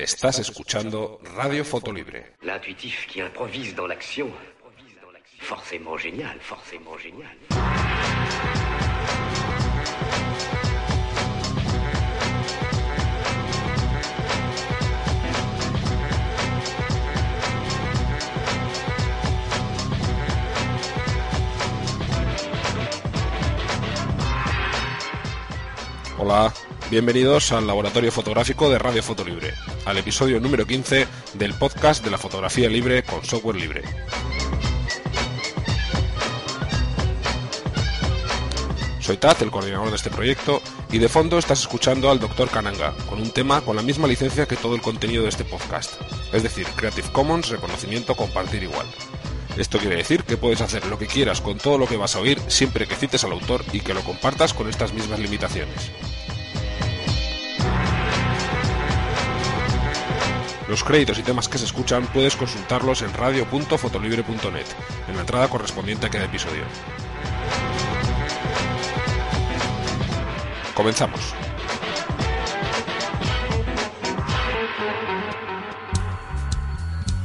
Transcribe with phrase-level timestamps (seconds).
[0.00, 2.34] Estás escuchando Radio Fotolibre.
[2.42, 4.30] L'intuitif qui improvise dans l'action.
[5.40, 7.36] Forcément génial, forcément génial.
[26.20, 26.52] Hola,
[26.90, 29.52] bienvenidos al laboratorio fotográfico de Radio Fotolibre,
[29.84, 33.82] al episodio número 15 del podcast de la fotografía libre con software libre.
[39.00, 42.48] Soy Taz, el coordinador de este proyecto, y de fondo estás escuchando al Dr.
[42.48, 46.00] Kananga, con un tema con la misma licencia que todo el contenido de este podcast,
[46.32, 48.86] es decir, Creative Commons, reconocimiento, compartir igual.
[49.58, 52.20] Esto quiere decir que puedes hacer lo que quieras con todo lo que vas a
[52.20, 55.90] oír siempre que cites al autor y que lo compartas con estas mismas limitaciones.
[60.68, 64.66] Los créditos y temas que se escuchan puedes consultarlos en radio.fotolibre.net,
[65.08, 66.62] en la entrada correspondiente a cada episodio.
[70.74, 71.34] Comenzamos.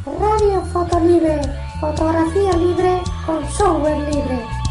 [0.06, 1.42] Radio Foto Libre,
[1.82, 4.63] fotografía libre con software libre.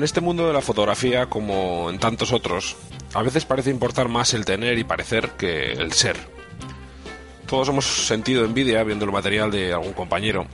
[0.00, 2.74] En este mundo de la fotografía, como en tantos otros,
[3.12, 6.16] a veces parece importar más el tener y parecer que el ser.
[7.46, 10.46] Todos hemos sentido envidia viendo el material de algún compañero.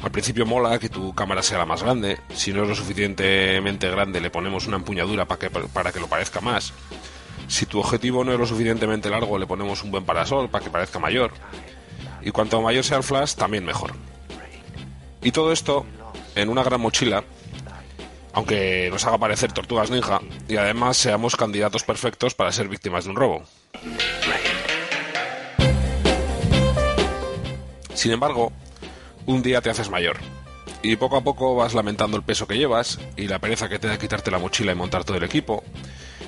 [0.00, 3.90] Al principio mola que tu cámara sea la más grande, si no es lo suficientemente
[3.90, 6.72] grande le ponemos una empuñadura para que, para que lo parezca más.
[7.48, 10.70] Si tu objetivo no es lo suficientemente largo le ponemos un buen parasol para que
[10.70, 11.32] parezca mayor.
[12.22, 13.94] Y cuanto mayor sea el flash, también mejor.
[15.20, 15.84] Y todo esto
[16.36, 17.24] en una gran mochila
[18.38, 23.10] aunque nos haga parecer tortugas ninja y además seamos candidatos perfectos para ser víctimas de
[23.10, 23.42] un robo.
[27.94, 28.52] Sin embargo,
[29.26, 30.18] un día te haces mayor
[30.84, 33.88] y poco a poco vas lamentando el peso que llevas y la pereza que te
[33.88, 35.64] da quitarte la mochila y montar todo el equipo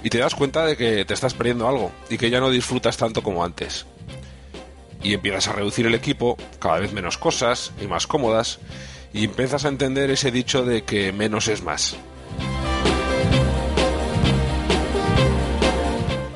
[0.02, 2.96] y te das cuenta de que te estás perdiendo algo y que ya no disfrutas
[2.96, 3.86] tanto como antes.
[5.00, 8.58] Y empiezas a reducir el equipo, cada vez menos cosas y más cómodas,
[9.12, 11.96] y empiezas a entender ese dicho de que menos es más.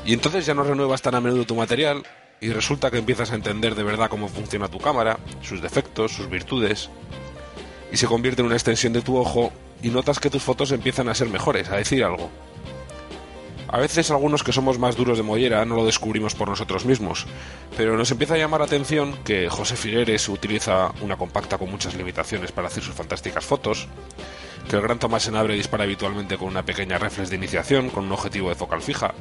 [0.07, 2.03] Y entonces ya no renuevas tan a menudo tu material
[2.41, 6.29] y resulta que empiezas a entender de verdad cómo funciona tu cámara, sus defectos, sus
[6.29, 6.91] virtudes,
[7.91, 9.53] y se convierte en una extensión de tu ojo
[9.83, 12.31] y notas que tus fotos empiezan a ser mejores, a decir algo.
[13.75, 17.27] A veces algunos que somos más duros de mollera no lo descubrimos por nosotros mismos,
[17.77, 21.97] pero nos empieza a llamar la atención que José Figueres utiliza una compacta con muchas
[21.97, 23.89] limitaciones para hacer sus fantásticas fotos,
[24.71, 28.13] que el gran Tomás Senabre dispara habitualmente con una pequeña reflex de iniciación con un
[28.13, 29.13] objetivo de focal fija,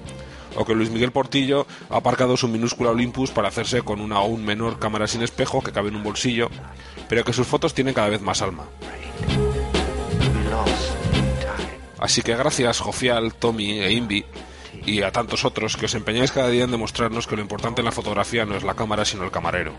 [0.55, 4.45] o que Luis Miguel Portillo ha aparcado su minúscula Olympus para hacerse con una aún
[4.45, 6.51] menor cámara sin espejo que cabe en un bolsillo,
[7.09, 8.65] pero que sus fotos tienen cada vez más alma.
[12.03, 14.25] Así que gracias Jofial, Tommy e Invi
[14.85, 17.85] y a tantos otros que os empeñáis cada día en demostrarnos que lo importante en
[17.85, 19.71] la fotografía no es la cámara sino el camarero.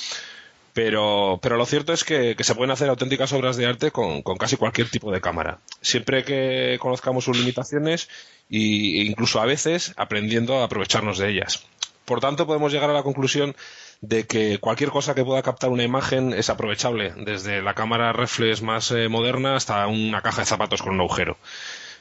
[0.72, 4.56] pero, pero lo cierto es que, se pueden hacer auténticas obras de arte con, casi
[4.56, 8.08] cualquier tipo de cámara, siempre que conozcamos sus limitaciones
[8.50, 11.66] e incluso a veces aprendiendo a aprovecharnos de ellas.
[12.06, 13.58] Por tanto, podemos llegar a la conclusión
[14.02, 18.62] de que cualquier cosa que pueda captar una imagen es aprovechable, desde la cámara reflex
[18.62, 21.38] más eh, moderna hasta una caja de zapatos con un agujero.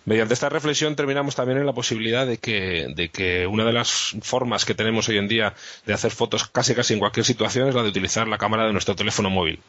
[0.04, 4.16] Mediante esta reflexión terminamos también en la posibilidad de que, de que una de las
[4.22, 5.54] formas que tenemos hoy en día
[5.84, 8.72] de hacer fotos casi casi en cualquier situación es la de utilizar la cámara de
[8.72, 9.60] nuestro teléfono móvil,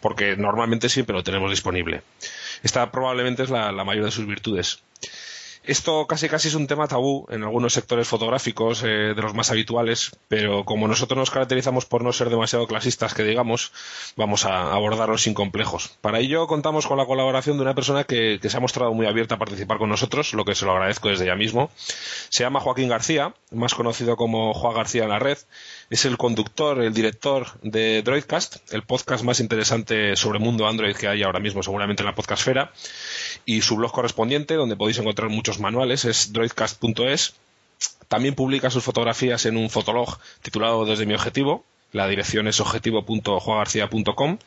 [0.00, 2.02] porque normalmente siempre lo tenemos disponible.
[2.64, 4.80] Esta probablemente es la mayor de sus virtudes.
[5.66, 9.50] Esto casi casi es un tema tabú en algunos sectores fotográficos eh, de los más
[9.50, 13.72] habituales, pero como nosotros nos caracterizamos por no ser demasiado clasistas, que digamos,
[14.14, 15.96] vamos a abordarlo sin complejos.
[16.02, 19.36] Para ello contamos con la colaboración de una persona que, se ha mostrado muy abierta
[19.36, 21.70] a participar con nosotros, lo que se lo agradezco desde ya mismo.
[22.28, 25.38] Se llama Joaquín García, más conocido como Juan García en la red.
[25.88, 30.94] Es el conductor, el director de Droidcast, el podcast más interesante sobre el mundo Android
[30.94, 32.72] que hay ahora mismo seguramente en la podcastfera,
[33.44, 37.34] y su blog correspondiente, donde podéis encontrar muchos manuales es droidcast.es.
[38.08, 41.64] También publica sus fotografías en un fotolog titulado Desde mi objetivo.
[41.92, 44.38] La dirección es objetivo.juagarcía.com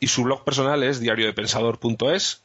[0.00, 2.42] y su blog personal es diariodepensador.es.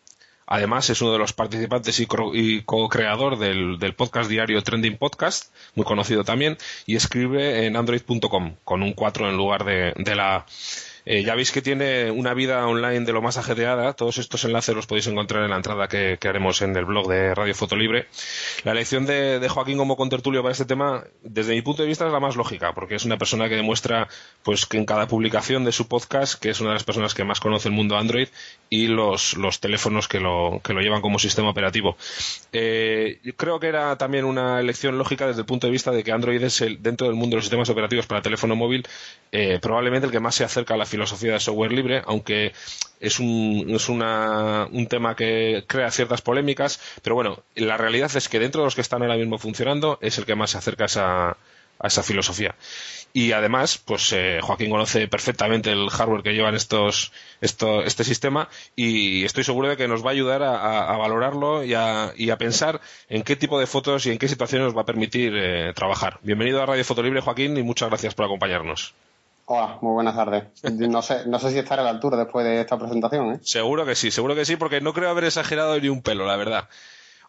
[0.48, 6.24] Además, es uno de los participantes y co-creador del, podcast diario Trending Podcast, muy conocido
[6.24, 10.46] también, y escribe en android.com, con un 4 en lugar de la
[11.06, 13.94] eh, ya veis que tiene una vida online de lo más ajetreada.
[13.94, 17.36] Todos estos enlaces los podéis encontrar en la entrada que, haremos en el blog de
[17.36, 18.08] Radio Fotolibre.
[18.64, 22.12] La elección de, Joaquín como contertulio para este tema, desde mi punto de vista, es
[22.12, 24.08] la más lógica, porque es una persona que demuestra
[24.44, 27.24] pues que en cada publicación de su podcast, que es una de las personas que
[27.24, 28.28] más conoce el mundo Android
[28.70, 31.98] y los, teléfonos que lo, que lo llevan como sistema operativo.
[32.52, 36.04] Eh, yo creo que era también una elección lógica desde el punto de vista de
[36.04, 38.86] que Android es el, dentro del mundo de los sistemas operativos para teléfono móvil
[39.32, 42.54] eh, probablemente el que más se acerca a la filosofía de software libre, aunque
[43.00, 48.30] es, un, es una, un tema que crea ciertas polémicas, pero bueno, la realidad es
[48.30, 50.86] que dentro de los que están ahora mismo funcionando es el que más se acerca
[50.86, 51.30] a esa,
[51.80, 52.56] a esa filosofía.
[53.12, 58.50] Y además, pues eh, Joaquín conoce perfectamente el hardware que llevan estos, esto, este sistema
[58.76, 62.38] y estoy seguro de que nos va a ayudar a, valorarlo y a, y a,
[62.38, 65.74] pensar en qué tipo de fotos y en qué situaciones nos va a permitir eh,
[65.74, 66.20] trabajar.
[66.24, 68.94] Bienvenido a Radio Fotolibre, Joaquín, y muchas gracias por acompañarnos.
[69.48, 70.46] Hola, muy buenas tardes.
[70.90, 73.34] No sé, no sé si estaré a la altura después de esta presentación.
[73.34, 73.40] ¿eh?
[73.44, 76.36] Seguro que sí, seguro que sí, porque no creo haber exagerado ni un pelo, la
[76.36, 76.68] verdad.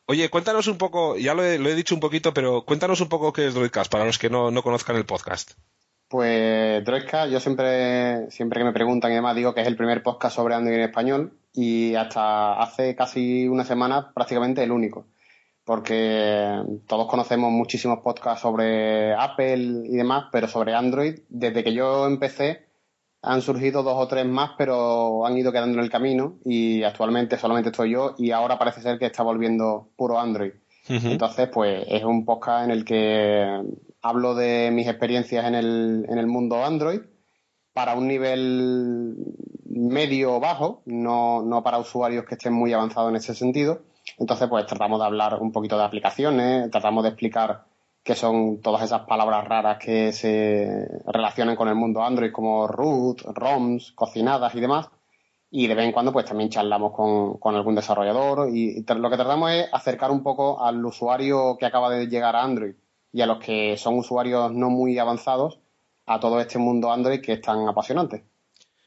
[0.06, 3.46] Oye, cuéntanos un poco, ya lo he, dicho un poquito, pero cuéntanos un poco qué
[3.46, 5.52] es Droidcast para los que no, conozcan el podcast.
[6.08, 10.04] Pues Droidcast, yo siempre, siempre que me preguntan y demás digo que es el primer
[10.04, 15.06] podcast sobre Android en español y hasta hace casi una semana prácticamente el único
[15.66, 22.06] porque todos conocemos muchísimos podcasts sobre Apple y demás, pero sobre Android, desde que yo
[22.06, 22.66] empecé,
[23.20, 27.36] han surgido dos o tres más, pero han ido quedando en el camino y actualmente
[27.36, 30.52] solamente estoy yo y ahora parece ser que está volviendo puro Android.
[30.88, 33.60] Entonces, pues es un podcast en el que
[34.02, 37.00] hablo de mis experiencias en el, en el mundo Android
[37.72, 39.16] para un nivel
[39.64, 43.82] medio o bajo, no, no para usuarios que estén muy avanzados en ese sentido
[44.18, 47.64] entonces, pues tratamos de hablar un poquito de aplicaciones, tratamos de explicar
[48.02, 53.22] qué son todas esas palabras raras que se relacionan con el mundo Android, como root,
[53.22, 54.88] ROMs, cocinadas y demás.
[55.50, 58.48] Y de vez en cuando, pues también charlamos con, algún desarrollador.
[58.50, 62.42] Y lo que tratamos es acercar un poco al usuario que acaba de llegar a
[62.42, 62.74] Android
[63.12, 65.60] y a los que son usuarios no muy avanzados
[66.06, 68.24] a todo este mundo Android que es tan apasionante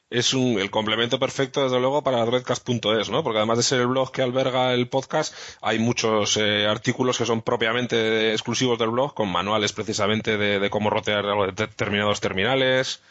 [0.10, 3.24] es un, el complemento perfecto, desde luego, para redcast.es, ¿no?
[3.24, 7.26] Porque además de ser el blog que alberga el podcast, hay muchos eh, artículos que
[7.26, 13.02] son propiamente exclusivos del blog, con manuales precisamente de, cómo rotear determinados terminales.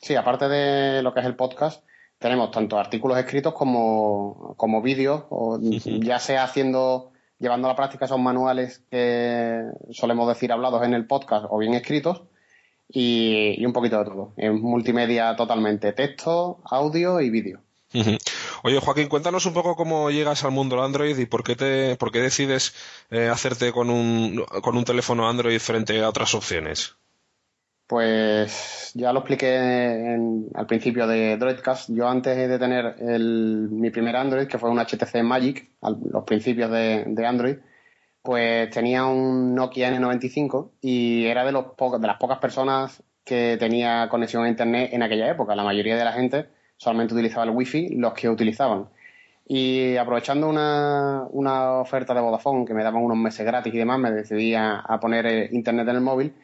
[0.00, 1.82] Sí, aparte de lo que es el podcast,
[2.18, 8.04] tenemos tanto artículos escritos como, como vídeos, o ya sea haciendo, llevando a la práctica
[8.04, 12.22] esos manuales que solemos decir hablados en el podcast o bien escritos
[12.88, 14.32] y, un poquito de todo.
[14.36, 17.60] En multimedia totalmente, texto, audio y vídeo.
[18.62, 22.12] Oye, Joaquín, cuéntanos un poco cómo llegas al mundo Android y por qué, te, por
[22.12, 22.74] qué decides
[23.10, 26.94] eh, hacerte con un, con un teléfono Android frente a otras opciones.
[27.86, 31.88] Pues ya lo expliqué en- al principio de Droidcast.
[31.90, 36.24] Yo antes de tener el- mi primer Android, que fue un HTC Magic, a los
[36.24, 37.56] principios de, de Android,
[38.22, 44.08] pues tenía un Nokia N95 y era de, los de las pocas personas que tenía
[44.08, 45.54] conexión a Internet en aquella época.
[45.54, 48.88] La mayoría de la gente solamente utilizaba el Wi-Fi, los que utilizaban.
[49.46, 53.98] Y aprovechando una, una oferta de Vodafone que me daban unos meses gratis y demás,
[53.98, 56.34] me decidí a, poner Internet en el móvil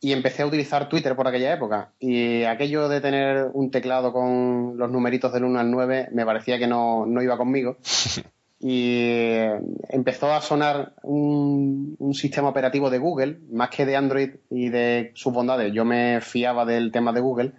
[0.00, 1.92] y empecé a utilizar Twitter por aquella época.
[2.00, 6.58] Y aquello de tener un teclado con los numeritos del 1 al 9 me parecía
[6.58, 7.76] que no, no iba conmigo.
[8.62, 14.30] Y eh, empezó a sonar un, un sistema operativo de Google, más que de Android
[14.50, 15.72] y de sus bondades.
[15.72, 17.52] Yo me fiaba del tema de Google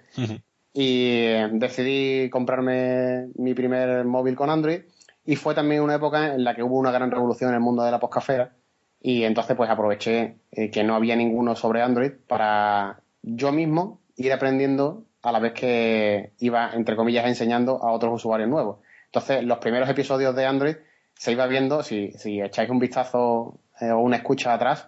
[0.74, 4.82] y eh, decidí comprarme mi primer móvil con Android
[5.26, 7.84] y fue también una época en la que hubo una gran revolución en el mundo
[7.84, 8.54] de la poscafera
[9.02, 14.32] y entonces pues aproveché eh, que no había ninguno sobre Android para yo mismo ir
[14.32, 18.78] aprendiendo a la vez que iba, entre comillas, enseñando a otros usuarios nuevos.
[19.06, 20.76] Entonces los primeros episodios de Android
[21.22, 24.88] se iba viendo, si, si echáis un vistazo eh, o una escucha atrás,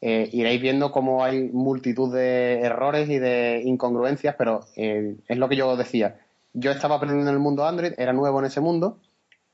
[0.00, 5.48] eh, iréis viendo cómo hay multitud de errores y de incongruencias, pero eh, es lo
[5.48, 6.20] que yo decía.
[6.52, 9.00] Yo estaba aprendiendo en el mundo Android, era nuevo en ese mundo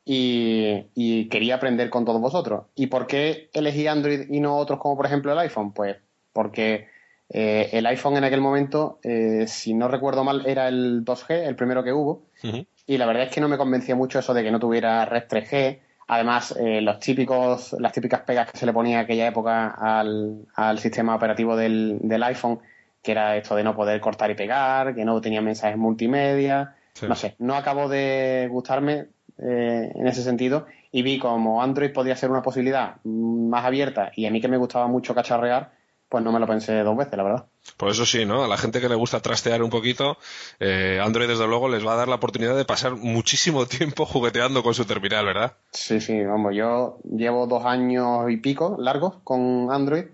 [0.05, 2.67] y, y quería aprender con todos vosotros.
[2.75, 5.73] ¿Y por qué elegí Android y no otros como por ejemplo el iPhone?
[5.73, 5.97] Pues
[6.35, 6.89] porque
[7.31, 8.99] eh, el iPhone en aquel momento,
[9.47, 12.27] si no recuerdo mal, era el 2G, el primero que hubo,
[12.87, 15.23] y la verdad es que no me convencía mucho eso de que no tuviera red
[15.27, 15.88] 3G.
[16.09, 20.47] Además, eh, los típicos, las típicas pegas que se le ponía en aquella época al,
[20.55, 22.59] al sistema operativo del, del iPhone,
[23.03, 27.07] que era esto de no poder cortar y pegar, que no tenía mensajes multimedia, Sí.
[27.07, 29.07] no sé, no acabó de gustarme
[29.39, 34.11] eh, en ese sentido y vi como Android podía ser una posibilidad mm, más abierta
[34.17, 35.71] y a mí que me gustaba mucho cacharrear,
[36.09, 37.45] pues no me lo pensé dos veces, la verdad.
[37.77, 38.45] Por eso sí, ¿no?
[38.45, 40.17] A la gente que le gusta trastear un poquito,
[40.61, 44.63] eh, Android desde luego les va a dar la oportunidad de pasar muchísimo tiempo jugueteando
[44.63, 45.53] con su terminal, ¿verdad?
[45.71, 50.05] Sí, sí, vamos, yo llevo dos años y pico largos con Android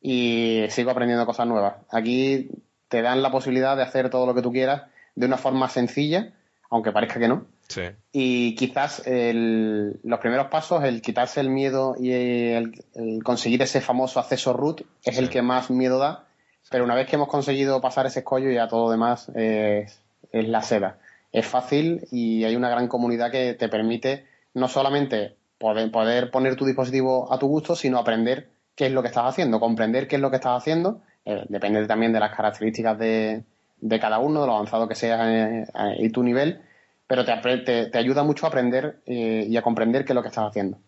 [0.00, 1.74] y sigo aprendiendo cosas nuevas.
[1.90, 2.50] Aquí
[2.88, 4.82] te dan la posibilidad de hacer todo lo que tú quieras
[5.14, 6.32] de una forma sencilla,
[6.70, 7.46] aunque parezca que no.
[7.68, 7.82] Sí.
[8.12, 13.80] Y quizás el- los primeros pasos, el quitarse el miedo y el, el conseguir ese
[13.80, 16.24] famoso acceso root, es el que más miedo da.
[16.70, 20.00] Pero una vez que hemos conseguido pasar ese escollo, ya todo lo demás es,
[20.32, 20.98] es la seda.
[21.32, 26.64] Es fácil y hay una gran comunidad que te permite no solamente poder, poner tu
[26.64, 30.22] dispositivo a tu gusto, sino aprender qué es lo que estás haciendo, comprender qué es
[30.22, 31.00] lo que estás haciendo.
[31.24, 33.42] Eh, depende también de las características de,
[33.80, 36.62] de cada uno, de lo avanzado que sea eh, eh, y tu nivel
[37.08, 37.34] pero te,
[37.64, 40.46] te, te ayuda mucho a aprender eh, y a comprender qué es lo que estás
[40.46, 40.78] haciendo.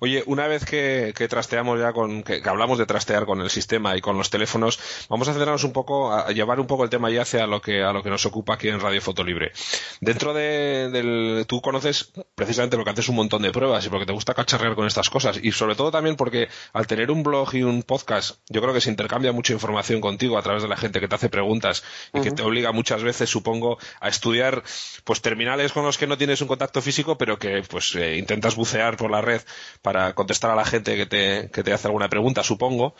[0.00, 3.50] Oye, una vez que, que trasteamos ya con, que, que hablamos de trastear con el
[3.50, 6.90] sistema y con los teléfonos, vamos a centrarnos un poco, a, llevar un poco el
[6.90, 9.52] tema ya hacia lo que, a lo que nos ocupa aquí en Radio Fotolibre.
[10.00, 14.12] Dentro de, del, tú conoces precisamente porque haces un montón de pruebas y porque te
[14.12, 17.62] gusta cacharrear con estas cosas y sobre todo también porque al tener un blog y
[17.62, 21.00] un podcast, yo creo que se intercambia mucha información contigo a través de la gente
[21.00, 21.82] que te hace preguntas
[22.12, 24.62] y que te obliga muchas veces, supongo, a estudiar
[25.04, 28.56] pues terminales con los que no tienes un contacto físico, pero que pues eh, intentas
[28.56, 29.40] bucear por la red
[29.82, 32.94] para contestar a la gente que te, que te hace alguna pregunta, supongo.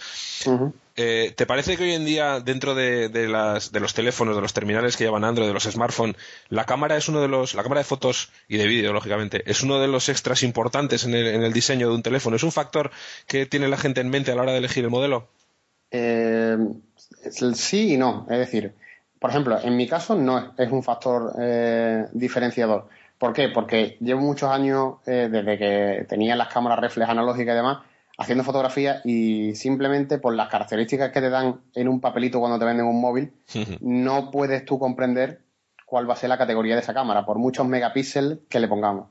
[0.96, 4.42] Eh, ¿Te parece que hoy en día, dentro de, de las, de los teléfonos, de
[4.42, 6.16] los terminales que llevan Android, de los smartphones,
[6.48, 9.62] la cámara es uno de los, la cámara de fotos y de vídeo, lógicamente, es
[9.62, 12.36] uno de los extras importantes en el, en el diseño de un teléfono?
[12.36, 12.90] ¿Es un factor
[13.26, 15.28] que tiene la gente en mente a la hora de elegir el modelo?
[15.90, 16.56] Eh,
[17.30, 18.26] sí y no.
[18.30, 18.74] Es decir,
[19.18, 22.88] por ejemplo, en mi caso no es, es un factor eh, diferenciador.
[23.18, 23.49] ¿Por qué?
[23.49, 27.78] Porque llevo muchos años, eh, desde que tenía las cámaras reflex analógicas y demás,
[28.18, 32.64] haciendo fotografías y simplemente por las características que te dan en un papelito cuando te
[32.64, 33.32] venden un móvil,
[33.80, 35.40] no puedes tú comprender
[35.87, 39.08] cuál va a ser la categoría de esa cámara, por muchos megapíxeles que le pongamos.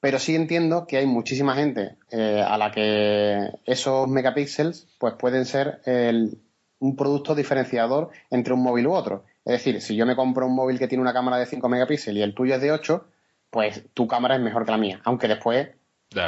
[0.00, 5.44] Pero sí entiendo que hay muchísima gente eh, a la que esos megapíxeles pues pueden
[5.46, 6.38] ser el-
[6.78, 9.24] un producto diferenciador entre un móvil u otro.
[9.44, 12.20] Es decir, si yo me compro un móvil que tiene una cámara de 5 megapíxeles
[12.20, 13.06] y el tuyo es de 8,
[13.50, 15.68] pues tu cámara es mejor que la mía, aunque después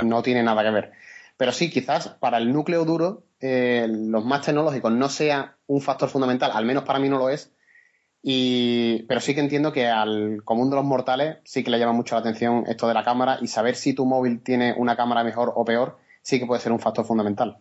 [0.03, 0.93] no tiene nada que ver.
[1.37, 6.09] Pero sí, quizás para el núcleo duro, eh, los más tecnológicos no sea un factor
[6.09, 7.53] fundamental, al menos para mí no lo es,
[8.23, 11.93] y, pero sí que entiendo que al común de los mortales sí que le llama
[11.93, 15.23] mucho la atención esto de la cámara y saber si tu móvil tiene una cámara
[15.23, 17.59] mejor o peor sí que puede ser un factor fundamental.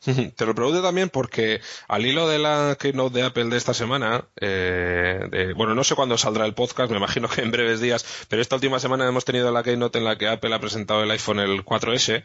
[0.36, 4.24] Te lo pregunto también porque al hilo de la keynote de Apple de esta semana,
[4.40, 8.40] eh, bueno, no sé cuándo saldrá el podcast, me imagino que en breves días, pero
[8.40, 11.40] esta última semana hemos tenido la keynote en la que Apple ha presentado el iPhone
[11.40, 12.24] el 4S.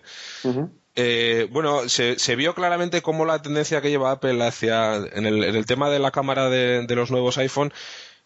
[0.97, 5.89] Eh, bueno, se, vio claramente cómo la tendencia que lleva Apple hacia en el, tema
[5.89, 7.73] de la cámara de, de los nuevos iPhone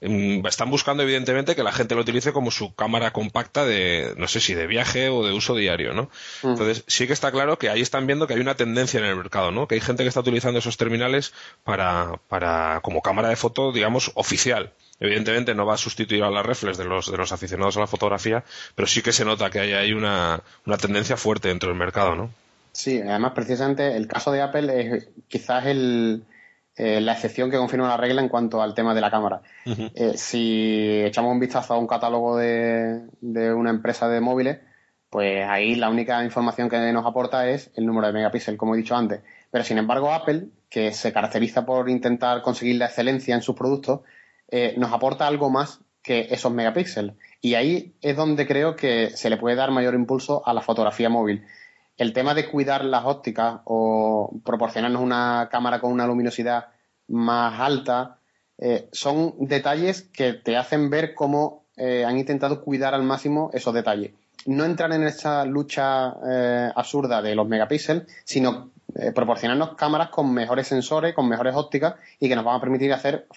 [0.02, 4.40] están buscando evidentemente que la gente lo utilice como su cámara compacta de no sé
[4.40, 6.10] si de viaje o de uso diario no
[6.42, 6.52] mm.
[6.52, 9.18] entonces sí que está claro que ahí están viendo que hay una tendencia en el
[9.18, 11.34] mercado no que hay gente que está utilizando esos terminales
[11.66, 14.74] para para como cámara de foto digamos oficial.
[15.02, 17.88] Evidentemente no va a sustituir a las reflex de los de los aficionados a la
[17.88, 18.44] fotografía
[18.76, 22.16] pero sí que se nota que hay ahí una, una tendencia fuerte dentro del mercado
[22.16, 22.30] no
[22.72, 26.24] sí además precisamente el caso de Apple es quizás el
[26.80, 29.42] eh, la excepción que confirma la regla en cuanto al tema de la cámara.
[29.66, 34.60] Eh, si echamos un vistazo a un catálogo de, una empresa de móviles,
[35.10, 38.78] pues ahí la única información que nos aporta es el número de megapíxeles, como he
[38.78, 39.20] dicho antes.
[39.52, 44.00] Pero sin embargo, Apple, que se caracteriza por intentar conseguir la excelencia en sus productos,
[44.48, 47.16] eh, nos aporta algo más que esos megapíxeles.
[47.42, 51.10] Y ahí es donde creo que se le puede dar mayor impulso a la fotografía
[51.10, 51.44] móvil
[52.00, 56.68] el tema de cuidar las ópticas o proporcionarnos una cámara con una luminosidad
[57.10, 58.20] más alta,
[58.58, 63.74] eh, son detalles que te hacen ver cómo eh, han intentado cuidar al máximo esos
[63.74, 64.14] detalles.
[64.46, 68.72] No entrar en esa lucha eh, absurda de los megapíxeles, sino
[69.14, 73.28] proporcionarnos cámaras con mejores sensores, con mejores ópticas y que nos van a permitir hacer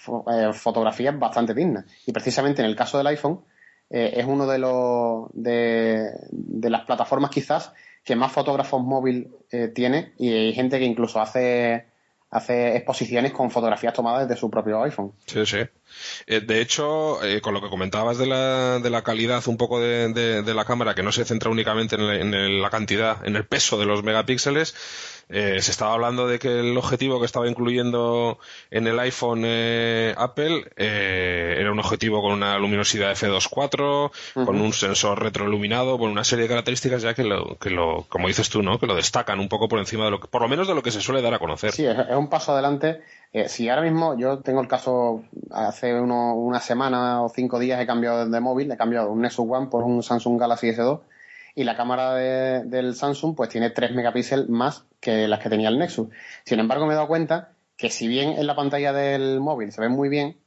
[0.55, 1.85] fotografías bastante dignas.
[2.07, 3.43] Y precisamente en el caso del iPhone
[3.91, 10.33] es uno de los de las plataformas quizás que más fotógrafos móvil eh, tiene y
[10.33, 11.92] hay gente que incluso hace
[12.33, 15.13] hace exposiciones con fotografías tomadas desde su propio iPhone.
[15.27, 15.59] Sí, sí.
[16.27, 19.79] Eh, de hecho, eh, con lo que comentabas de la, de la calidad un poco
[19.81, 23.85] de, la cámara, que no se centra únicamente en la cantidad, en el peso de
[23.85, 24.75] los megapíxeles,
[25.29, 28.39] eh, se estaba hablando de que el objetivo que estaba incluyendo
[28.71, 34.73] en el iPhone eh, Apple eh, era un objetivo con una luminosidad f2.4, con un
[34.75, 38.63] sensor retroiluminado, con una serie de características ya que lo, que lo, como dices tú,
[38.63, 38.79] ¿no?
[38.79, 40.83] Que lo destacan un poco por encima de lo que, por lo menos de lo
[40.83, 41.73] que se suele dar a conocer.
[41.73, 43.03] Sí, es, un paso adelante.
[43.47, 48.29] si ahora mismo yo tengo el caso, hace una semana o cinco días he cambiado
[48.29, 51.01] de móvil, he cambiado un Nexus One por un Samsung Galaxy S2
[51.55, 55.79] y la cámara del Samsung pues tiene 3 megapíxeles más que las que tenía el
[55.79, 56.09] Nexus.
[56.45, 59.81] Sin embargo, me he dado cuenta que si bien en la pantalla del móvil se
[59.81, 60.39] ve muy bien,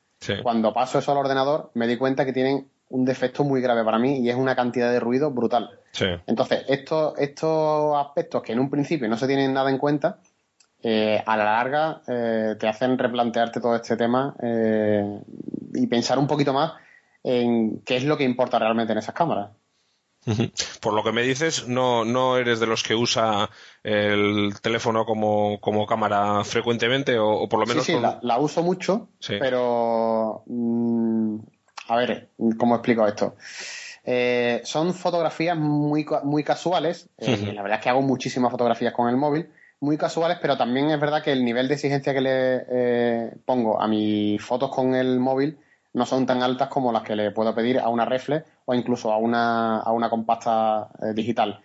[0.41, 3.99] cuando paso eso al ordenador me di cuenta que tienen un defecto muy grave para
[3.99, 5.79] mí y es una cantidad de ruido brutal.
[6.27, 10.19] Entonces, estos, estos aspectos que en un principio no se tienen nada en cuenta,
[10.87, 15.19] eh, a la larga eh, te hacen replantearte todo este tema eh,
[15.73, 16.73] y pensar un poquito más
[17.23, 19.49] en qué es lo que importa realmente en esas cámaras.
[20.81, 23.49] Por lo que me dices, no, no eres de los que usa
[23.81, 27.83] el teléfono como, cámara frecuentemente o, por lo menos.
[27.83, 30.43] Sí, sí, la, uso mucho, pero.
[30.45, 31.39] Mm,
[31.87, 33.35] a ver, ¿cómo explico esto?
[34.03, 37.09] Eh, son fotografías muy, muy casuales.
[37.17, 39.49] Eh, la verdad es que hago muchísimas fotografías con el móvil,
[39.85, 43.79] muy casuales, pero también es verdad que el nivel de exigencia que le eh, pongo
[43.79, 45.57] a mis fotos con el móvil
[45.93, 49.13] no son tan altas como las que le puedo pedir a una reflex o incluso
[49.13, 51.61] a una, a una compacta eh, digital.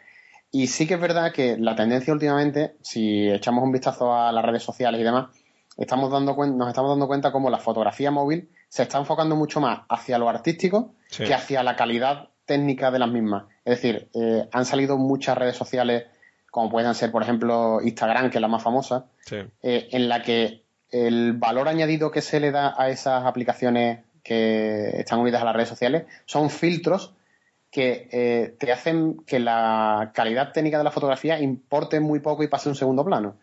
[0.52, 4.44] Y sí que es verdad que la tendencia últimamente, si echamos un vistazo a las
[4.44, 5.30] redes sociales y demás,
[5.76, 9.80] estamos dando nos estamos dando cuenta como la fotografía móvil se está enfocando mucho más
[9.88, 13.44] hacia lo artístico que hacia la calidad técnica de las mismas.
[13.64, 16.06] Es decir, eh, han salido muchas redes sociales,
[16.50, 20.62] como pueden ser, por ejemplo, Instagram, que es la más famosa, eh, en la que
[20.90, 25.54] el valor añadido que se le da a esas aplicaciones que están unidas a las
[25.54, 27.12] redes sociales, son filtros
[27.70, 32.48] que eh, te hacen que la calidad técnica de la fotografía importe muy poco y
[32.48, 33.36] pase un segundo plano.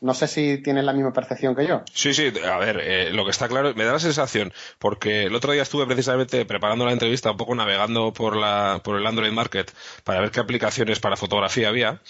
[0.00, 1.82] No sé si tienes la misma percepción que yo.
[1.92, 5.34] Sí, sí, a ver, eh, lo que está claro, me da la sensación, porque el
[5.34, 9.32] otro día estuve precisamente preparando la entrevista, un poco navegando por, la, por el Android
[9.32, 9.72] Market
[10.04, 12.00] para ver qué aplicaciones para fotografía había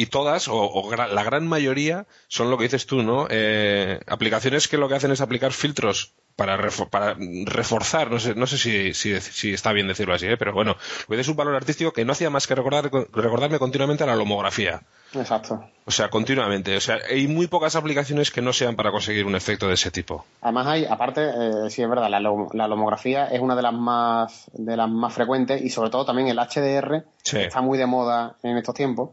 [0.00, 3.26] y todas, o, la gran mayoría, son lo que dices tú, ¿no?
[3.28, 6.56] Eh, aplicaciones que lo que hacen es aplicar filtros para,
[6.88, 10.38] para reforzar, no sé, no sé si, si, está bien decirlo así, ¿eh?
[10.38, 10.76] pero bueno,
[11.10, 14.80] es un valor artístico que no hacía más que recordar, recordarme continuamente a la homografía.
[15.12, 15.68] Exacto.
[15.84, 16.74] O sea, continuamente.
[16.76, 19.90] O sea, hay muy pocas aplicaciones que no sean para conseguir un efecto de ese
[19.90, 20.24] tipo.
[20.40, 24.50] Además hay, aparte, eh, sí es verdad, la, la lomografía es una de las más
[24.54, 28.56] de las más frecuentes y sobre todo también el HDR está muy de moda en
[28.56, 29.10] estos tiempos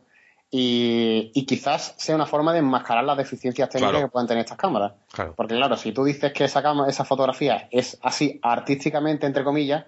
[0.49, 4.93] y, quizás sea una forma de enmascarar las deficiencias técnicas que puedan tener estas cámaras.
[5.35, 9.85] Porque claro, si tú dices que esa, esa fotografía es así artísticamente, entre comillas,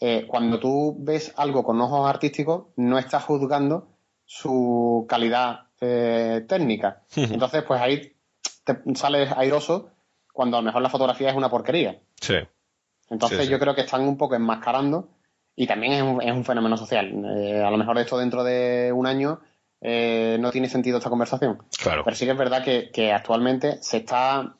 [0.00, 3.86] eh, cuando tú ves algo con ojos artísticos, no estás juzgando
[4.24, 6.96] su calidad eh, técnicas.
[7.14, 8.12] Entonces, pues ahí
[8.64, 9.90] te sales airoso
[10.32, 12.00] cuando a lo mejor la fotografía es una porquería.
[12.20, 12.34] Sí.
[13.10, 13.50] Entonces Sí, sí.
[13.50, 15.10] yo creo que están un poco enmascarando
[15.54, 17.12] y también es un, es un fenómeno social.
[17.36, 19.40] Eh, a lo mejor esto dentro de un año
[19.82, 21.62] eh, no tiene sentido esta conversación.
[21.82, 22.02] Claro.
[22.04, 24.54] Pero sí que es verdad que, que actualmente se está,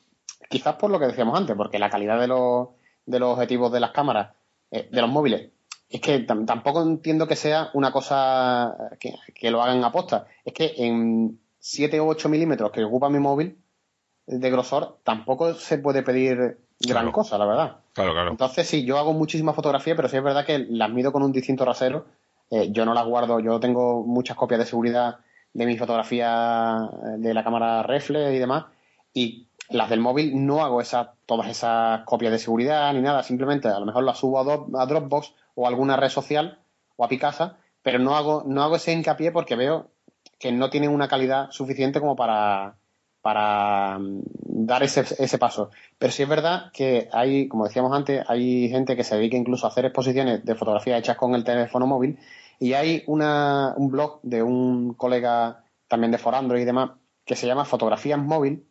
[0.49, 2.67] quizás por lo que decíamos antes, porque la calidad de los,
[3.05, 4.33] de los objetivos de las cámaras,
[4.71, 5.49] eh, de los móviles,
[5.89, 10.27] es que tam- tampoco entiendo que sea una cosa que, que lo hagan aposta.
[10.43, 13.57] Es que en 7 o 8 milímetros que ocupa mi móvil
[14.25, 17.11] de grosor, tampoco se puede pedir gran Claro.
[17.11, 17.77] cosa, la verdad.
[17.93, 18.31] Claro, claro.
[18.31, 21.31] Entonces, sí, yo hago muchísimas fotografías, pero sí es verdad que las mido con un
[21.31, 22.05] distinto rasero.
[22.49, 25.17] Eh, yo no las guardo, yo tengo muchas copias de seguridad
[25.53, 28.65] de mis fotografías eh, de la cámara reflex y demás.
[29.13, 33.23] Y las del móvil no hago esas, todas esas copias de seguridad ni nada.
[33.23, 36.59] Simplemente a lo mejor las subo a, Dro- a Dropbox o a alguna red social
[36.95, 39.87] o a Picasa, pero no hago, no hago ese hincapié porque veo
[40.39, 42.75] que no tienen una calidad suficiente como para,
[43.23, 44.21] para mm,
[44.67, 45.71] dar ese, ese paso.
[45.97, 49.65] Pero sí es verdad que hay, como decíamos antes, hay gente que se dedica incluso
[49.65, 52.19] a hacer exposiciones de fotografías hechas con el teléfono móvil
[52.59, 56.91] y hay una, un blog de un colega también de Forandro y demás
[57.25, 58.65] que se llama Fotografías Móvil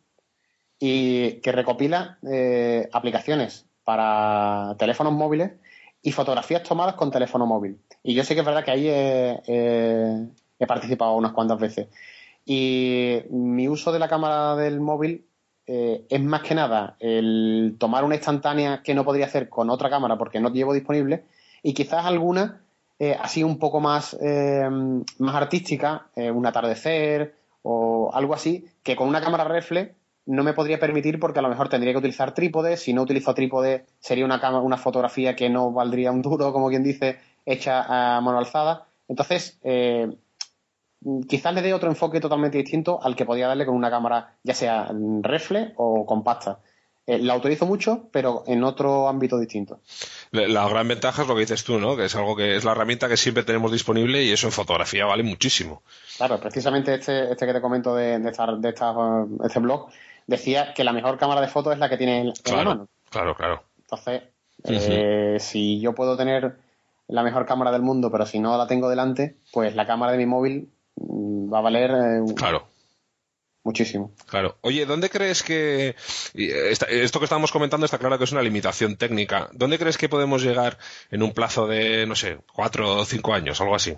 [0.79, 5.53] y que recopila eh, aplicaciones para teléfonos móviles
[6.03, 7.79] y fotografías tomadas con teléfono móvil.
[8.03, 11.87] Y yo sé que es verdad que ahí he participado unas cuantas veces.
[12.45, 15.25] Y mi uso de la cámara del móvil
[15.65, 19.89] eh, es más que nada el tomar una instantánea que no podría hacer con otra
[19.89, 21.23] cámara porque no llevo disponible
[21.61, 22.61] y quizás alguna
[22.99, 24.69] eh, así un poco más, eh,
[25.19, 29.91] más artística, eh, un atardecer o algo así, que con una cámara reflex
[30.25, 32.77] no me podría permitir porque a lo mejor tendría que utilizar trípode.
[32.77, 36.69] Si no utilizo trípode, sería una, cama- una fotografía que no valdría un duro, como
[36.69, 38.85] quien dice, hecha a mano alzada.
[39.09, 40.15] Entonces, eh,
[41.27, 44.53] quizás le dé otro enfoque totalmente distinto al que podía darle con una cámara, ya
[44.53, 46.59] sea reflex o compacta.
[47.05, 49.81] Eh, la utilizo mucho, pero en otro ámbito distinto.
[50.31, 51.97] La gran ventaja es lo que dices tú, ¿no?
[51.97, 55.05] Que es algo que es la herramienta que siempre tenemos disponible y eso en fotografía
[55.05, 55.83] vale muchísimo.
[56.15, 59.89] Claro, precisamente este, este que te comento de, de, esta, de esta, uh, este blog
[60.27, 62.87] decía que la mejor cámara de fotos es la que tiene en, la mano.
[63.09, 63.63] claro, claro.
[63.81, 64.23] Entonces,
[64.63, 66.55] eh, si yo puedo tener
[67.07, 70.17] la mejor cámara del mundo, pero si no la tengo delante, pues la cámara de
[70.17, 72.67] mi móvil mm, va a valer eh, Claro.
[73.63, 74.11] muchísimo.
[74.27, 74.57] Claro.
[74.61, 75.89] Oye, ¿dónde crees que...
[75.89, 79.49] eh, esta- esto que estamos comentando está claro que es una limitación técnica.
[79.53, 80.77] ¿Dónde crees que podemos llegar
[81.11, 83.97] en un plazo de, no sé, cuatro o cinco años, algo así?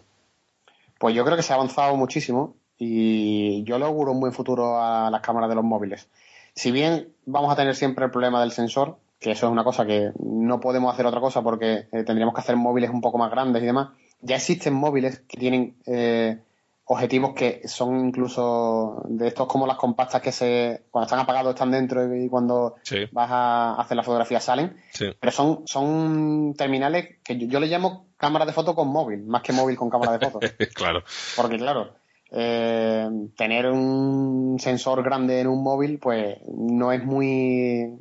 [0.99, 4.81] Pues yo creo que se ha avanzado muchísimo y yo le auguro un buen futuro
[4.81, 6.07] a las cámaras de los móviles.
[6.53, 9.85] Si bien vamos a tener siempre el problema del sensor, que eso es una cosa
[9.85, 13.31] que no podemos hacer otra cosa porque eh, tendríamos que hacer móviles un poco más
[13.31, 13.89] grandes y demás,
[14.21, 16.37] ya existen móviles que tienen eh,
[16.87, 21.71] objetivos que son incluso de estos como las compactas que se cuando están apagados están
[21.71, 23.05] dentro y cuando Sí.
[23.11, 25.07] vas a hacer la fotografía salen Sí.
[25.19, 29.41] pero son, son terminales que yo, yo le llamo cámara de foto con móvil, más
[29.41, 30.39] que móvil con cámara de foto.
[30.75, 31.03] claro.
[31.35, 31.95] Porque claro,
[32.31, 37.99] eh, tener un sensor grande en un móvil, pues no es muy,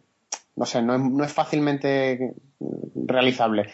[0.57, 2.35] no sé, no es, no es fácilmente
[2.95, 3.71] realizable.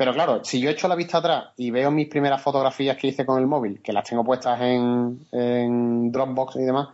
[0.00, 3.26] Pero claro, si yo echo la vista atrás y veo mis primeras fotografías que hice
[3.26, 6.88] con el móvil, que las tengo puestas en, en Dropbox y demás,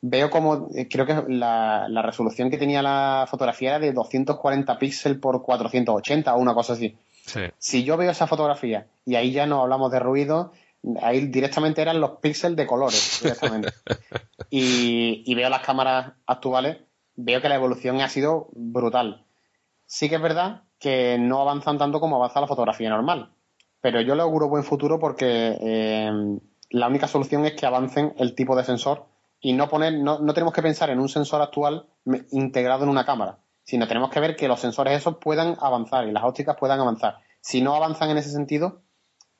[0.00, 4.78] veo como, eh, creo que la, la resolución que tenía la fotografía era de 240
[4.78, 6.96] píxeles por 480 o una cosa así.
[7.26, 7.40] Sí.
[7.58, 10.54] Si yo veo esa fotografía y ahí ya no hablamos de ruido,
[11.02, 13.68] ahí directamente eran los píxeles de colores, directamente.
[14.48, 16.78] y, y veo las cámaras actuales,
[17.16, 19.26] veo que la evolución ha sido brutal.
[19.84, 23.30] Sí que es verdad que no avanzan tanto como avanza la fotografía normal,
[23.80, 26.38] pero yo le auguro buen futuro porque eh,
[26.70, 29.06] la única solución es que avancen el tipo de sensor
[29.40, 31.86] y no poner, no, no tenemos que pensar en un sensor actual
[32.30, 36.12] integrado en una cámara, sino tenemos que ver que los sensores esos puedan avanzar y
[36.12, 37.16] las ópticas puedan avanzar.
[37.40, 38.82] Si no avanzan en ese sentido,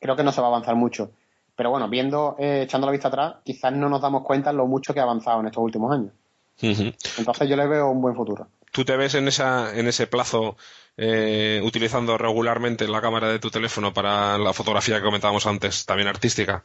[0.00, 1.12] creo que no se va a avanzar mucho.
[1.54, 4.92] Pero bueno, viendo, eh, echando la vista atrás, quizás no nos damos cuenta lo mucho
[4.92, 6.12] que ha avanzado en estos últimos años.
[6.60, 8.48] Entonces yo le veo un buen futuro.
[8.72, 10.56] ¿Tú te ves en, esa, en ese plazo
[10.96, 16.08] eh, utilizando regularmente la cámara de tu teléfono para la fotografía que comentábamos antes, también
[16.08, 16.64] artística?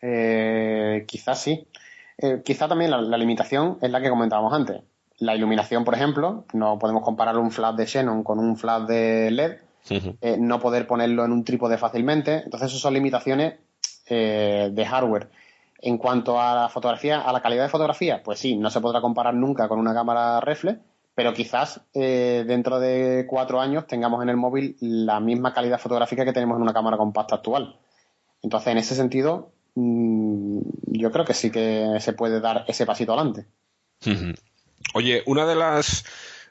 [0.00, 1.66] Eh, quizás sí.
[2.18, 4.82] Eh, quizá también la, la limitación es la que comentábamos antes.
[5.18, 9.30] La iluminación, por ejemplo, no podemos comparar un flash de Xenon con un flash de
[9.30, 9.56] LED,
[10.20, 12.42] eh, no poder ponerlo en un trípode fácilmente.
[12.44, 13.54] Entonces, esas son limitaciones
[14.08, 15.30] eh, de hardware.
[15.80, 19.00] En cuanto a la fotografía, a la calidad de fotografía, pues sí, no se podrá
[19.00, 20.80] comparar nunca con una cámara reflex,
[21.16, 26.26] pero quizás eh, dentro de cuatro años tengamos en el móvil la misma calidad fotográfica
[26.26, 27.78] que tenemos en una cámara compacta actual.
[28.42, 33.14] Entonces, en ese sentido, mm, yo creo que sí que se puede dar ese pasito
[33.14, 33.46] adelante.
[34.92, 36.04] Oye, una de las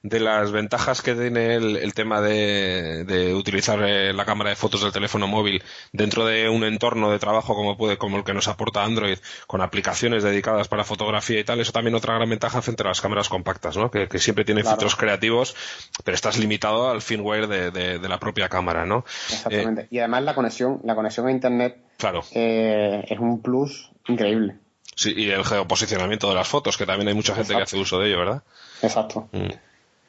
[0.08, 4.56] de las ventajas que tiene el, el tema de, de utilizar eh, la cámara de
[4.56, 5.64] fotos del teléfono móvil
[5.94, 9.62] dentro de un entorno de trabajo como puede como el que nos aporta Android con
[9.62, 13.30] aplicaciones dedicadas para fotografía y tal eso también otra gran ventaja frente a las cámaras
[13.30, 13.90] compactas ¿no?
[13.90, 14.76] que, que siempre tienen Claro.
[14.78, 15.56] filtros creativos
[16.04, 19.06] pero estás limitado al firmware de, de- de la propia cámara ¿no?
[19.32, 19.88] Exactamente.
[19.90, 24.58] y además la conexión, la conexión a internet claro eh, es un plus increíble.
[24.96, 27.98] sí, y el geoposicionamiento de las fotos que también hay mucha gente que hace uso
[27.98, 28.44] de ello ¿verdad?
[28.84, 29.30] Exacto.
[29.32, 29.48] Mm.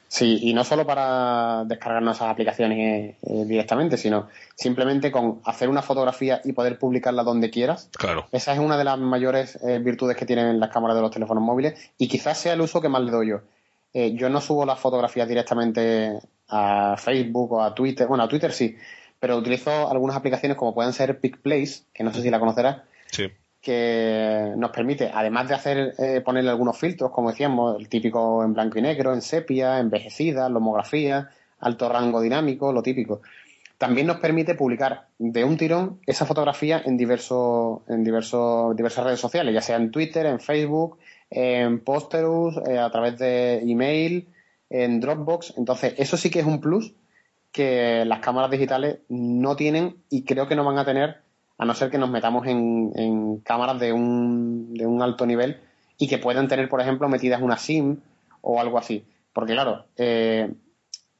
[0.08, 5.82] Sí, y no solo para descargarnos esas aplicaciones eh, directamente, sino simplemente con hacer una
[5.82, 7.90] fotografía y poder publicarla donde quieras.
[7.96, 11.10] claro Esa es una de las mayores eh, virtudes que tienen las cámaras de los
[11.10, 13.40] teléfonos móviles y quizás sea el uso que más le doy yo.
[13.92, 18.52] Eh, yo no subo las fotografías directamente a Facebook o a Twitter, bueno, a Twitter
[18.52, 18.76] sí,
[19.18, 23.32] pero utilizo algunas aplicaciones como pueden ser PicPlace, que no sé si la conocerás, sí
[23.66, 28.54] que nos permite, además de hacer eh, ponerle algunos filtros, como decíamos, el típico en
[28.54, 33.22] blanco y negro, en sepia, envejecida, lomografía, alto rango dinámico, lo típico.
[33.76, 39.52] También nos permite publicar de un tirón esa fotografía en diversos, en diversas redes sociales,
[39.52, 40.98] ya sea en Twitter, en Facebook,
[41.28, 44.28] en Posterus, eh, a través de email,
[44.70, 45.54] en Dropbox.
[45.56, 46.94] Entonces, eso sí que es un plus
[47.50, 51.25] que las cámaras digitales no tienen y creo que no van a tener
[51.58, 55.60] a no ser que nos metamos en, en cámaras de un, de un alto nivel
[55.98, 57.98] y que puedan tener, por ejemplo, metidas una SIM
[58.42, 59.04] o algo así.
[59.32, 60.52] Porque claro, eh,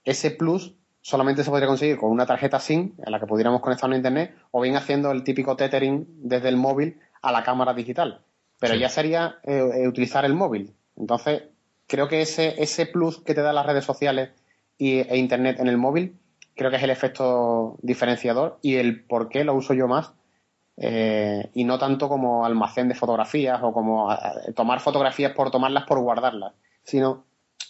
[0.04, 3.90] ese plus solamente se podría conseguir con una tarjeta SIM a la que pudiéramos conectar
[3.90, 8.20] a internet o bien haciendo el típico tethering desde el móvil a la cámara digital.
[8.58, 8.80] Pero Sí.
[8.80, 10.72] ya sería eh, eh, utilizar el móvil.
[10.96, 11.42] Entonces,
[11.86, 14.30] creo que ese, ese plus que te dan las redes sociales
[14.78, 16.16] y, e internet en el móvil,
[16.54, 20.12] creo que es el efecto diferenciador y el por qué lo uso yo más.
[20.76, 24.08] Eh, y no tanto como almacén de fotografías o como
[24.54, 27.24] tomar fotografías por tomarlas por guardarlas, sino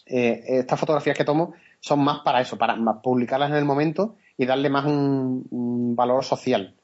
[0.06, 4.46] eh, estas fotografías que tomo son más para eso, para publicarlas en el momento y
[4.46, 6.74] darle más un, valor social.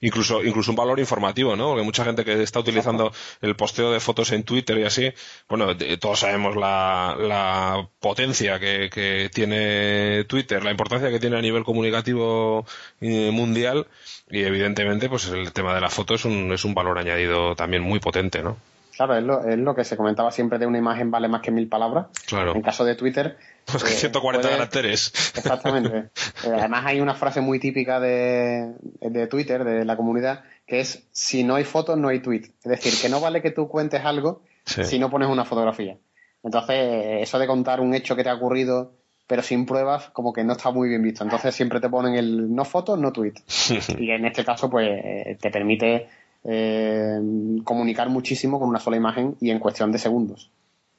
[0.00, 1.68] Incluso, incluso un valor informativo, ¿no?
[1.68, 5.12] Porque mucha gente que está utilizando el posteo de fotos en Twitter y así,
[5.48, 11.42] bueno, todos sabemos la, la potencia que, que tiene Twitter, la importancia que tiene a
[11.42, 12.66] nivel comunicativo
[13.00, 13.86] mundial
[14.30, 17.82] y evidentemente pues el tema de la foto es un, es un valor añadido también
[17.82, 18.56] muy potente, ¿no?
[18.96, 21.50] Claro, es lo, es lo que se comentaba siempre de una imagen vale más que
[21.50, 22.06] mil palabras.
[22.26, 22.54] Claro.
[22.54, 23.36] En caso de Twitter.
[23.66, 25.12] Pues que eh, 140 puede- caracteres.
[25.36, 26.10] Exactamente.
[26.46, 31.08] Eh, además hay una frase muy típica de, de Twitter, de la comunidad, que es
[31.10, 32.42] si no hay fotos, no hay tweet.
[32.62, 34.84] Es decir, que no vale que tú cuentes algo Sí.
[34.84, 35.96] si no pones una fotografía.
[36.44, 38.92] Entonces, eh, eso de contar un hecho que te ha ocurrido,
[39.26, 41.24] pero sin pruebas, como que no está muy bien visto.
[41.24, 43.34] Entonces siempre te ponen el no fotos, no tweet.
[43.98, 46.08] Y en este caso, pues, eh, te permite
[46.48, 47.18] eh,
[47.64, 50.50] comunicar muchísimo con una sola imagen y en cuestión de segundos.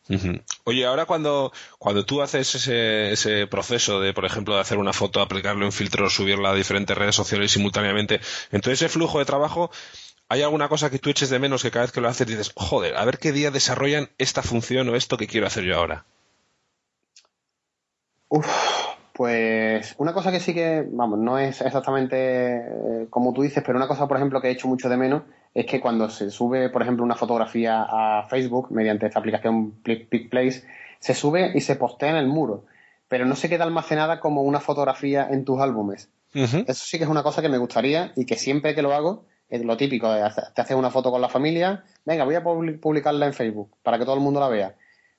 [0.10, 0.40] Ujú.
[0.64, 4.94] Oye, ahora cuando, cuando tú haces ese, ese proceso de, por ejemplo, de hacer una
[4.94, 9.26] foto, aplicarle un filtro, subirla a diferentes redes sociales simultáneamente, en todo ese flujo de
[9.26, 9.70] trabajo,
[10.30, 12.54] ¿hay alguna cosa que tú eches de menos que cada vez que lo haces dices,
[12.56, 16.06] joder, a ver qué día desarrollan esta función o esto que quiero hacer yo ahora?
[18.30, 18.48] Uf,
[19.18, 22.16] pues una cosa que sí que, vamos, no es exactamente
[22.58, 25.24] eh, como tú dices, pero una cosa, por ejemplo, que he hecho mucho de menos
[25.56, 30.08] es que cuando se sube, por ejemplo, una fotografía a Facebook mediante esta aplicación Pic-
[30.08, 30.64] PicPlace,
[31.00, 32.66] se sube y se postea en el muro,
[33.08, 36.10] pero no se queda almacenada como una fotografía en tus álbumes.
[36.68, 39.26] Eso sí que es una cosa que me gustaría y que siempre que lo hago,
[39.50, 40.14] es lo típico,
[40.54, 43.98] te haces una foto con la familia, venga, voy a publi- publicarla en Facebook para
[43.98, 44.76] que todo el mundo la vea.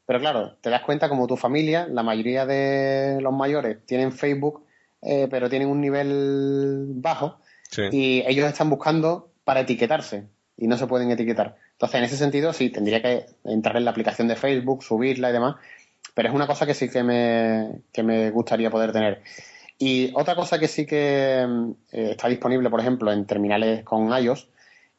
[0.09, 4.64] Pero claro, te das cuenta como tu familia, la mayoría de los mayores tienen Facebook,
[5.03, 7.40] eh, pero tienen un nivel bajo
[7.71, 7.83] Sí.
[7.92, 10.25] y ellos están buscando para etiquetarse
[10.57, 11.57] y no se pueden etiquetar.
[11.73, 15.33] Entonces, en ese sentido, sí, tendría que entrar en la aplicación de Facebook, subirla y
[15.35, 15.57] demás,
[16.14, 19.21] pero es una cosa que sí que me, que me gustaría poder tener.
[19.79, 21.42] Y otra cosa que sí que
[21.92, 24.49] eh, está disponible, por ejemplo, en terminales con iOS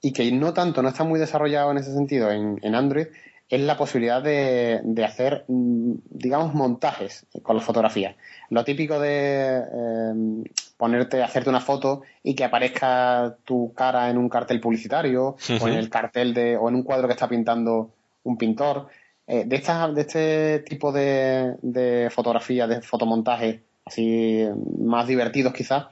[0.02, 3.08] y que no tanto, no está muy desarrollado en ese sentido en, en Android,
[3.50, 8.16] es la posibilidad de, de hacer, mm, digamos, montajes con la fotografía.
[8.50, 10.44] Lo típico de eh,
[10.78, 15.74] ponerte, hacerte una foto y que aparezca tu cara en un cartel publicitario o en
[15.74, 17.92] el cartel de, o en un cuadro que está pintando
[18.24, 18.88] un pintor.
[19.26, 24.46] Eh, de, estas, de este tipo de, de fotografías, de fotomontajes así
[24.80, 25.88] más divertidos quizás,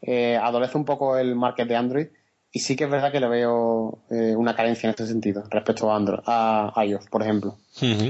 [0.00, 2.06] eh, adolece un poco el market de Android
[2.54, 5.90] y sí que es verdad que le veo eh, una carencia en este sentido respecto
[5.90, 7.58] a Android, a iOS, por ejemplo.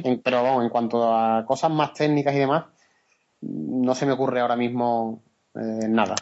[0.04, 2.64] En- pero vamos, en cuanto a cosas más técnicas y demás,
[3.40, 5.22] no se me ocurre ahora mismo
[5.54, 6.14] eh, nada.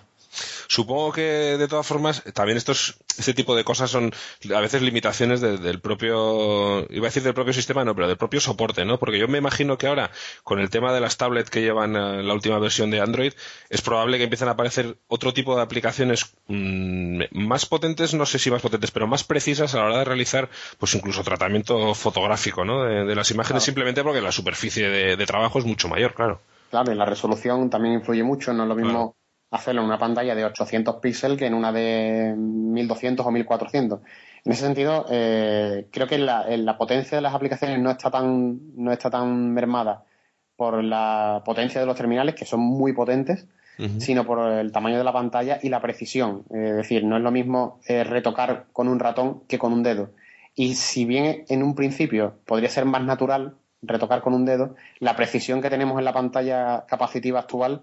[0.68, 4.12] Supongo que de todas formas también estos este tipo de cosas son
[4.54, 8.40] a veces limitaciones del propio iba a decir del propio sistema no pero del propio
[8.40, 10.10] soporte no porque yo me imagino que ahora
[10.44, 13.32] con el tema de las tablets que llevan eh, la última versión de Android
[13.68, 18.38] es probable que empiecen a aparecer otro tipo de aplicaciones mm, más potentes no sé
[18.38, 20.48] si más potentes pero más precisas a la hora de realizar
[20.78, 22.84] pues incluso tratamiento fotográfico ¿no?
[22.84, 26.40] de, las imágenes simplemente porque la superficie de, trabajo es mucho mayor claro.
[26.70, 29.16] Claro y la resolución también influye mucho no es lo mismo
[29.52, 34.00] hacerlo en una pantalla de 800 píxeles que en una de 1200 o 1400.
[34.44, 38.74] En ese sentido, eh, creo que la, la, potencia de las aplicaciones no está tan
[38.74, 40.04] no está tan mermada
[40.56, 43.46] por la potencia de los terminales, que son muy potentes,
[43.98, 46.44] sino por el tamaño de la pantalla y la precisión.
[46.50, 50.10] es decir, no es lo mismo eh, retocar con un ratón que con un dedo.
[50.54, 55.16] Y si bien en un principio podría ser más natural retocar con un dedo, la
[55.16, 57.82] precisión que tenemos en la pantalla capacitiva actual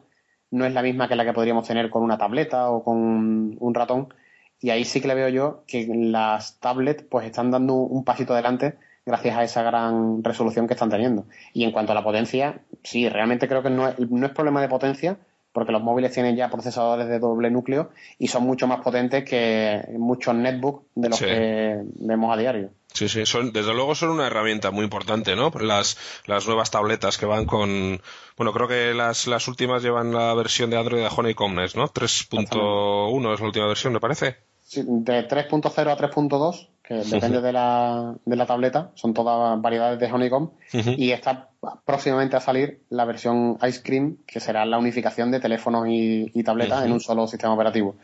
[0.52, 3.74] no es la misma que la que podríamos tener con una tableta o con un
[3.74, 4.14] ratón.
[4.62, 8.34] Y ahí sí que le veo yo que las tablets pues están dando un pasito
[8.34, 11.26] adelante gracias a esa gran resolución que están teniendo.
[11.54, 14.62] Y en cuanto a la potencia, sí, realmente creo que no es, no es problema
[14.62, 15.18] de potencia,
[15.52, 19.84] porque los móviles tienen ya procesadores de doble núcleo y son mucho más potentes que
[19.98, 22.70] muchos netbooks de los que vemos a diario.
[22.94, 25.52] Sí, sí, son, desde luego son una herramienta muy importante, ¿no?
[25.60, 28.02] Las, las nuevas tabletas que van con,
[28.40, 31.90] bueno, creo que las, las últimas llevan la versión de Android de Honeycomb ¿no?
[31.90, 34.38] 3.1 es la última versión, me parece.
[34.64, 40.00] Sí, de 3.0 a 3.2, que depende de la, de la tableta, son todas variedades
[40.00, 41.50] de Honeycomb, y está
[41.84, 46.44] próximamente a salir la versión Ice Cream, que será la unificación de teléfonos y, y
[46.44, 47.98] tabletas en un solo sistema operativo.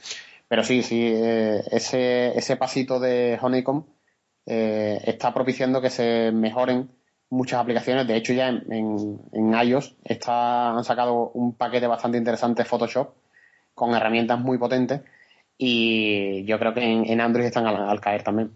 [0.50, 3.86] Pero sí, sí, eh, ese, ese pasito de Honeycomb
[4.46, 6.90] eh, está propiciando que se mejoren
[7.36, 8.08] muchas aplicaciones.
[8.08, 13.14] De hecho, ya en, en, iOS está, han sacado un paquete bastante interesante Photoshop
[13.74, 15.02] con herramientas muy potentes
[15.58, 18.52] y yo creo que en, Android están al caer también.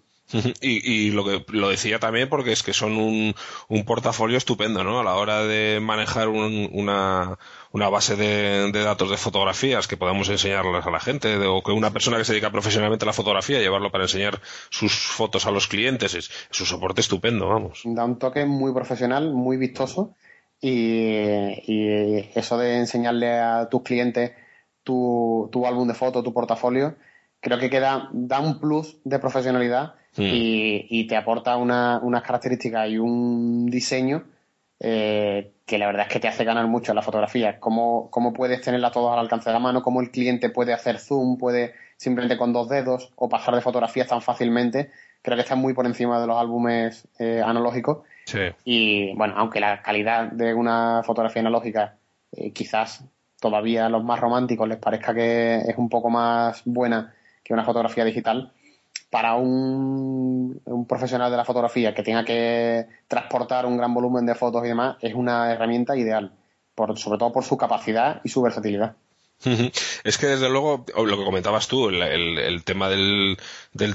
[0.61, 3.33] Y, y, lo que lo decía también porque es que son un,
[3.67, 4.99] un portafolio estupendo, ¿no?
[4.99, 7.39] A la hora de manejar una,
[7.71, 11.91] una base de, datos de fotografías que podamos enseñarlas a la gente, o que una
[11.91, 15.67] persona que se dedica profesionalmente a la fotografía, llevarlo para enseñar sus fotos a los
[15.67, 17.81] clientes, es, es un soporte estupendo, vamos.
[17.85, 20.15] Da un toque muy profesional, muy vistoso,
[20.61, 21.15] y,
[21.67, 24.31] y eso de enseñarle a tus clientes
[24.83, 26.95] tu, tu álbum de fotos, tu portafolio,
[27.39, 30.23] creo que queda, da un plus de profesionalidad Hmm.
[30.25, 34.23] y, te aporta unas características y un diseño
[34.79, 37.59] eh, que la verdad es que te hace ganar mucho la fotografía.
[37.59, 40.99] Cómo, cómo puedes tenerla todos al alcance de la mano, cómo el cliente puede hacer
[40.99, 44.91] zoom, puede simplemente con dos dedos o pasar de fotografías tan fácilmente.
[45.21, 47.99] Creo que está muy por encima de los álbumes eh, analógicos.
[48.63, 51.97] Y bueno, aunque la calidad de una fotografía analógica
[52.31, 53.03] eh, quizás
[53.39, 57.13] todavía a los más románticos les parezca que es un poco más buena
[57.43, 58.51] que una fotografía digital,
[59.09, 64.63] para un, profesional de la fotografía que tenga que transportar un gran volumen de fotos
[64.65, 66.33] y demás, es una herramienta ideal,
[66.75, 68.95] por, sobre todo por su capacidad y su versatilidad.
[70.03, 73.37] Es que desde luego, lo que comentabas tú, el, tema del,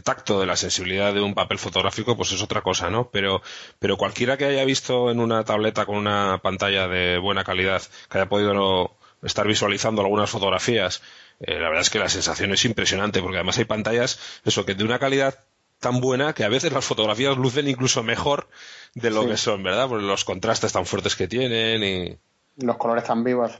[0.02, 3.10] tacto, de la sensibilidad de un papel fotográfico, pues es otra cosa, ¿no?
[3.10, 3.42] Pero,
[3.78, 8.18] pero cualquiera que haya visto en una tableta con una pantalla de buena calidad, que
[8.18, 11.02] haya podido estar visualizando algunas fotografías
[11.40, 14.74] eh, la verdad es que la sensación es impresionante, porque además hay pantallas, eso, que
[14.74, 15.38] de una calidad
[15.80, 18.48] tan buena que a veces las fotografías lucen incluso mejor
[18.94, 19.88] de lo que son, ¿verdad?
[19.88, 22.18] Por los contrastes tan fuertes que tienen y...
[22.56, 23.52] Los colores tan vivos,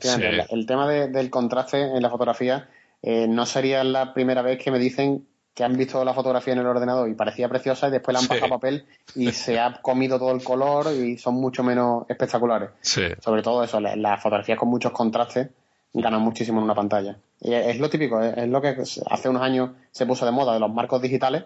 [0.51, 2.69] El, tema del contraste en la fotografía
[3.03, 6.61] eh, no sería la primera vez que me dicen que han visto la fotografía en
[6.61, 9.81] el ordenador y parecía preciosa y después la han pasado a papel y se ha
[9.83, 12.71] comido todo el color y son mucho menos espectaculares.
[12.83, 15.49] Sobre todo eso, las fotografías con muchos contrastes
[15.95, 17.17] ganan muchísimo en una pantalla.
[17.41, 18.77] Y es lo típico, es lo que
[19.11, 21.45] hace unos años se puso de moda de los marcos digitales,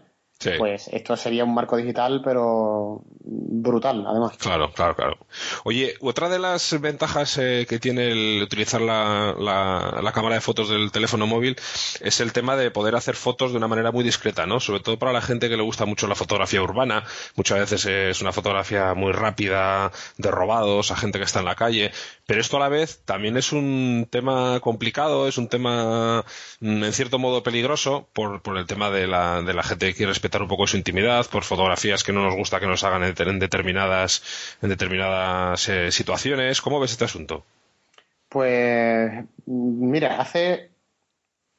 [0.58, 4.36] pues esto sería un marco digital, pero brutal, además.
[4.38, 5.18] Claro, claro, claro.
[5.64, 10.68] Oye, otra de las ventajas eh, que tiene el utilizar la, la, cámara de fotos
[10.68, 11.56] del teléfono móvil
[12.00, 14.60] es el tema de poder hacer fotos de una manera muy discreta, ¿no?
[14.60, 17.04] Sobre todo para la gente que le gusta mucho la fotografía urbana.
[17.34, 21.56] Muchas veces es una fotografía muy rápida, de robados, a gente que está en la
[21.56, 21.90] calle.
[22.26, 26.24] Pero esto a la vez también es un tema complicado, es un tema
[26.60, 29.94] mm, en cierto modo peligroso por, por el tema de la, de la gente que
[29.94, 33.02] quiere respetar un poco su intimidad, por fotografías que no nos gusta que nos hagan
[33.04, 34.22] en, determinadas,
[34.62, 36.60] en determinadas eh, situaciones.
[36.60, 37.44] ¿Cómo ves este asunto?
[38.28, 40.70] Pues mira, hace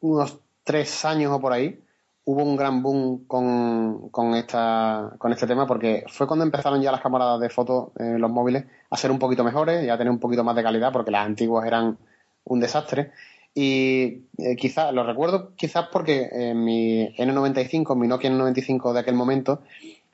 [0.01, 1.79] unos tres años o por ahí
[2.25, 6.91] hubo un gran boom con, con, esta, con este tema porque fue cuando empezaron ya
[6.91, 10.11] las cámaras de fotos en los móviles a ser un poquito mejores y a tener
[10.11, 11.97] un poquito más de calidad porque las antiguas eran
[12.43, 13.11] un desastre
[13.53, 19.15] Y eh, quizás, lo recuerdo quizás porque en mi N95, mi Nokia N95 de aquel
[19.15, 19.61] momento,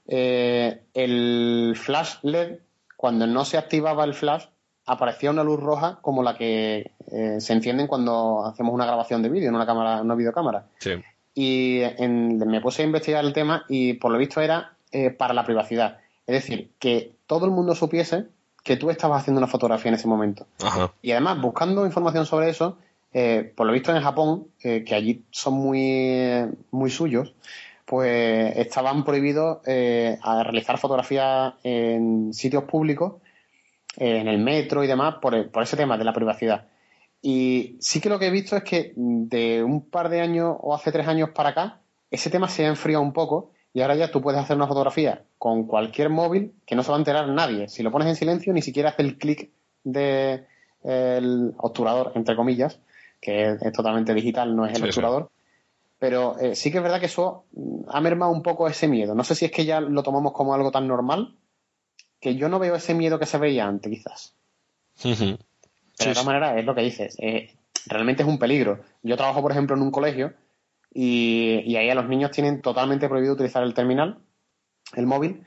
[0.07, 2.59] eh, el flash LED,
[2.95, 4.45] cuando no se activaba el flash,
[4.85, 9.29] aparecía una luz roja como la que eh, se encienden cuando hacemos una grabación de
[9.29, 10.67] vídeo en una cámara, una videocámara.
[10.79, 10.91] Sí.
[11.33, 15.33] Y en- me puse a investigar el tema y por lo visto era eh, para
[15.33, 15.97] la privacidad.
[16.27, 18.25] Es decir, que todo el mundo supiese
[18.63, 20.47] que tú estabas haciendo una fotografía en ese momento.
[20.63, 20.93] Ajá.
[21.01, 22.77] Y además, buscando información sobre eso,
[23.17, 27.33] eh, por lo visto en Japón, eh, que allí son muy, muy suyos,
[27.85, 33.21] pues estaban prohibidos eh, a realizar fotografías en sitios públicos,
[33.95, 36.67] en el metro y demás, por, por ese tema de la privacidad.
[37.21, 40.75] Y sí que lo que he visto es que de un par de años o
[40.75, 41.79] hace tres años para acá,
[42.11, 45.23] ese tema se ha enfriado un poco y ahora ya tú puedes hacer una fotografía
[45.37, 47.69] con cualquier móvil que no se va a enterar nadie.
[47.69, 49.51] Si lo pones en silencio, ni siquiera hace el clic
[49.85, 52.81] del obturador, entre comillas,
[53.25, 54.87] que es, es totalmente digital, no es el Sí, sí.
[54.89, 55.31] obturador.
[55.97, 59.15] Pero eh, sí que es verdad que eso mm, ha mermado un poco ese miedo.
[59.15, 61.35] No sé si es que ya lo tomamos como algo tan normal
[62.19, 64.35] que yo no veo ese miedo que se veía antes, quizás.
[65.97, 67.15] Pero de todas maneras, es lo que dices.
[67.19, 67.53] eh,
[67.87, 68.79] realmente es un peligro.
[69.03, 70.33] Yo trabajo, por ejemplo, en un colegio
[70.93, 74.19] y, y ahí a los niños tienen totalmente prohibido utilizar el terminal,
[74.95, 75.43] el móvil,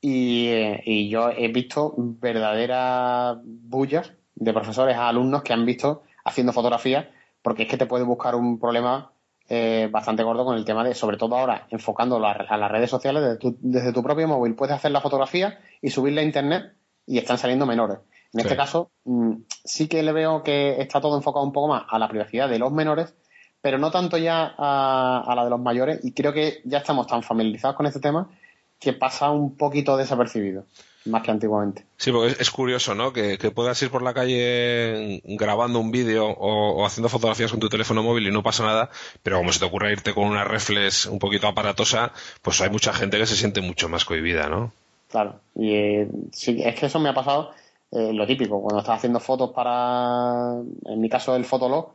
[0.00, 6.02] y, eh, y yo he visto verdaderas bullas de profesores a alumnos que han visto
[6.24, 7.06] haciendo fotografías,
[7.42, 9.12] porque es que te puede buscar un problema
[9.48, 12.90] eh, bastante gordo con el tema de, sobre todo ahora, enfocándolo a, a las redes
[12.90, 16.74] sociales, desde tu, desde tu propio móvil puedes hacer la fotografía y subirla a internet
[17.06, 17.98] y están saliendo menores.
[18.32, 18.46] En Sí.
[18.46, 19.32] este caso, mm,
[19.64, 22.60] sí que le veo que está todo enfocado un poco más a la privacidad de
[22.60, 23.12] los menores,
[23.60, 27.08] pero no tanto ya a, a la de los mayores, y creo que ya estamos
[27.08, 28.30] tan familiarizados con este tema
[28.78, 30.64] que pasa un poquito desapercibido,
[31.06, 31.86] más que antiguamente.
[31.96, 33.12] Sí, porque es, es curioso, ¿no?
[33.12, 37.60] Que, que puedas ir por la calle grabando un vídeo o, o haciendo fotografías con
[37.60, 38.90] tu teléfono móvil y no pasa nada,
[39.22, 42.92] pero como se te ocurra irte con una reflex un poquito aparatosa, pues hay mucha
[42.92, 44.72] gente que se siente mucho más cohibida, ¿no?
[45.08, 47.50] Claro, y eh, sí, es que eso me ha pasado
[47.90, 51.90] eh, lo típico, cuando estás haciendo fotos para, en mi caso, el Fotolog,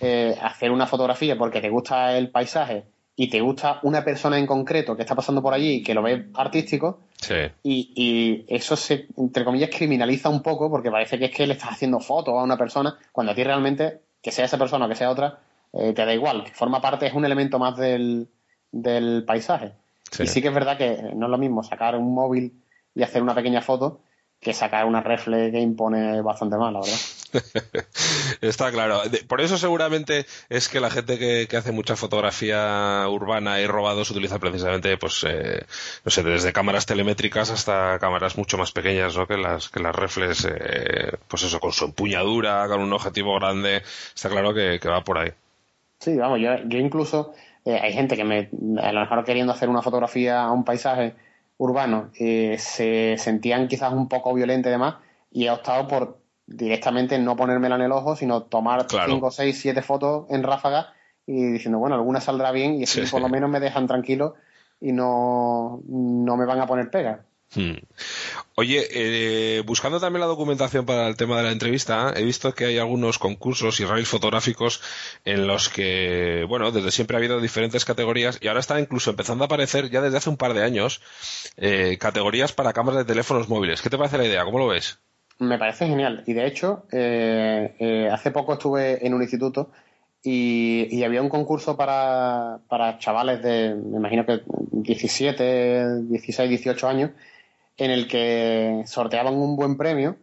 [0.00, 2.84] eh, hacer una fotografía porque te gusta el paisaje
[3.16, 6.02] y te gusta una persona en concreto que está pasando por allí y que lo
[6.02, 7.34] ves artístico, Sí.
[7.62, 11.54] y, y eso se, entre comillas, criminaliza un poco porque parece que es que le
[11.54, 14.88] estás haciendo fotos a una persona cuando a ti realmente, que sea esa persona o
[14.88, 15.38] que sea otra,
[15.72, 18.28] eh, te da igual, que forma parte, es un elemento más del,
[18.70, 19.72] del paisaje.
[20.10, 20.24] Sí.
[20.24, 22.52] Y sí que es verdad que no es lo mismo sacar un móvil
[22.94, 24.00] y hacer una pequeña foto
[24.40, 26.94] que sacar una reflex que impone bastante más, la verdad.
[28.40, 29.02] Está claro.
[29.28, 34.10] Por eso seguramente es que la gente que, que hace mucha fotografía urbana y robados
[34.10, 35.64] utiliza precisamente, pues, eh,
[36.04, 39.26] no sé, desde cámaras telemétricas hasta cámaras mucho más pequeñas, ¿no?
[39.26, 43.82] Que las, que las reflex, eh, pues eso, con su empuñadura, con un objetivo grande.
[44.14, 45.30] Está claro que, va por ahí.
[45.98, 47.32] Sí, vamos, yo, incluso
[47.64, 48.50] eh, hay gente que me,
[48.80, 51.14] a lo mejor queriendo hacer una fotografía a un paisaje
[51.58, 54.96] urbano, eh, se sentían quizás un poco violentos y demás,
[55.32, 59.12] y he optado por directamente no ponérmela en el ojo, sino tomar Claro.
[59.12, 60.92] 5, 6, 7 fotos en ráfaga
[61.26, 64.34] y diciendo, bueno, alguna saldrá bien y así Sí, por lo menos me dejan tranquilo
[64.80, 67.24] y no, no me van a poner pega.
[67.54, 67.76] Hmm.
[68.56, 72.64] Oye, eh, buscando también la documentación para el tema de la entrevista, he visto que
[72.64, 74.82] hay algunos concursos y rallies fotográficos
[75.24, 79.44] en los que, bueno, desde siempre ha habido diferentes categorías y ahora está incluso empezando
[79.44, 81.00] a aparecer, ya desde hace un par de años,
[81.56, 83.80] eh, categorías para cámaras de teléfonos móviles.
[83.80, 84.44] ¿Qué te parece la idea?
[84.44, 84.98] ¿Cómo lo ves?
[85.38, 86.22] Me parece genial.
[86.26, 89.70] Y de hecho, eh, eh, hace poco estuve en un instituto
[90.22, 94.40] y, había un concurso para, para chavales de, me imagino que
[94.72, 97.10] 17, 16, 18 años,
[97.76, 100.16] en el que sorteaban un buen premio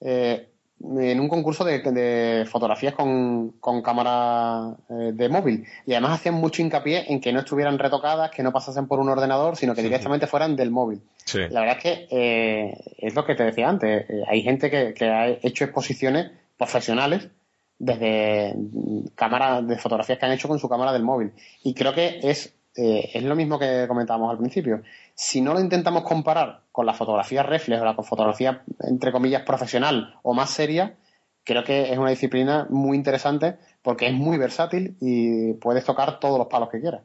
[0.00, 0.48] eh,
[0.80, 5.64] en un concurso de, de fotografías con, con cámara eh, de móvil.
[5.86, 9.08] Y además hacían mucho hincapié en que no estuvieran retocadas, que no pasasen por un
[9.08, 11.00] ordenador, sino que directamente fueran del móvil.
[11.24, 11.38] Sí.
[11.50, 14.08] La verdad es que eh, es lo que te decía antes.
[14.10, 17.28] eh, hay gente que, que ha hecho exposiciones profesionales
[17.78, 18.54] desde
[19.14, 21.32] cámaras de fotografías que han hecho con su cámara del móvil.
[21.62, 24.82] Y creo que es, eh, es lo mismo que comentábamos al principio.
[25.14, 30.18] Si no lo intentamos comparar con la fotografía reflex o la fotografía, entre comillas, profesional
[30.22, 30.96] o más seria,
[31.44, 36.38] creo que es una disciplina muy interesante porque es muy versátil y puedes tocar todos
[36.38, 37.02] los palos que quieras.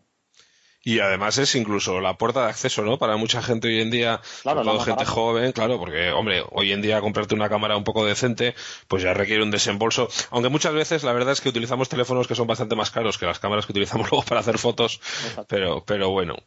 [0.82, 2.98] Y además es incluso la puerta de acceso, ¿no?
[2.98, 5.12] Para mucha gente hoy en día, Claro, sobre todo gente barato.
[5.14, 8.56] joven, claro, porque, hombre, hoy en día comprarte una cámara un poco decente,
[8.88, 10.08] pues ya requiere un desembolso.
[10.32, 13.26] Aunque muchas veces la verdad es que utilizamos teléfonos que son bastante más caros que
[13.26, 15.46] las cámaras que utilizamos luego para hacer fotos, Exacto.
[15.50, 16.38] pero, pero bueno.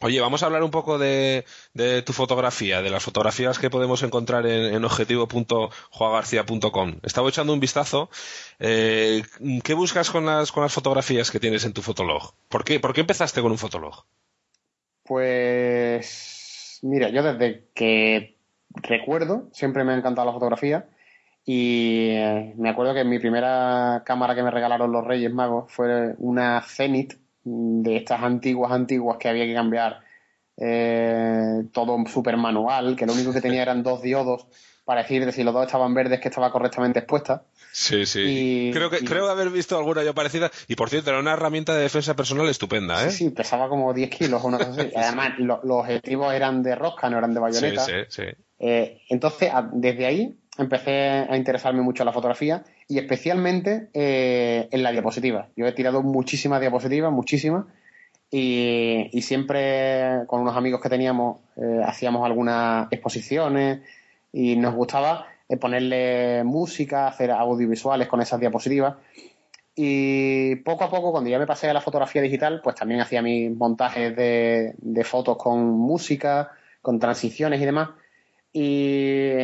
[0.00, 1.44] Oye, vamos a hablar un poco de,
[2.04, 7.00] tu fotografía, de las fotografías que podemos encontrar en, en objetivo.joagarcía.com.
[7.02, 8.10] Estaba echando un vistazo.
[8.58, 9.22] Eh,
[9.64, 12.34] ¿Qué buscas con las, fotografías que tienes en tu fotolog?
[12.48, 14.04] ¿Por qué, ¿Por qué empezaste con un fotolog?
[15.04, 18.36] Pues, mira, yo desde que
[18.74, 20.86] recuerdo siempre me ha encantado la fotografía
[21.44, 26.14] y eh, me acuerdo que mi primera cámara que me regalaron los Reyes Magos fue
[26.18, 27.14] una Zenith
[27.82, 30.00] de estas antiguas, antiguas que había que cambiar
[30.56, 34.46] eh, todo súper manual, que lo único que tenía eran dos diodos
[34.84, 37.44] para decir de si los dos estaban verdes que estaba correctamente expuesta.
[37.72, 38.70] Sí, sí.
[38.72, 40.50] creo que creo haber visto alguna yo parecida.
[40.66, 43.10] Y por cierto, era una herramienta de defensa personal estupenda, ¿eh?
[43.10, 44.90] Sí, sí pesaba como 10 kilos o una cosa así.
[44.96, 47.84] Además, los objetivos eran de rosca, no eran de bayoneta.
[47.84, 48.28] Sí, sí, sí.
[48.58, 54.82] Eh, entonces, desde ahí empecé a interesarme mucho en la fotografía y especialmente eh, en
[54.82, 55.48] la diapositiva.
[55.56, 57.66] Yo he tirado muchísimas diapositivas, muchísimas,
[58.30, 63.80] y, siempre con unos amigos que teníamos eh, hacíamos algunas exposiciones
[64.32, 68.96] y nos gustaba eh, ponerle música, hacer audiovisuales con esas diapositivas.
[69.74, 73.22] Y poco a poco, cuando ya me pasé a la fotografía digital, pues también hacía
[73.22, 76.50] mis montajes de, de fotos con música,
[76.82, 77.90] con transiciones y demás.
[78.52, 79.40] Y,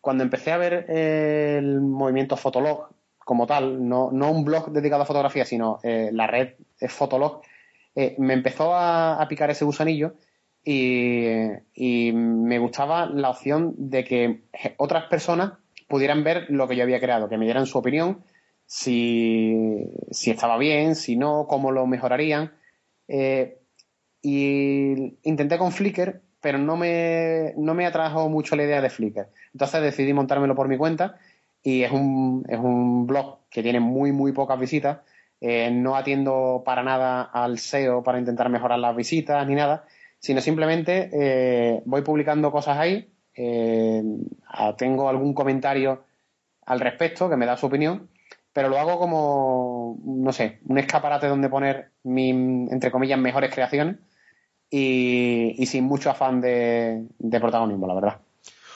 [0.00, 2.88] cuando empecé a ver el movimiento Fotolog
[3.28, 6.54] como tal, no, un blog dedicado a fotografía, sino eh, la red
[6.88, 7.42] Fotolog,
[7.94, 10.14] eh, me empezó a, picar ese gusanillo
[10.64, 14.44] y, me gustaba la opción de que
[14.78, 15.52] otras personas
[15.88, 18.22] pudieran ver lo que yo había creado, que me dieran su opinión,
[18.64, 19.90] si,
[20.24, 22.52] estaba bien, si no, cómo lo mejorarían.
[23.08, 23.58] Eh,
[24.22, 29.28] y intenté con Flickr pero no me, no me atrajo mucho la idea de Flickr.
[29.52, 31.18] Entonces decidí montármelo por mi cuenta
[31.62, 34.98] y es un, es un blog que tiene muy, muy pocas visitas.
[35.40, 39.84] Eh, no atiendo para nada al SEO para intentar mejorar las visitas ni nada,
[40.18, 44.02] sino simplemente eh, voy publicando cosas ahí, eh,
[44.76, 46.02] tengo algún comentario
[46.66, 48.08] al respecto que me da su opinión,
[48.52, 52.34] pero lo hago como, no sé, un escaparate donde poner mis,
[52.72, 53.98] entre comillas, mejores creaciones
[54.70, 57.06] y, sin mucho afán de,
[57.40, 58.20] protagonismo, la verdad.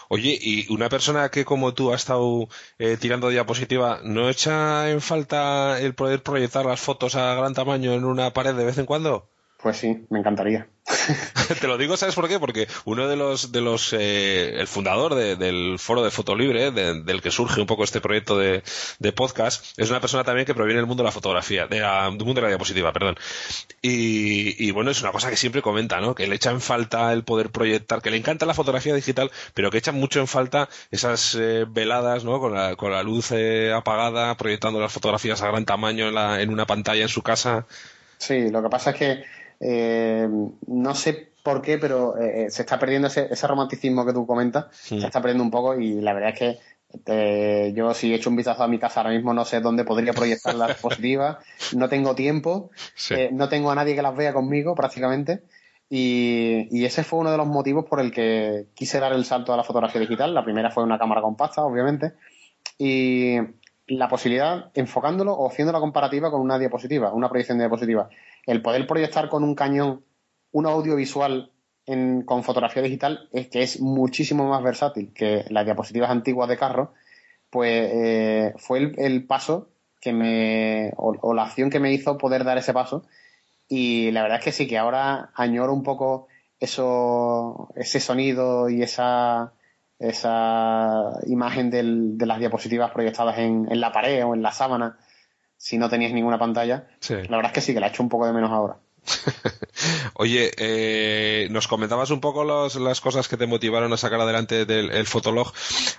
[0.08, 5.00] Oye, y una persona que como tú ha estado eh, tirando diapositiva, ¿no echa en
[5.00, 8.86] falta el poder proyectar las fotos a gran tamaño en una pared de vez en
[8.86, 9.28] cuando?
[9.62, 10.68] Pues sí, me encantaría.
[11.60, 12.40] Te lo digo, ¿sabes por qué?
[12.40, 17.30] Porque uno de los, de eh, el fundador del foro de Foto Libre, del que
[17.30, 18.62] surge un poco este proyecto de,
[19.14, 22.34] podcast, es una persona también que proviene del mundo de la fotografía, de del mundo
[22.34, 23.16] de la diapositiva, perdón.
[23.80, 26.14] Y, bueno, es una cosa que siempre comenta, ¿no?
[26.14, 29.70] Que le echa en falta el poder proyectar, que le encanta la fotografía digital, pero
[29.70, 32.40] que echa mucho en falta esas eh, veladas, ¿no?
[32.40, 36.42] Con la, con la luz eh, apagada, proyectando las fotografías a gran tamaño en, la,
[36.42, 37.66] en una pantalla en su casa.
[38.18, 40.28] Sí, lo que pasa es que eh,
[40.66, 44.98] no sé por qué, pero eh, se está perdiendo ese, romanticismo que tú comentas, se
[44.98, 46.58] está perdiendo un poco y la verdad es que
[47.06, 49.84] eh, yo si he hecho un vistazo a mi casa ahora mismo no sé dónde
[49.84, 51.38] podría proyectar las diapositivas,
[51.74, 52.70] no tengo tiempo,
[53.32, 55.42] no tengo a nadie que las vea conmigo prácticamente
[55.88, 59.52] y, y, ese fue uno de los motivos por el que quise dar el salto
[59.52, 60.32] a la fotografía digital.
[60.32, 62.14] La primera fue una cámara compacta, obviamente,
[62.78, 63.36] y
[63.98, 68.08] la posibilidad, enfocándolo o haciendo la comparativa con una diapositiva, una proyección de diapositiva
[68.46, 70.04] el poder proyectar con un cañón
[70.50, 71.50] un audiovisual
[72.24, 76.94] con fotografía digital es que es muchísimo más versátil que las diapositivas antiguas de carro,
[77.50, 79.68] pues eh, fue el, paso
[80.00, 83.04] que me, o, la acción que me hizo poder dar ese paso.
[83.68, 86.28] Y la verdad es que sí, que ahora añoro un poco
[86.60, 89.52] eso, ese sonido y esa,
[90.02, 94.98] esa imagen de las diapositivas proyectadas en, en la pared o en la sábana
[95.62, 96.88] si no tenías ninguna pantalla.
[97.08, 98.78] La verdad es que sí, que la he hecho un poco de menos ahora.
[100.14, 104.90] Oye, eh, nos comentabas un poco las cosas que te motivaron a sacar adelante del
[104.90, 105.52] el Fotolog.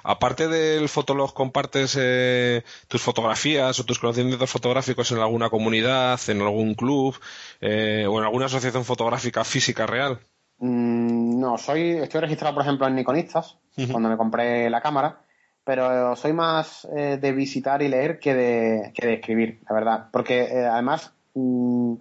[0.03, 6.41] Aparte del Fotolog, ¿compartes eh, tus fotografías o tus conocimientos fotográficos en alguna comunidad, en
[6.41, 7.17] algún club
[7.61, 10.19] eh, o en alguna asociación fotográfica física real?
[10.65, 13.57] Mm, no, soy, estoy registrado, por ejemplo, en Nikonistas,
[13.91, 15.19] cuando me compré la cámara
[15.63, 20.05] pero soy más eh, de visitar y leer que de, que de escribir, la verdad.
[20.11, 21.93] Porque eh, además mm,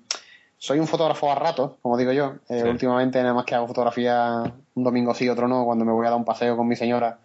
[0.58, 2.34] soy un fotógrafo a rato, como digo yo.
[2.48, 4.42] Eh, últimamente nada más que hago fotografía
[4.74, 7.18] un domingo sí, otro no, cuando me voy a dar un paseo con mi señora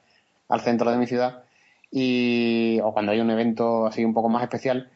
[0.50, 1.44] al centro de mi ciudad
[1.92, 4.92] y o cuando hay un evento así un poco más especial.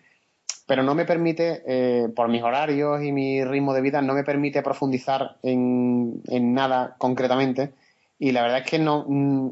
[0.67, 4.61] Pero no me permite, por mis horarios y mi ritmo de vida, no me permite
[4.61, 7.73] profundizar en, en nada concretamente.
[8.19, 9.49] Y la verdad es que no, mm,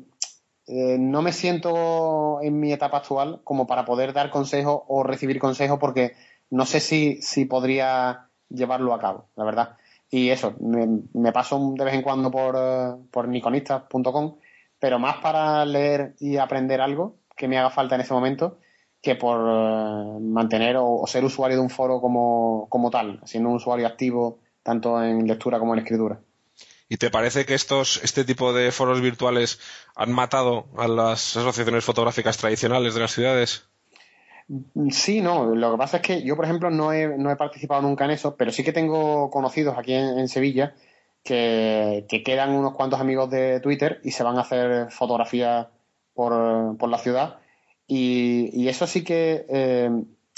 [0.72, 5.40] eh, no me siento en mi etapa actual como para poder dar consejo o recibir
[5.40, 6.14] consejo porque
[6.52, 9.78] no sé si, si podría llevarlo a cabo, la verdad.
[10.12, 14.36] Y eso, me, me paso de vez en cuando por, eh, por niconistas.com,
[14.78, 18.60] pero más para leer y aprender algo que me haga falta en ese momento
[19.02, 23.50] que por eh, mantener o, o ser usuario de un foro como, como tal, siendo
[23.50, 26.20] un usuario activo tanto en lectura como en escritura.
[26.90, 29.60] ¿Y te parece que estos, este tipo de foros virtuales
[29.96, 33.70] han matado a las asociaciones fotográficas tradicionales de las ciudades?
[34.90, 35.54] Sí, no.
[35.54, 38.12] Lo que pasa es que yo, por ejemplo, no he, no he participado nunca en
[38.12, 40.74] eso, pero sí que tengo conocidos aquí en, en Sevilla
[41.24, 45.68] que, que quedan unos cuantos amigos de Twitter y se van a hacer fotografías
[46.16, 47.38] por, por la ciudad.
[47.92, 49.90] Y, y eso sí que eh,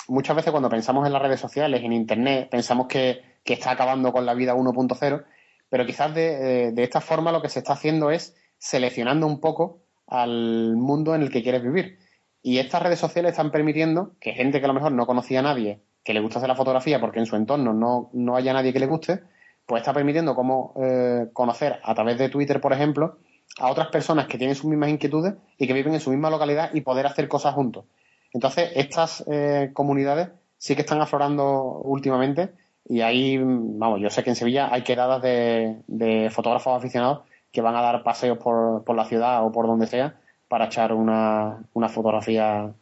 [0.07, 4.13] muchas veces cuando pensamos en las redes sociales, en Internet, pensamos que, que está acabando
[4.13, 5.25] con la vida 1.0,
[5.67, 9.41] pero quizás de, eh, de esta forma lo que se está haciendo es seleccionando un
[9.41, 11.99] poco al mundo en el que quieres vivir.
[12.41, 15.43] Y estas redes sociales están permitiendo que gente que a lo mejor no conocía a
[15.43, 18.71] nadie que le gusta hacer la fotografía porque en su entorno no, no haya nadie
[18.71, 19.23] que le guste,
[19.65, 23.19] pues está permitiendo cómo eh, conocer a través de Twitter, por ejemplo,
[23.59, 26.73] a otras personas que tienen sus mismas inquietudes y que viven en su misma localidad
[26.73, 27.85] y poder hacer cosas juntos.
[28.33, 32.51] Entonces, estas eh, comunidades sí que están aflorando últimamente
[32.87, 37.21] y ahí, vamos, yo sé que en Sevilla hay quedadas de, de fotógrafos aficionados
[37.51, 40.15] que van a dar paseos por, por la ciudad o por donde sea
[40.47, 42.73] para echar una, una fotografía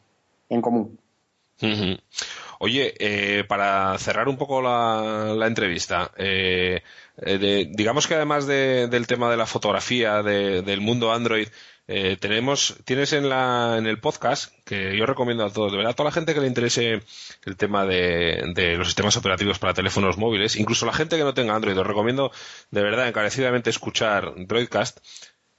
[0.49, 0.99] en común.
[2.60, 6.82] Oye, eh, para cerrar un poco la, entrevista, eh,
[7.18, 11.47] eh, de- digamos que además de- del tema de la fotografía, de- del mundo Android,
[11.91, 15.93] eh, tenemos, tienes en la, en el podcast, que yo recomiendo a todos, de verdad,
[15.93, 17.01] a toda la gente que le interese
[17.45, 21.34] el tema de, de los sistemas operativos para teléfonos móviles, incluso la gente que no
[21.34, 22.32] tenga Android, os recomiendo
[22.70, 24.99] de verdad encarecidamente escuchar Droidcast,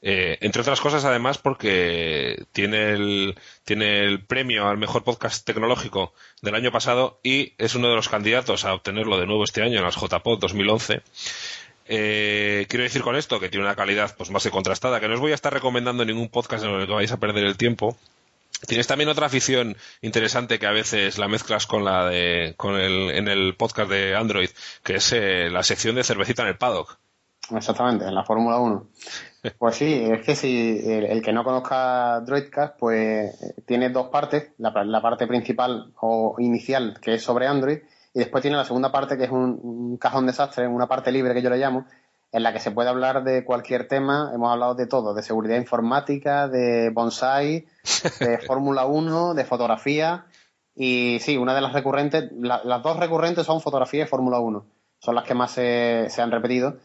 [0.03, 6.15] eh, entre otras cosas, además, porque tiene el, tiene el premio al mejor podcast tecnológico
[6.41, 9.79] del año pasado y es uno de los candidatos a obtenerlo de nuevo este año
[9.79, 11.03] en las JPOD 2011.
[11.93, 15.15] Eh, quiero decir con esto que tiene una calidad pues más que contrastada, que no
[15.15, 17.99] os voy a estar recomendando ningún podcast en el que vais a perder el tiempo.
[18.67, 23.11] Tienes también otra afición interesante que a veces la mezclas con la de con el
[23.11, 24.51] en el podcast de Android,
[24.83, 26.99] que es eh, la sección de cervecita en el paddock.
[27.55, 28.87] Exactamente, en la Fórmula 1.
[29.59, 34.09] Pues sí, es que si el, el que no conozca Droidcast, pues eh, tiene dos
[34.09, 37.79] partes, la, la parte principal o inicial, que es sobre Android,
[38.13, 41.33] y después tiene la segunda parte, que es un, un cajón desastre, una parte libre
[41.35, 41.87] que yo le llamo,
[42.33, 45.57] en la que se puede hablar de cualquier tema, hemos hablado de todo, de seguridad
[45.57, 47.67] informática, de bonsai,
[48.21, 50.27] de Fórmula 1, de fotografía,
[50.77, 54.65] y sí, una de las recurrentes, la- las dos recurrentes son fotografía y Fórmula 1,
[54.99, 56.77] son las que más se, se han repetido.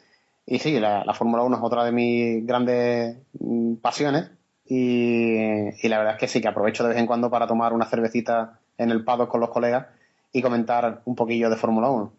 [0.46, 4.30] Y sí, la, la Fórmula 1 es otra de mis grandes mm, pasiones
[4.66, 7.74] y, y la verdad es que sí, que aprovecho de vez en cuando para tomar
[7.74, 9.88] una cervecita en el paddock con los colegas
[10.32, 12.14] y comentar un poquillo de Fórmula 1.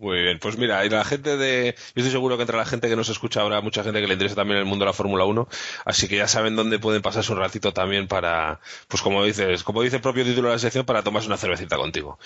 [0.00, 1.74] Muy bien, pues mira, y la gente de.
[1.76, 4.14] Yo estoy seguro que entre la gente que nos escucha habrá mucha gente que le
[4.14, 5.46] interesa también el mundo de la Fórmula 1,
[5.84, 9.82] así que ya saben dónde pueden pasarse un ratito también para, pues como dices, como
[9.82, 12.18] dice el propio título de la sección, para tomarse una cervecita contigo.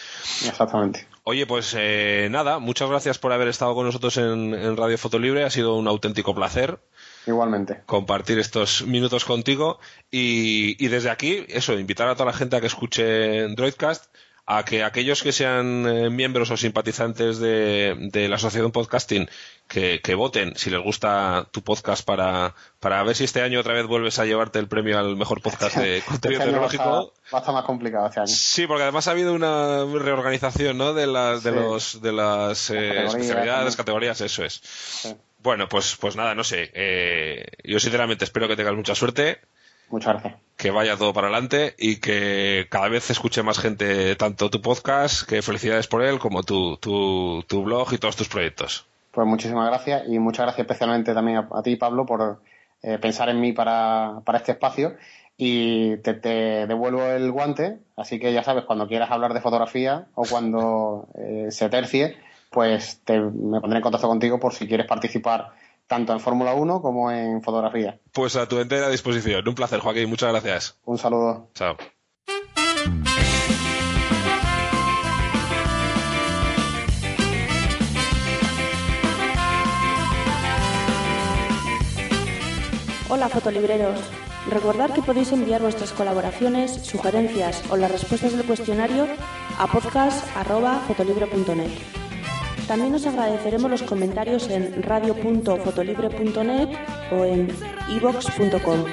[0.46, 1.08] Exactamente.
[1.24, 5.42] Oye, pues eh, nada, muchas gracias por haber estado con nosotros en, en Radio Fotolibre,
[5.42, 6.78] ha sido un auténtico placer
[7.26, 7.80] Igualmente.
[7.86, 9.80] compartir estos minutos contigo
[10.12, 14.14] y, y desde aquí, eso, invitar a toda la gente a que escuche Droidcast,
[14.46, 19.28] a que aquellos que sean eh, miembros o simpatizantes de, de la Asociación Podcasting,
[19.68, 23.72] que, que voten si les gusta tu podcast para, para ver si este año otra
[23.72, 26.70] vez vuelves a llevarte el premio al mejor podcast de contenido Este año va a,
[26.70, 27.14] estar, tecnológico.
[27.32, 28.26] va a estar más complicado este año.
[28.28, 30.92] Sí, porque además ha habido una reorganización, ¿no?
[30.92, 31.56] De las, de Sí.
[31.56, 34.60] los, de las eh, categorías, especialidades, categorías, eso es.
[34.62, 35.14] Sí.
[35.38, 36.70] Bueno, pues, pues nada, no sé.
[36.74, 39.40] Eh, yo sinceramente espero que tengas mucha suerte,
[39.94, 40.34] Muchas gracias.
[40.56, 45.22] que vaya todo para adelante y que cada vez escuche más gente tanto tu podcast,
[45.22, 48.88] que felicidades por él, como tu, tu, tu blog y todos tus proyectos.
[49.12, 52.40] Pues muchísimas gracias y muchas gracias especialmente también a, a ti, Pablo, por
[52.82, 54.96] eh, pensar en mí para, para este espacio.
[55.36, 60.06] Y te, te devuelvo el guante, así que ya sabes, cuando quieras hablar de fotografía
[60.16, 62.16] o cuando eh, se tercie,
[62.50, 65.52] pues te, me pondré en contacto contigo por si quieres participar
[65.86, 68.00] tanto en Fórmula 1 como en fotografía.
[68.12, 69.46] Pues a tu entera disposición.
[69.46, 70.08] Un placer, Joaquín.
[70.08, 70.78] Muchas gracias.
[70.84, 71.50] Un saludo.
[71.54, 71.76] Chao.
[83.08, 84.00] Hola fotolibreros.
[84.50, 89.06] Recordad que podéis enviar vuestras colaboraciones, sugerencias o las respuestas del cuestionario
[89.58, 92.03] a podcast.fotolibre.net.
[92.66, 96.68] También os agradeceremos los comentarios en radio.fotolibre.net
[97.12, 97.48] o en
[97.90, 98.84] ivox.com,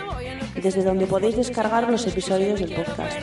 [0.61, 3.17] desde donde podéis descargar los episodios del podcast.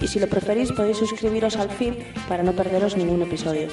[0.00, 1.94] Y si lo preferís podéis suscribiros al feed
[2.26, 3.68] para no perderos ningún episodio.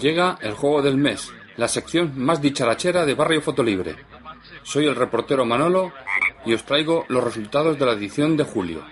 [0.00, 3.96] Llega el juego del mes, la sección más dicharachera de Barrio Fotolibre.
[4.62, 5.92] Soy el reportero Manolo
[6.46, 8.82] y os traigo los resultados de la edición de julio.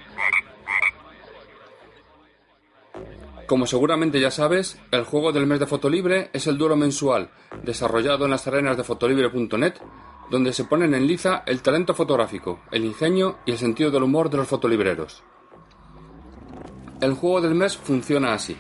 [3.47, 7.31] Como seguramente ya sabes, el juego del mes de Fotolibre es el duro mensual,
[7.63, 9.75] desarrollado en las arenas de fotolibre.net,
[10.31, 14.29] donde se ponen en liza el talento fotográfico, el ingenio y el sentido del humor
[14.29, 15.25] de los fotolibreros.
[17.01, 18.55] El juego del mes funciona así.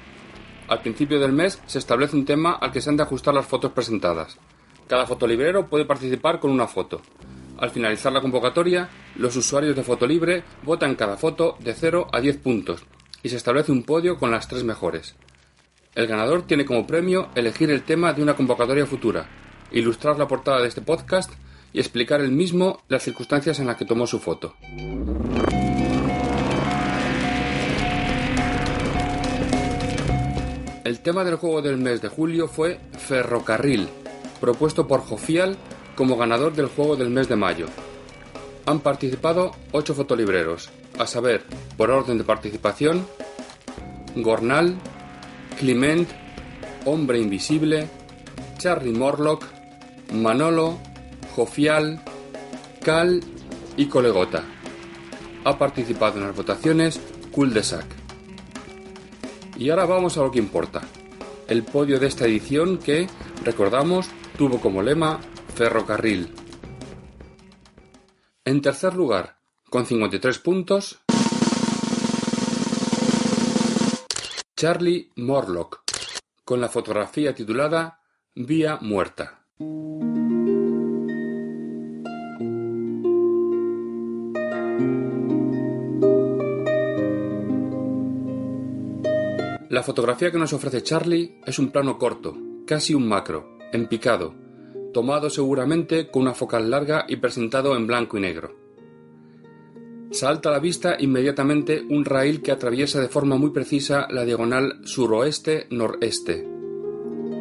[0.70, 3.44] Al principio del mes se establece un tema al que se han de ajustar las
[3.44, 4.38] fotos presentadas.
[4.86, 7.02] Cada fotolibrero puede participar con una foto.
[7.58, 12.36] Al finalizar la convocatoria, los usuarios de Fotolibre votan cada foto de 0 a 10
[12.36, 12.84] puntos
[13.20, 15.16] y se establece un podio con las tres mejores.
[15.96, 19.28] El ganador tiene como premio elegir el tema de una convocatoria futura,
[19.72, 21.32] ilustrar la portada de este podcast
[21.72, 24.54] y explicar el mismo las circunstancias en las que tomó su foto.
[30.90, 33.88] El tema del juego del mes de julio fue Ferrocarril,
[34.40, 35.56] propuesto por Jofial
[35.94, 37.66] como ganador del juego del mes de mayo.
[38.66, 40.68] Han participado ocho fotolibreros,
[40.98, 41.44] a saber,
[41.76, 43.06] por orden de participación,
[44.16, 44.78] Gornal,
[45.60, 46.08] Clement,
[46.84, 47.86] Hombre Invisible,
[48.58, 49.44] Charlie Morlock,
[50.12, 50.76] Manolo,
[51.36, 52.02] Jofial,
[52.82, 53.22] Cal
[53.76, 54.42] y Colegota.
[55.44, 57.99] Ha participado en las votaciones Cul de Sac.
[59.60, 60.80] Y ahora vamos a lo que importa.
[61.46, 63.08] El podio de esta edición que,
[63.44, 64.08] recordamos,
[64.38, 65.20] tuvo como lema
[65.54, 66.32] Ferrocarril.
[68.46, 69.36] En tercer lugar,
[69.68, 71.00] con 53 puntos,
[74.56, 75.82] Charlie Morlock,
[76.42, 78.00] con la fotografía titulada
[78.34, 79.44] Vía Muerta.
[89.70, 94.34] La fotografía que nos ofrece Charlie es un plano corto, casi un macro, en picado,
[94.92, 98.52] tomado seguramente con una focal larga y presentado en blanco y negro.
[100.10, 104.80] Salta a la vista inmediatamente un raíl que atraviesa de forma muy precisa la diagonal
[104.82, 106.48] suroeste-noreste.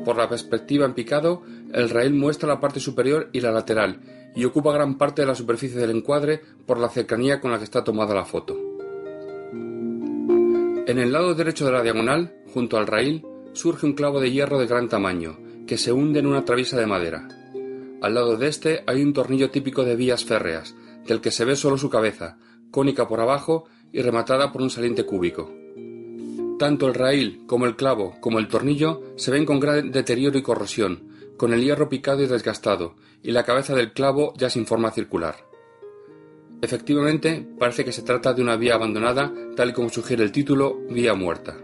[0.05, 1.41] Por la perspectiva en picado,
[1.73, 4.01] el raíl muestra la parte superior y la lateral,
[4.35, 7.63] y ocupa gran parte de la superficie del encuadre por la cercanía con la que
[7.63, 8.68] está tomada la foto.
[10.89, 13.23] En el lado derecho de la diagonal, junto al raíl,
[13.53, 15.37] surge un clavo de hierro de gran tamaño,
[15.67, 17.27] que se hunde en una traviesa de madera.
[18.01, 20.75] Al lado de este hay un tornillo típico de vías férreas,
[21.05, 22.39] del que se ve solo su cabeza,
[22.71, 25.53] cónica por abajo y rematada por un saliente cúbico.
[26.57, 30.41] Tanto el raíl como el clavo como el tornillo se ven con gran deterioro y
[30.41, 31.03] corrosión,
[31.37, 35.48] con el hierro picado y desgastado, y la cabeza del clavo ya sin forma circular.
[36.61, 40.77] Efectivamente, parece que se trata de una vía abandonada, tal y como sugiere el título,
[40.89, 41.55] vía muerta.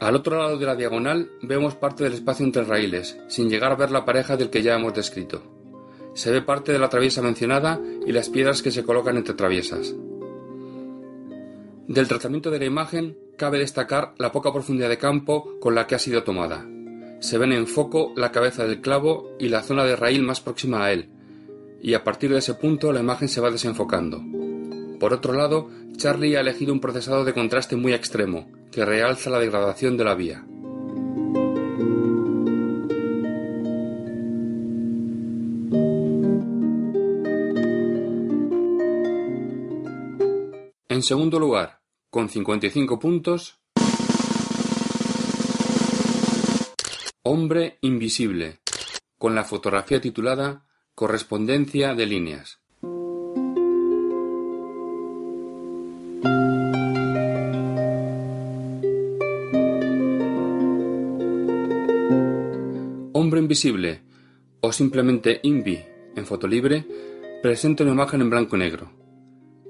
[0.00, 3.76] Al otro lado de la diagonal vemos parte del espacio entre raíles, sin llegar a
[3.76, 5.42] ver la pareja del que ya hemos descrito.
[6.14, 9.94] Se ve parte de la traviesa mencionada y las piedras que se colocan entre traviesas.
[11.86, 15.94] Del tratamiento de la imagen cabe destacar la poca profundidad de campo con la que
[15.94, 16.66] ha sido tomada.
[17.20, 20.84] Se ven en foco la cabeza del clavo y la zona de raíl más próxima
[20.84, 21.10] a él,
[21.82, 24.22] y a partir de ese punto la imagen se va desenfocando.
[24.98, 29.38] Por otro lado, Charlie ha elegido un procesado de contraste muy extremo, que realza la
[29.38, 30.44] degradación de la vía.
[40.88, 43.58] En segundo lugar, con 55 puntos,
[47.22, 48.60] Hombre Invisible,
[49.16, 50.66] con la fotografía titulada
[51.00, 52.58] Correspondencia de líneas.
[63.14, 64.02] Hombre Invisible
[64.60, 65.82] o simplemente Invi
[66.16, 66.86] en fotolibre
[67.42, 68.92] presenta una imagen en blanco y negro.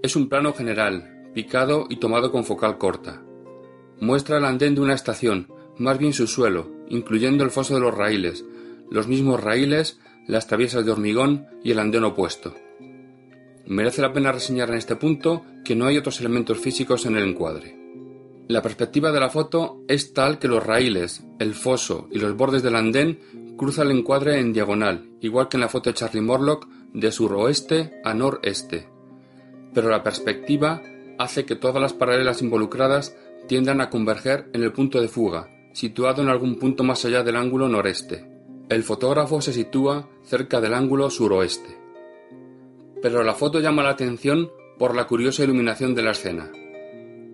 [0.02, 3.22] Es un plano general, picado y tomado con focal corta.
[4.00, 5.46] Muestra el andén de una estación,
[5.78, 8.44] más bien su suelo, incluyendo el foso de los raíles,
[8.90, 12.54] los mismos raíles, las traviesas de hormigón y el andén opuesto.
[13.66, 17.28] Merece la pena reseñar en este punto que no hay otros elementos físicos en el
[17.28, 17.78] encuadre.
[18.48, 22.64] La perspectiva de la foto es tal que los raíles, el foso y los bordes
[22.64, 23.20] del andén
[23.56, 28.00] cruzan el encuadre en diagonal, igual que en la foto de Charlie Morlock de suroeste
[28.02, 28.88] a noreste.
[29.72, 30.82] Pero la perspectiva
[31.18, 33.14] hace que todas las paralelas involucradas
[33.46, 37.36] tiendan a converger en el punto de fuga, situado en algún punto más allá del
[37.36, 38.29] ángulo noreste.
[38.70, 41.76] El fotógrafo se sitúa cerca del ángulo suroeste.
[43.02, 44.48] Pero la foto llama la atención
[44.78, 46.52] por la curiosa iluminación de la escena.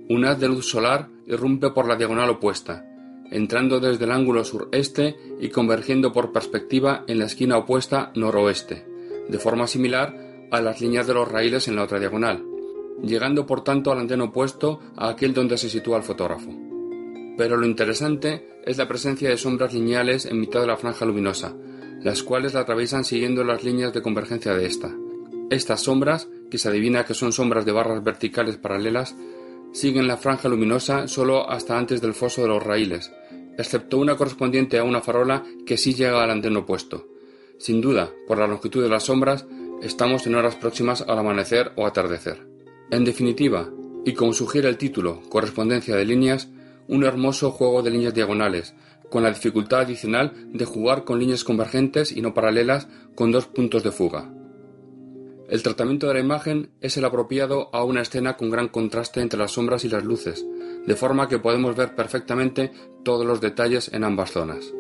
[0.09, 2.87] Un haz de luz solar irrumpe por la diagonal opuesta,
[3.30, 8.87] entrando desde el ángulo sureste y convergiendo por perspectiva en la esquina opuesta noroeste,
[9.28, 12.47] de forma similar a las líneas de los raíles en la otra diagonal,
[13.03, 16.65] llegando por tanto al anteno opuesto a aquel donde se sitúa el fotógrafo.
[17.37, 21.55] Pero lo interesante es la presencia de sombras lineales en mitad de la franja luminosa,
[22.03, 24.95] las cuales la atraviesan siguiendo las líneas de convergencia de esta.
[25.51, 29.14] Estas sombras, que se adivina que son sombras de barras verticales paralelas,
[29.72, 33.12] siguen la franja luminosa solo hasta antes del foso de los raíles,
[33.59, 37.07] excepto una correspondiente a una farola que sí llega al anteno opuesto.
[37.59, 39.47] Sin duda, por la longitud de las sombras,
[39.82, 42.47] estamos en horas próximas al amanecer o atardecer.
[42.91, 43.70] En definitiva,
[44.05, 46.49] y como sugiere el título, correspondencia de líneas,
[46.89, 48.74] un hermoso juego de líneas diagonales,
[49.11, 53.82] con la dificultad adicional de jugar con líneas convergentes y no paralelas con dos puntos
[53.82, 54.32] de fuga.
[55.49, 59.39] El tratamiento de la imagen es el apropiado a una escena con gran contraste entre
[59.39, 60.45] las sombras y las luces,
[60.84, 62.72] de forma que podemos ver perfectamente
[63.05, 64.72] todos los detalles en ambas zonas.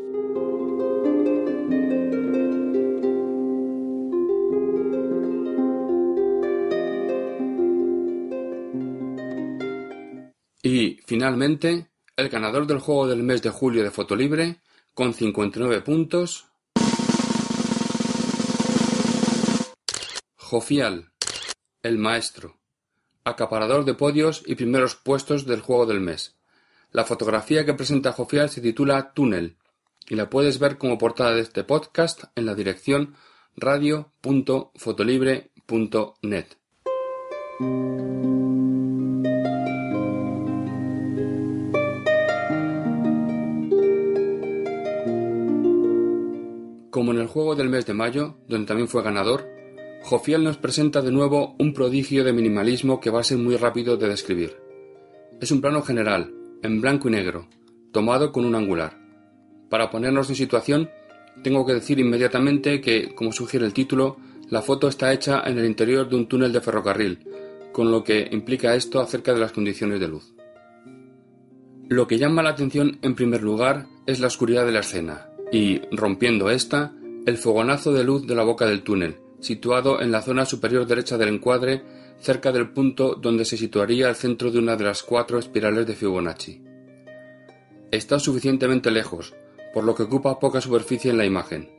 [10.64, 11.86] Y, finalmente,
[12.16, 14.62] el ganador del juego del mes de julio de Fotolibre,
[14.94, 16.46] con 59 puntos,
[20.36, 21.10] Jofial,
[21.82, 22.56] el maestro,
[23.24, 26.34] acaparador de podios y primeros puestos del juego del mes.
[26.92, 29.58] La fotografía que presenta Jofial se titula Túnel
[30.08, 33.14] y la puedes ver como portada de este podcast en la dirección
[33.56, 36.46] radio.fotolibre.net.
[46.96, 49.46] Como en el juego del mes de mayo, donde también fue ganador,
[50.02, 53.98] Jofiel nos presenta de nuevo un prodigio de minimalismo que va a ser muy rápido
[53.98, 54.56] de describir.
[55.38, 56.32] Es un plano general,
[56.62, 57.48] en blanco y negro,
[57.92, 58.98] tomado con un angular.
[59.68, 60.88] Para ponernos en situación,
[61.42, 64.16] tengo que decir inmediatamente que, como sugiere el título,
[64.48, 67.18] la foto está hecha en el interior de un túnel de ferrocarril,
[67.72, 70.32] con lo que implica esto acerca de las condiciones de luz.
[71.90, 75.80] Lo que llama la atención en primer lugar es la oscuridad de la escena, y,
[75.90, 76.94] rompiendo esta,
[77.26, 81.18] el fogonazo de luz de la boca del túnel, situado en la zona superior derecha
[81.18, 81.82] del encuadre,
[82.20, 85.94] cerca del punto donde se situaría el centro de una de las cuatro espirales de
[85.94, 86.62] Fibonacci.
[87.90, 89.34] Está suficientemente lejos,
[89.72, 91.70] por lo que ocupa poca superficie en la imagen.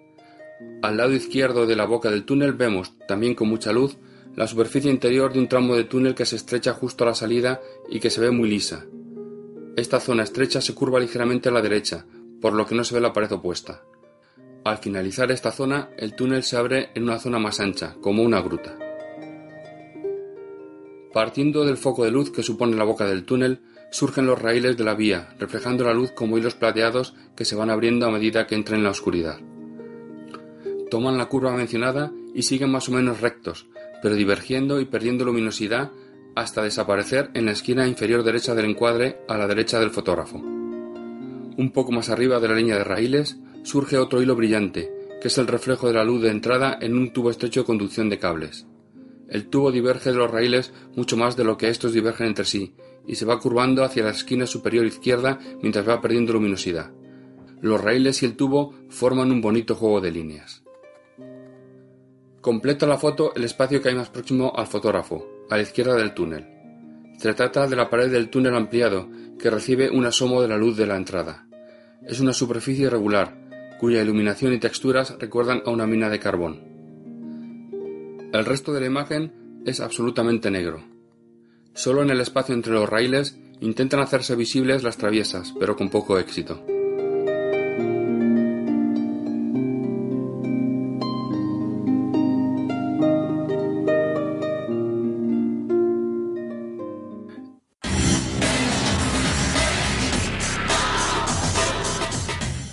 [0.81, 3.97] Al lado izquierdo de la boca del túnel vemos, también con mucha luz,
[4.35, 7.59] la superficie interior de un tramo de túnel que se estrecha justo a la salida
[7.89, 8.85] y que se ve muy lisa.
[9.75, 12.05] Esta zona estrecha se curva ligeramente a la derecha,
[12.41, 13.83] por lo que no se ve la pared opuesta.
[14.63, 18.41] Al finalizar esta zona, el túnel se abre en una zona más ancha, como una
[18.41, 18.77] gruta.
[21.13, 23.61] Partiendo del foco de luz que supone la boca del túnel,
[23.91, 27.69] surgen los raíles de la vía, reflejando la luz como hilos plateados que se van
[27.69, 29.39] abriendo a medida que entra en la oscuridad.
[30.91, 33.67] Toman la curva mencionada y siguen más o menos rectos,
[34.01, 35.91] pero divergiendo y perdiendo luminosidad
[36.35, 40.56] hasta desaparecer en la esquina inferior derecha del encuadre a la derecha del fotógrafo.
[41.57, 45.37] Un poco más arriba de la línea de raíles surge otro hilo brillante, que es
[45.39, 48.67] el reflejo de la luz de entrada en un tubo estrecho de conducción de cables.
[49.27, 52.75] El tubo diverge de los raíles mucho más de lo que estos divergen entre sí,
[53.07, 56.91] y se va curvando hacia la esquina superior izquierda mientras va perdiendo luminosidad.
[57.59, 60.63] Los raíles y el tubo forman un bonito juego de líneas.
[62.39, 66.13] Completa la foto el espacio que hay más próximo al fotógrafo, a la izquierda del
[66.13, 66.47] túnel.
[67.17, 70.77] Se trata de la pared del túnel ampliado, que recibe un asomo de la luz
[70.77, 71.46] de la entrada.
[72.07, 73.35] Es una superficie irregular,
[73.79, 76.61] cuya iluminación y texturas recuerdan a una mina de carbón.
[78.33, 80.83] El resto de la imagen es absolutamente negro.
[81.73, 86.17] Solo en el espacio entre los raíles intentan hacerse visibles las traviesas, pero con poco
[86.17, 86.63] éxito.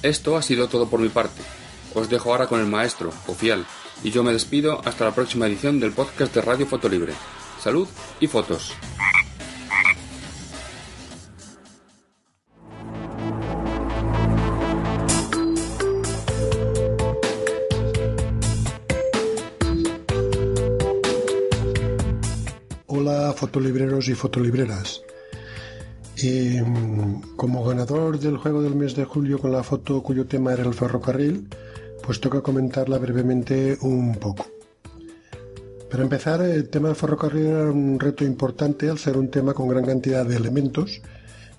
[0.05, 1.41] Esto ha sido todo por mi parte.
[1.95, 3.65] Os dejo ahora con el maestro, Ofial,
[4.03, 7.15] y yo me despido hasta la próxima edición del podcast de Radio Fotolibre.
[7.59, 7.89] Salud
[8.21, 8.75] y fotos.
[22.89, 25.01] Hola fotolibreros y fotolibreras.
[26.17, 30.53] Y mm, como ganador del juego del mes de julio con la foto cuyo tema
[30.53, 31.49] era el ferrocarril,
[32.03, 34.47] pues toca comentarla brevemente un poco.
[35.91, 39.69] Para empezar, el tema del ferrocarril era un reto importante al ser un tema con
[39.69, 41.01] gran cantidad de elementos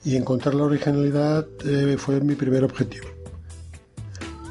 [0.03, 3.08] y encontrar la originalidad eh, fue mi primer objetivo.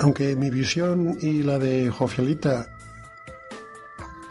[0.01, 2.67] Aunque mi visión y la de Jofialita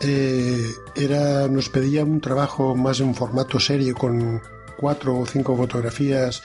[0.01, 4.41] eh, era, nos pedía un trabajo más en formato serie con
[4.83, 6.43] cuatro o cinco fotografías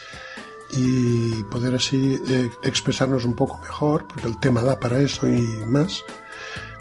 [0.70, 5.42] y poder así eh, expresarnos un poco mejor, porque el tema da para eso y
[5.66, 6.04] más,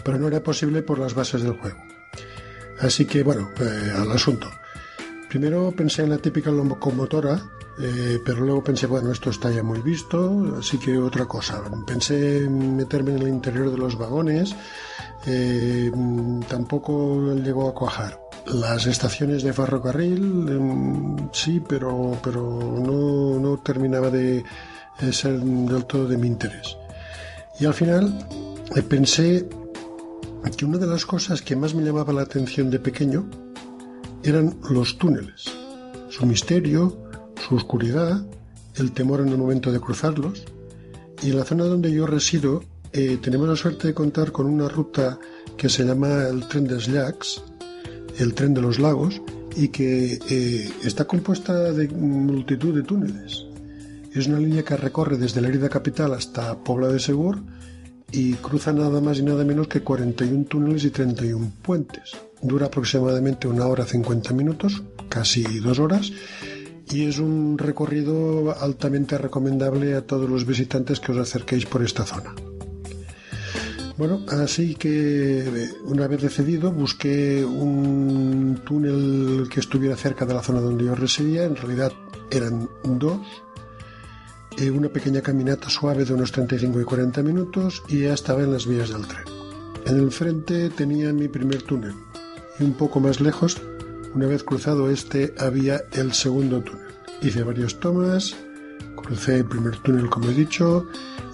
[0.04, 1.80] pero no era posible por las bases del juego.
[2.80, 4.48] Así que bueno, eh, al asunto.
[5.30, 7.42] Primero pensé en la típica locomotora,
[7.80, 11.64] eh, pero luego pensé, bueno, esto está ya muy visto, así que otra cosa.
[11.88, 14.56] Pensé en meterme en el interior de los vagones,
[15.26, 15.92] eh,
[16.48, 18.27] tampoco llegó a cuajar.
[18.54, 24.44] Las estaciones de ferrocarril, em, sí, pero, pero no, no terminaba de
[25.02, 26.78] eh, ser del todo de mi interés.
[27.60, 28.26] Y al final
[28.76, 29.48] eh, pensé
[30.56, 33.30] que una de las cosas que más me llamaba la atención de pequeño
[34.24, 35.52] eran los túneles,
[36.10, 36.98] su misterio,
[37.48, 38.26] su oscuridad,
[38.76, 40.46] el temor en el momento de cruzarlos.
[41.22, 44.70] Y en la zona donde yo resido eh, tenemos la suerte de contar con una
[44.70, 45.20] ruta
[45.58, 47.44] que se llama el tren de Llacs,
[48.20, 49.22] el tren de los lagos,
[49.58, 53.46] y que eh, está compuesta de multitud de túneles.
[54.14, 57.42] Es una línea que recorre desde la herida capital hasta Pobla de Segur
[58.12, 62.12] y cruza nada más y nada menos que 41 túneles y 31 puentes.
[62.42, 66.12] Dura aproximadamente una hora 50 minutos, casi dos horas,
[66.92, 72.06] y es un recorrido altamente recomendable a todos los visitantes que os acerquéis por esta
[72.06, 72.34] zona.
[73.98, 80.62] Bueno, así que una vez decidido busqué un túnel que estuviera cerca de la zona
[80.62, 81.92] donde yo residía, en realidad
[82.30, 83.20] eran dos,
[84.60, 88.54] eh, una pequeña caminata suave de unos 35 y 40 minutos y ya estaba en
[88.54, 89.24] las vías del tren.
[89.88, 91.96] En el frente tenía mi primer túnel
[92.60, 93.60] y un poco más lejos,
[94.14, 96.86] una vez cruzado este, había el segundo túnel.
[97.24, 98.36] Hice varias tomas,
[98.96, 100.88] crucé el primer túnel como he dicho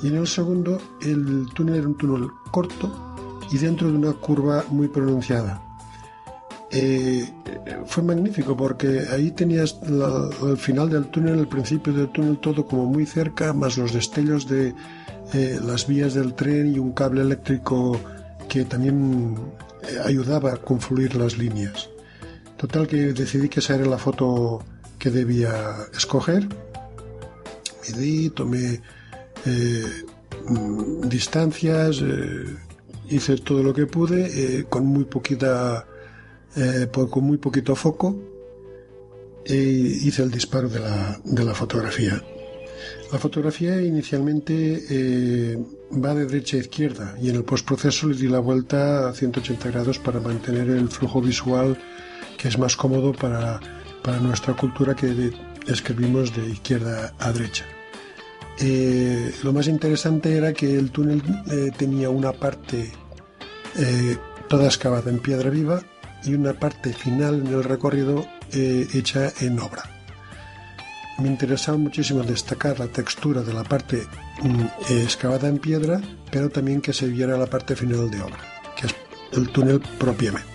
[0.03, 3.15] y en el segundo el túnel era un túnel corto
[3.51, 5.61] y dentro de una curva muy pronunciada.
[6.71, 7.29] Eh,
[7.85, 12.65] fue magnífico porque ahí tenías la, el final del túnel, el principio del túnel, todo
[12.65, 14.73] como muy cerca, más los destellos de
[15.33, 17.99] eh, las vías del tren y un cable eléctrico
[18.49, 19.35] que también
[19.83, 21.89] eh, ayudaba a confluir las líneas.
[22.57, 24.63] Total que decidí que esa era la foto
[24.97, 26.47] que debía escoger.
[27.83, 28.81] Medí, tomé
[29.45, 30.05] eh,
[30.47, 32.55] mm, distancias, eh,
[33.09, 35.87] hice todo lo que pude eh, con muy poquita,
[37.09, 38.15] con muy poquito foco
[39.43, 42.21] e hice el disparo de la, de la fotografía.
[43.11, 45.57] La fotografía inicialmente
[45.91, 49.71] va de derecha a izquierda y en el postproceso le di la vuelta a 180
[49.71, 51.75] grados para mantener el flujo visual
[52.37, 53.59] que es más cómodo para,
[54.03, 55.31] para nuestra cultura que
[55.67, 57.65] escribimos de izquierda a derecha.
[58.59, 62.91] Eh, lo más interesante era que el túnel eh, tenía una parte
[63.77, 65.81] eh, toda excavada en piedra viva
[66.23, 69.83] y una parte final en el recorrido eh, hecha en obra.
[71.19, 74.03] Me interesaba muchísimo destacar la textura de la parte
[74.41, 76.01] mm, eh, excavada en piedra,
[76.31, 78.39] pero también que se viera la parte final de obra,
[78.75, 78.95] que es
[79.33, 80.53] el túnel propiamente.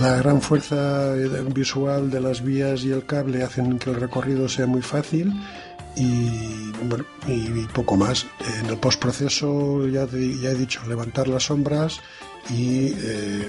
[0.00, 4.48] La gran fuerza eh, visual de las vías y el cable hacen que el recorrido
[4.48, 5.32] sea muy fácil
[5.96, 8.26] y, bueno, y, poco más.
[8.60, 12.00] En el postproceso ya, he dicho, levantar las sombras
[12.50, 13.48] y eh,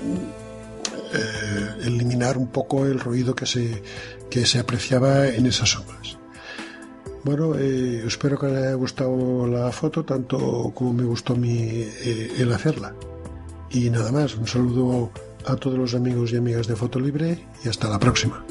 [1.14, 3.84] eh, eliminar un poco el ruido que se,
[4.30, 6.18] que se apreciaba en esas sombras.
[7.24, 12.52] Bueno, eh, espero que les haya gustado la foto tanto como me gustó mi, el
[12.54, 12.95] hacerla.
[13.70, 15.12] Y nada más, un saludo
[15.45, 18.45] a todos los amigos y amigas de Foto Libre y hasta la próxima.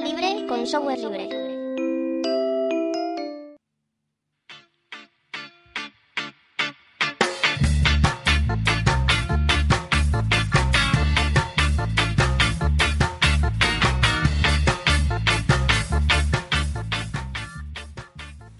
[0.00, 1.28] Libre con software libre.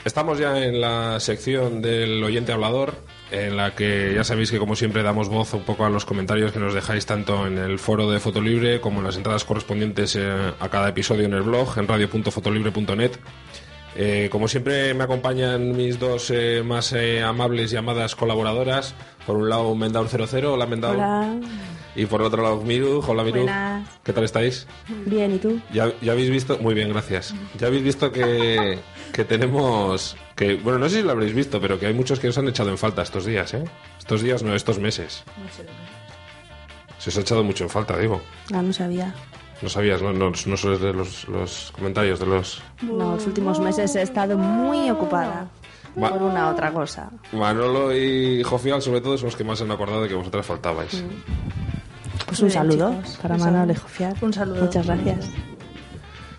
[0.04, 2.94] Estamos ya en la sección del oyente hablador,
[3.30, 6.52] en la que ya sabéis que como siempre damos voz un poco a los comentarios
[6.52, 10.52] que nos dejáis tanto en el foro de Fotolibre como en las entradas correspondientes eh,
[10.58, 13.12] a cada episodio en el blog, en radio.fotolibre.net.
[13.98, 18.94] Eh, como siempre me acompañan mis dos eh, más eh, amables y amadas colaboradoras.
[19.26, 20.96] Por un lado Mendaur 00, hola Mendaur.
[20.96, 21.34] Hola.
[21.96, 23.38] Y por otro lado Miru, hola Miru.
[23.42, 23.88] Buenas.
[24.04, 24.66] ¿Qué tal estáis?
[25.06, 25.58] Bien, ¿y tú?
[25.72, 27.34] Ya, ya habéis visto, muy bien, gracias.
[27.58, 28.78] Ya habéis visto que,
[29.12, 32.28] que tenemos Que, bueno, no sé si lo habréis visto, pero que hay muchos que
[32.28, 33.64] os han echado en falta estos días, ¿eh?
[33.98, 35.24] Estos días, no, estos meses.
[36.98, 38.20] Se os ha echado mucho en falta, digo.
[38.52, 39.14] Ah, no sabía.
[39.62, 42.62] No sabías, no, no, no solo es de los, los comentarios, de los...
[42.82, 45.48] No, los últimos meses he estado muy ocupada
[46.02, 47.08] Va- por una otra cosa.
[47.32, 50.44] Manolo y Jofial, sobre todo, son los que más se han acordado de que vosotras
[50.44, 51.02] faltabais.
[52.26, 53.18] Pues un bien, saludo chicos.
[53.22, 53.72] para Un Manolo saludo.
[53.72, 54.16] y Jofiar.
[54.20, 54.62] Un saludo.
[54.64, 55.30] Muchas gracias.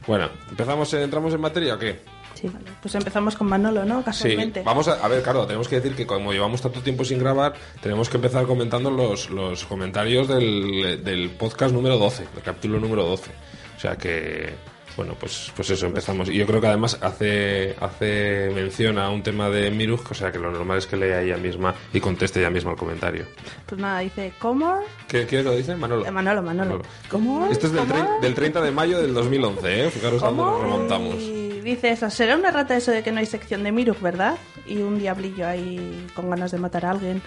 [0.06, 2.00] Bueno, ¿empezamos, entramos en materia o qué?
[2.34, 2.52] Sí.
[2.82, 3.98] Pues empezamos con Manolo, ¿no?
[4.00, 4.62] Sí, Casualmente.
[4.64, 7.54] vamos a, a ver, claro, tenemos que decir que como llevamos tanto tiempo sin grabar,
[7.82, 13.06] tenemos que empezar comentando los, los comentarios del, del podcast número 12, del capítulo número
[13.06, 13.32] 12.
[13.76, 14.54] O sea que,
[14.98, 16.28] bueno, pues, pues eso, empezamos.
[16.28, 20.32] Y yo creo que además hace, hace mención a un tema de Miruj, o sea
[20.32, 23.26] que lo normal es que lea ella misma y conteste ella misma el comentario.
[23.68, 24.82] Pues nada, dice, ¿cómo?
[25.08, 25.76] ¿Qué, qué lo dice?
[25.76, 26.04] Manolo.
[26.04, 26.82] Eh, Manolo, Manolo.
[27.10, 27.48] ¿Cómo?
[27.52, 27.86] Este es del,
[28.22, 29.89] del 30 de mayo del 2011, ¿eh?
[29.91, 31.16] Fijaros a dónde nos remontamos.
[31.22, 34.36] Y dice eso, será una rata eso de que no hay sección de Miruk, ¿verdad?
[34.66, 37.22] Y un diablillo ahí con ganas de matar a alguien.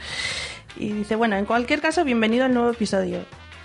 [0.77, 3.21] Y dice, bueno, en cualquier caso, bienvenido al nuevo episodio.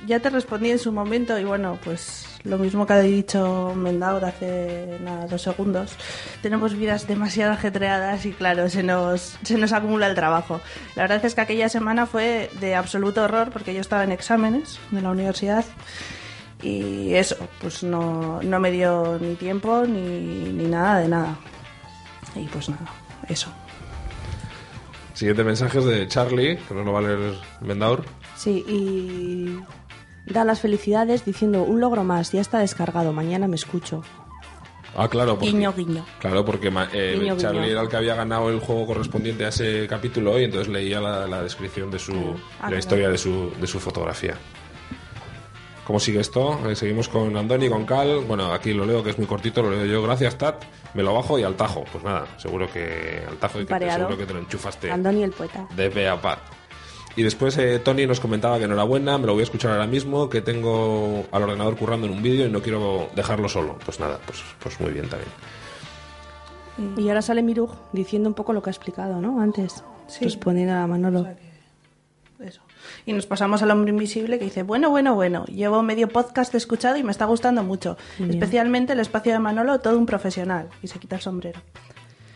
[0.05, 4.23] Ya te respondí en su momento y bueno, pues lo mismo que ha dicho Mendaur
[4.23, 5.95] hace nada, dos segundos.
[6.41, 10.61] Tenemos vidas demasiado ajetreadas y claro, se nos, se nos acumula el trabajo.
[10.95, 14.79] La verdad es que aquella semana fue de absoluto horror porque yo estaba en exámenes
[14.91, 15.65] de la universidad
[16.61, 21.37] y eso, pues no, no me dio ni tiempo ni, ni nada de nada.
[22.35, 22.85] Y pues nada,
[23.27, 23.49] eso.
[25.13, 28.03] Siguiente mensaje es de Charlie, que no lo va a leer Mendaur.
[28.35, 29.59] Sí, y
[30.25, 34.01] da las felicidades diciendo un logro más, ya está descargado, mañana me escucho.
[34.97, 36.05] Ah, claro, porque, Guiño, guiño.
[36.19, 37.71] Claro, porque ma- eh, Guiño, Charlie guiño.
[37.73, 41.27] era el que había ganado el juego correspondiente a ese capítulo y entonces leía la,
[41.27, 42.77] la descripción de su Ah, la claro.
[42.77, 44.35] historia de su, de su fotografía.
[45.85, 46.59] ¿Cómo sigue esto?
[46.67, 48.21] Eh, seguimos con Andoni, con Cal.
[48.27, 50.01] Bueno, aquí lo leo que es muy cortito, lo leo yo.
[50.01, 50.63] Gracias, Tat.
[50.95, 51.83] Me lo bajo y al tajo.
[51.91, 55.31] Pues nada, seguro que al tajo y que seguro que te lo enchufaste Andoni el
[55.31, 55.67] poeta.
[55.75, 56.39] de pe a pa.
[57.17, 60.29] Y después eh, Tony nos comentaba que enhorabuena, me lo voy a escuchar ahora mismo,
[60.29, 63.77] que tengo al ordenador currando en un vídeo y no quiero dejarlo solo.
[63.85, 65.29] Pues nada, pues, pues muy bien también.
[66.97, 69.39] Y ahora sale Miruj diciendo un poco lo que ha explicado, ¿no?
[69.39, 70.25] Antes, Sí.
[70.25, 71.25] respondiendo a Manolo.
[72.39, 72.61] Eso.
[73.05, 76.97] Y nos pasamos al hombre invisible que dice, bueno, bueno, bueno, llevo medio podcast escuchado
[76.97, 77.97] y me está gustando mucho.
[78.19, 78.31] Bien.
[78.31, 80.67] Especialmente el espacio de Manolo, todo un profesional.
[80.83, 81.61] Y se quita el sombrero.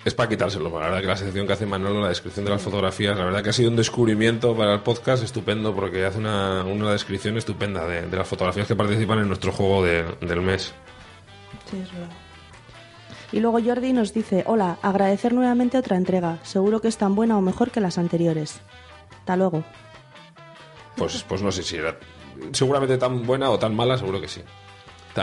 [0.05, 2.61] Es para quitárselo, la verdad que la sección que hace Manolo, la descripción de las
[2.61, 6.63] fotografías, la verdad que ha sido un descubrimiento para el podcast estupendo porque hace una,
[6.63, 10.73] una descripción estupenda de, de las fotografías que participan en nuestro juego de- del mes.
[11.69, 12.09] Sí, es verdad.
[13.33, 16.39] Y luego Jordi nos dice, hola, agradecer nuevamente otra entrega.
[16.43, 18.61] Seguro que es tan buena o mejor que las anteriores.
[19.19, 19.63] Hasta luego.
[20.95, 21.97] Pues, pues no sé si era
[22.53, 24.41] seguramente tan buena o tan mala, seguro que sí.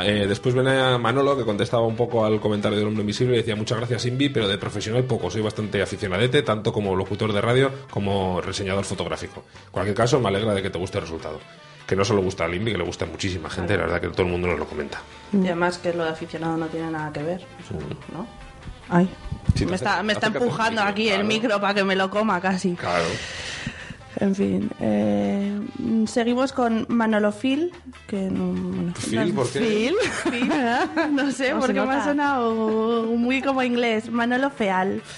[0.05, 3.57] Eh, después venía Manolo que contestaba un poco al comentario del hombre invisible y decía
[3.57, 7.71] muchas gracias Invi, pero de profesional poco, soy bastante aficionadete, tanto como locutor de radio
[7.91, 9.45] como reseñador fotográfico.
[9.67, 11.41] En cualquier caso, me alegra de que te guste el resultado.
[11.87, 14.09] Que no solo gusta al Invi, que le gusta a muchísima gente, la verdad que
[14.09, 15.01] todo el mundo nos lo comenta.
[15.33, 17.47] Y además que lo de aficionado no tiene nada que ver.
[18.13, 18.27] ¿No?
[18.89, 19.09] Ay.
[19.55, 22.41] Sí, me está, me está empujando micro, aquí el micro para que me lo coma
[22.41, 22.75] casi.
[22.75, 23.05] Claro.
[24.19, 25.61] En fin, eh,
[26.07, 27.73] seguimos con Manolo Phil,
[28.09, 29.59] que no, bueno, Phil, no- ¿por qué?
[29.59, 29.95] Phil,
[30.31, 30.51] Phil,
[31.13, 34.11] no sé, No porque me ha sonado muy como inglés.
[34.11, 35.03] Manolo Feal.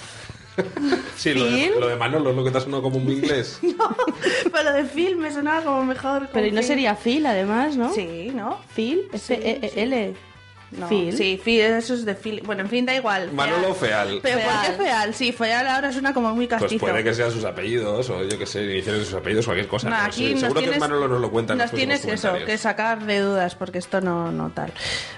[1.15, 1.71] Sí, lo de, ¿Phil?
[1.79, 3.59] lo de Manolo es lo que te ha sonado como un inglés.
[4.51, 6.27] Pero lo de Phil me sonaba como mejor.
[6.33, 6.67] Pero ¿y no Phil.
[6.67, 7.93] sería Phil, además, no?
[7.93, 8.57] Sí, ¿no?
[8.75, 10.15] Phil, es Sí, F-E-E-L.
[10.71, 11.11] No, Phil.
[11.17, 12.41] Sí, Phil, eso es de Phil.
[12.45, 13.31] Bueno, en fin, da igual.
[13.31, 14.19] Manolo Feal.
[14.21, 14.65] Pero ¿por Feal.
[14.77, 15.13] qué Feal?
[15.15, 16.85] Sí, Feal ahora suena como muy Pues castizo.
[16.85, 19.89] puede que sean sus apellidos, o yo que sé, iniciales de sus apellidos, cualquier cosa.
[19.89, 20.31] No, no aquí sé.
[20.33, 21.55] nos Seguro que tienes- Manolo nos lo cuenta.
[21.55, 24.71] Nos tienes eso, que sacar de dudas, porque esto no, no tal.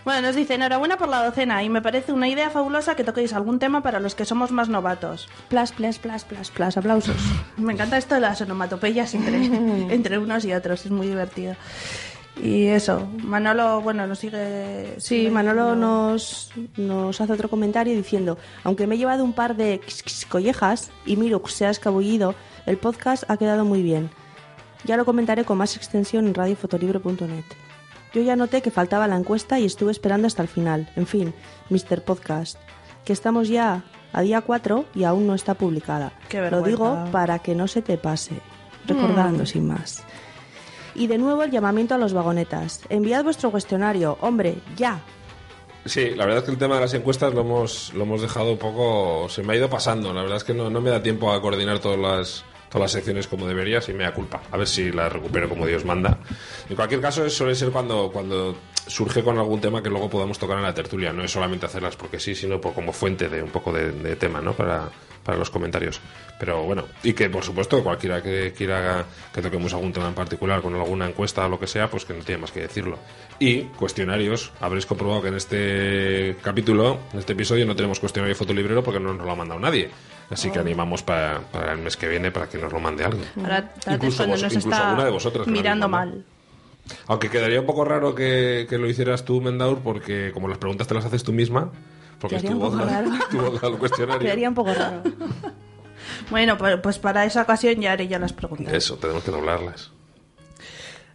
[0.05, 3.33] Bueno, nos dice, enhorabuena por la docena y me parece una idea fabulosa que toquéis
[3.33, 5.27] algún tema para los que somos más novatos.
[5.49, 7.17] Plas, plas, plas, plas, plas, aplausos.
[7.57, 9.35] Me encanta esto de las onomatopeyas entre,
[9.93, 11.55] entre unos y otros, es muy divertido.
[12.41, 14.95] Y eso, Manolo, bueno, nos sigue...
[14.97, 19.79] Sí, Manolo nos, nos hace otro comentario diciendo, aunque me he llevado un par de
[20.27, 22.33] collejas y Mirux se ha escabullido,
[22.65, 24.09] el podcast ha quedado muy bien.
[24.85, 27.45] Ya lo comentaré con más extensión en radiofotolibre.net.
[28.13, 30.89] Yo ya noté que faltaba la encuesta y estuve esperando hasta el final.
[30.95, 31.35] En fin,
[31.69, 32.01] Mr.
[32.03, 32.57] Podcast,
[33.05, 36.11] que estamos ya a día 4 y aún no está publicada.
[36.27, 38.33] Qué lo digo para que no se te pase.
[38.87, 40.03] Recordando sin más.
[40.95, 42.81] Y de nuevo el llamamiento a los vagonetas.
[42.89, 45.01] Enviad vuestro cuestionario, hombre, ya.
[45.85, 48.51] Sí, la verdad es que el tema de las encuestas lo hemos, lo hemos dejado
[48.51, 49.27] un poco.
[49.29, 50.13] Se me ha ido pasando.
[50.13, 52.91] La verdad es que no, no me da tiempo a coordinar todas las, todas las
[52.93, 54.41] secciones como debería, y me da culpa.
[54.49, 56.17] A ver si las recupero como Dios manda.
[56.69, 58.55] En cualquier caso, suele ser cuando, cuando
[58.87, 61.11] surge con algún tema que luego podamos tocar en la tertulia.
[61.11, 64.15] No es solamente hacerlas porque sí, sino por, como fuente de un poco de, de
[64.15, 64.53] tema, ¿no?
[64.53, 64.89] Para,
[65.23, 65.99] para los comentarios.
[66.39, 70.61] Pero bueno, y que por supuesto cualquiera que quiera que toquemos algún tema en particular
[70.61, 72.97] con alguna encuesta o lo que sea, pues que no tiene más que decirlo.
[73.37, 78.83] Y cuestionarios, habréis comprobado que en este capítulo, en este episodio, no tenemos cuestionario fotolibrero
[78.83, 79.89] porque no nos lo ha mandado nadie.
[80.31, 83.25] Así que animamos para, para el mes que viene para que nos lo mande alguien.
[83.37, 86.25] Ahora Incluso vos- nos incluso está alguna de vosotras mirando mal.
[87.07, 90.87] Aunque quedaría un poco raro que, que lo hicieras tú, Mendaur, porque como las preguntas
[90.87, 91.69] te las haces tú misma,
[92.19, 92.73] porque es tu voz,
[93.63, 94.21] al cuestionario.
[94.21, 95.03] Quedaría un poco raro.
[96.29, 98.73] Bueno, pues, pues para esa ocasión ya haré yo las preguntas.
[98.73, 99.91] Eso, tenemos que doblarlas.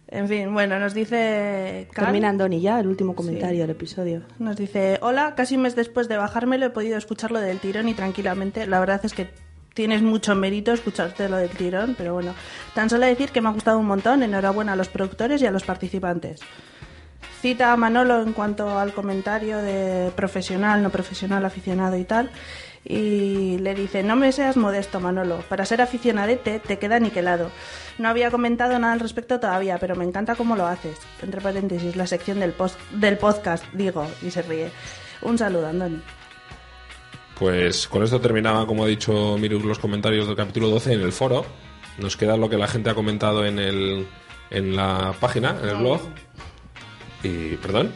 [0.09, 1.87] En fin, bueno, nos dice...
[1.91, 4.21] Cal- Termina Andoni ya, el último comentario del episodio.
[4.39, 7.93] Nos dice, hola, casi un mes después de bajármelo he podido escucharlo del tirón y
[7.93, 8.67] tranquilamente.
[8.67, 9.29] La verdad es que
[9.73, 12.33] tienes mucho mérito escucharte lo del tirón, pero bueno.
[12.73, 14.23] Tan solo decir que me ha gustado un montón.
[14.23, 16.39] Enhorabuena a los productores y a los participantes.
[17.41, 22.29] Cita a Manolo en cuanto al comentario de profesional, no profesional, aficionado y tal.
[22.89, 25.39] Y le dice, no me seas modesto, Manolo.
[25.49, 27.51] Para ser aficionadete te queda niquelado.
[27.97, 30.97] No había comentado nada al respecto todavía, pero me encanta cómo lo haces.
[31.21, 34.71] Entre paréntesis, la sección del, post, del podcast, digo, y se ríe.
[35.21, 36.01] Un saludo, Andoni.
[37.37, 41.11] Pues con esto terminaba, como ha dicho Miru, los comentarios del capítulo 12 en el
[41.11, 41.45] foro.
[41.97, 44.07] Nos queda lo que la gente ha comentado en, el,
[44.49, 45.99] en la página, en el blog.
[47.21, 47.91] Y, perdón.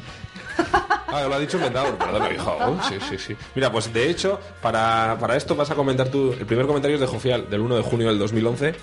[1.07, 2.57] Ah, lo ha dicho Mendaur, perdón, hijo.
[2.59, 3.35] Oh, sí, sí, sí.
[3.53, 6.33] Mira, pues de hecho, para, para esto vas a comentar tú.
[6.39, 8.75] El primer comentario es de Jofial, del 1 de junio del 2011,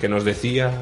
[0.00, 0.72] que nos decía.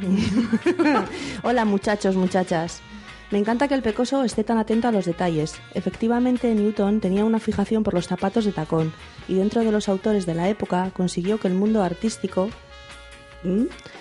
[1.42, 2.82] Hola muchachos, muchachas.
[3.30, 5.56] Me encanta que el pecoso esté tan atento a los detalles.
[5.74, 8.92] Efectivamente, Newton tenía una fijación por los zapatos de tacón
[9.26, 12.48] y dentro de los autores de la época consiguió que el mundo artístico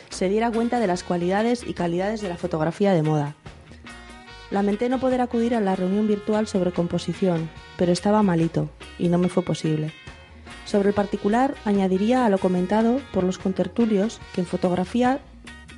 [0.10, 3.36] se diera cuenta de las cualidades y calidades de la fotografía de moda.
[4.52, 9.18] Lamenté no poder acudir a la reunión virtual sobre composición, pero estaba malito y no
[9.18, 9.94] me fue posible.
[10.66, 15.20] Sobre el particular, añadiría a lo comentado por los contertulios que en fotografía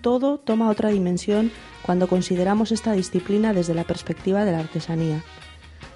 [0.02, 1.52] todo toma otra dimensión
[1.82, 5.24] cuando consideramos esta disciplina desde la perspectiva de la artesanía.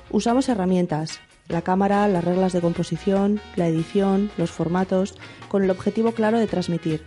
[0.09, 5.15] Usamos herramientas, la cámara, las reglas de composición, la edición, los formatos,
[5.47, 7.03] con el objetivo claro de transmitir.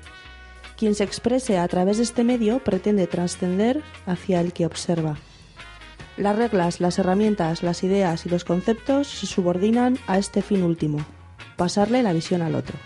[0.76, 5.16] Quien se exprese a través de este medio pretende trascender hacia el que observa.
[6.16, 10.98] Las reglas, las herramientas, las ideas y los conceptos se subordinan a este fin último,
[11.56, 12.76] pasarle la visión al otro.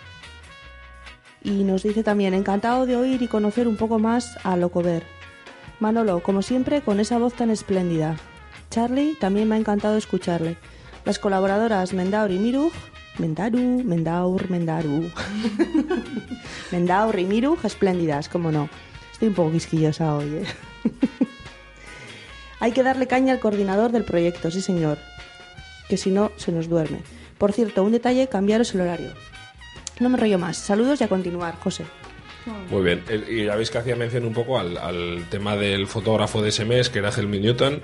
[1.43, 5.05] Y nos dice también, encantado de oír y conocer un poco más a Locover.
[5.81, 8.17] Manolo, como siempre, con esa voz tan espléndida.
[8.71, 10.57] Charlie, también me ha encantado escucharle.
[11.05, 12.73] Las colaboradoras Mendaur y Miruj,
[13.19, 15.11] Mendaru, Mendaur, Mendaru.
[16.73, 18.69] Mendaur y Miruj, espléndidas, cómo no.
[19.13, 20.47] Estoy un poco quisquillosa hoy, ¿eh?
[22.61, 24.99] Hay que darle caña al coordinador del proyecto, sí señor.
[25.89, 27.01] Que si no, se nos duerme.
[27.39, 29.13] Por cierto, un detalle, cambiaros el horario.
[30.01, 30.57] No me rollo más.
[30.57, 31.85] Saludos y a continuar, José.
[32.71, 33.03] Muy bien.
[33.29, 36.65] Y ya veis que hacía mención un poco al, al tema del fotógrafo de ese
[36.65, 37.81] mes, que era Helmut Newton,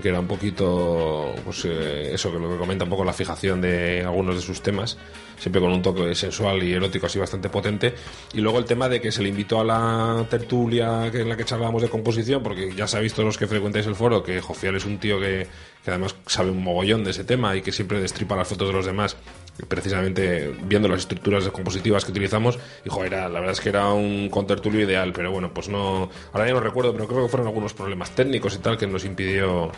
[0.00, 3.60] que era un poquito, pues eh, eso que lo que comenta un poco la fijación
[3.60, 4.96] de algunos de sus temas,
[5.38, 7.94] siempre con un toque sensual y erótico así bastante potente.
[8.32, 11.36] Y luego el tema de que se le invitó a la tertulia que- en la
[11.36, 14.76] que charlábamos de composición, porque ya sabéis todos los que frecuentáis el foro que Jofial
[14.76, 15.46] es un tío que,
[15.84, 18.74] que además sabe un mogollón de ese tema y que siempre destripa las fotos de
[18.74, 19.16] los demás
[19.66, 24.28] precisamente viendo las estructuras compositivas que utilizamos y joder, la verdad es que era un
[24.28, 27.74] contertulio ideal pero bueno, pues no ahora ya no recuerdo, pero creo que fueron algunos
[27.74, 29.72] problemas técnicos y tal que nos impidió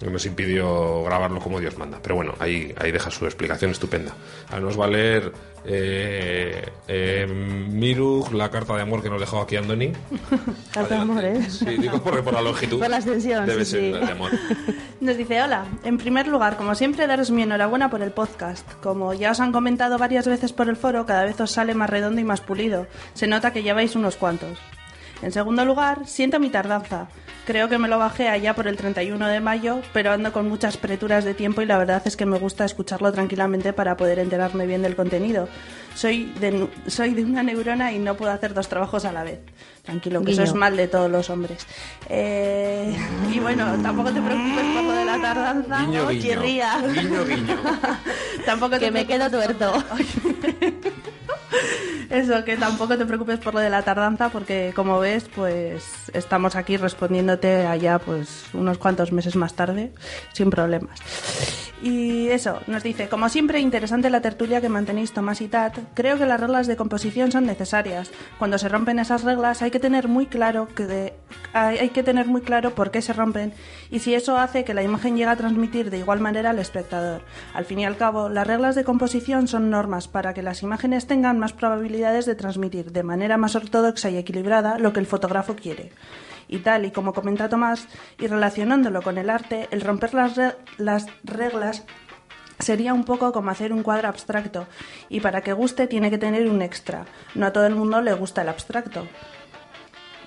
[0.00, 4.14] nos impidió grabarlo como Dios manda pero bueno, ahí, ahí deja su explicación estupenda
[4.50, 5.32] ahora nos va a leer
[5.64, 9.92] eh, eh, Miru la carta de amor que nos dejó aquí Andoni
[10.72, 11.50] Carta de amor, ¿eh?
[11.50, 14.06] sí, digo por, por la longitud Por la extensión, debe sí, ser sí.
[14.06, 14.30] de amor
[15.00, 18.66] Nos dice, hola, en primer lugar, como siempre, daros mi enhorabuena por el podcast.
[18.82, 21.90] Como ya os han comentado varias veces por el foro, cada vez os sale más
[21.90, 22.86] redondo y más pulido.
[23.12, 24.58] Se nota que lleváis unos cuantos.
[25.20, 27.08] En segundo lugar, siento mi tardanza.
[27.46, 30.76] Creo que me lo bajé allá por el 31 de mayo, pero ando con muchas
[30.76, 34.66] preturas de tiempo y la verdad es que me gusta escucharlo tranquilamente para poder enterarme
[34.66, 35.48] bien del contenido.
[35.94, 39.38] Soy de, soy de una neurona y no puedo hacer dos trabajos a la vez.
[39.84, 41.64] Tranquilo, que eso es mal de todos los hombres.
[42.08, 42.96] Eh,
[43.32, 45.80] y bueno, tampoco te preocupes por lo de la tardanza.
[45.82, 46.78] Guiño, chirría.
[46.80, 47.56] Guiño, guiño.
[48.44, 49.72] tampoco te Que me quedo tuerto.
[52.10, 56.54] Eso, que tampoco te preocupes por lo de la tardanza, porque como ves, pues estamos
[56.54, 59.92] aquí respondiéndote allá pues unos cuantos meses más tarde,
[60.32, 61.00] sin problemas.
[61.82, 65.78] Y eso, nos dice, como siempre, interesante la tertulia que mantenéis Tomás y Tat.
[65.92, 68.10] Creo que las reglas de composición son necesarias.
[68.38, 71.12] Cuando se rompen esas reglas hay que tener muy claro que
[71.52, 73.52] hay hay que tener muy claro por qué se rompen
[73.90, 77.22] y si eso hace que la imagen llegue a transmitir de igual manera al espectador.
[77.52, 81.06] Al fin y al cabo, las reglas de composición son normas para que las imágenes
[81.06, 85.56] tengan más probabilidades de transmitir de manera más ortodoxa y equilibrada lo que el fotógrafo
[85.56, 85.92] quiere.
[86.48, 90.38] Y tal y como comenta Tomás, y relacionándolo con el arte, el romper las,
[90.78, 91.84] las reglas
[92.58, 94.66] sería un poco como hacer un cuadro abstracto,
[95.08, 97.04] y para que guste tiene que tener un extra.
[97.34, 99.06] No a todo el mundo le gusta el abstracto.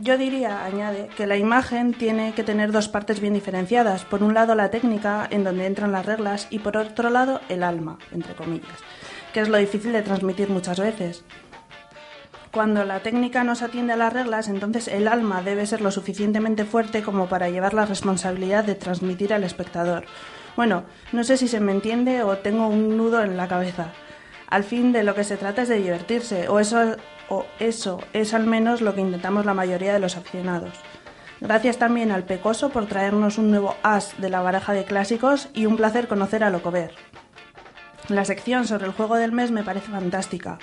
[0.01, 4.05] Yo diría, añade, que la imagen tiene que tener dos partes bien diferenciadas.
[4.05, 7.63] Por un lado la técnica, en donde entran las reglas, y por otro lado el
[7.63, 8.79] alma, entre comillas,
[9.33, 11.23] que es lo difícil de transmitir muchas veces.
[12.51, 15.91] Cuando la técnica no se atiende a las reglas, entonces el alma debe ser lo
[15.91, 20.05] suficientemente fuerte como para llevar la responsabilidad de transmitir al espectador.
[20.55, 23.93] Bueno, no sé si se me entiende o tengo un nudo en la cabeza.
[24.47, 26.95] Al fin de lo que se trata es de divertirse, o eso,
[27.29, 30.73] o eso es al menos lo que intentamos la mayoría de los aficionados.
[31.41, 35.67] Gracias también al Pecoso por traernos un nuevo as de la baraja de clásicos y
[35.67, 36.91] un placer conocer a Locover.
[38.09, 40.57] La sección sobre el juego del mes me parece fantástica,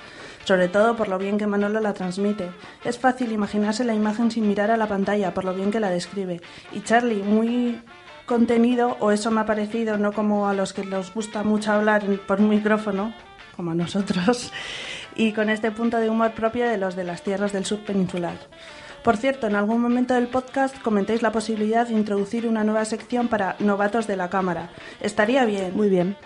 [0.45, 2.51] sobre todo por lo bien que Manolo la transmite.
[2.85, 5.91] Es fácil imaginarse la imagen sin mirar a la pantalla, por lo bien que la
[5.91, 6.41] describe.
[6.73, 7.81] Y Charlie, muy
[8.27, 12.05] contenido, o eso me ha parecido, no como a los que les gusta mucho hablar
[12.27, 13.15] por un micrófono,
[13.55, 14.53] como a nosotros,
[15.15, 18.37] y con este punto de humor propio de los de las tierras del sur peninsular.
[19.05, 23.29] Por cierto, en algún momento del podcast comentéis la posibilidad de introducir una nueva sección
[23.29, 24.71] para novatos de la cámara.
[25.01, 25.77] Estaría bien.
[25.77, 26.17] Muy bien.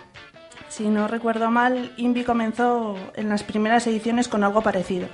[0.81, 5.09] Si no recuerdo mal, Invi comenzó en las primeras ediciones con algo parecido.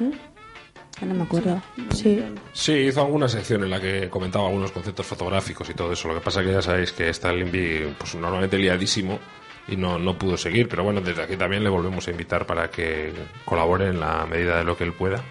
[0.00, 1.60] No me acuerdo.
[1.94, 2.24] Sí.
[2.54, 6.08] Sí, hizo alguna sección en la que comentaba algunos conceptos fotográficos y todo eso.
[6.08, 9.18] Lo que pasa que ya sabéis que está el Invi pues, normalmente liadísimo
[9.68, 10.66] y no, no pudo seguir.
[10.66, 13.12] Pero bueno, desde aquí también le volvemos a invitar para que
[13.44, 15.22] colabore en la medida de lo que él pueda.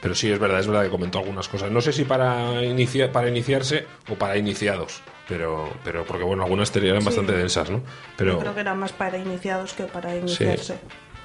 [0.00, 1.72] Pero sí, es verdad, es verdad que comentó algunas cosas.
[1.72, 5.02] No sé si para, inicia- para iniciarse o para iniciados.
[5.28, 7.06] Pero, pero porque bueno, algunas eran Sí.
[7.06, 7.78] bastante densas, ¿no?
[7.78, 7.84] Yo
[8.16, 10.78] Pero creo que era más para iniciados que para iniciarse.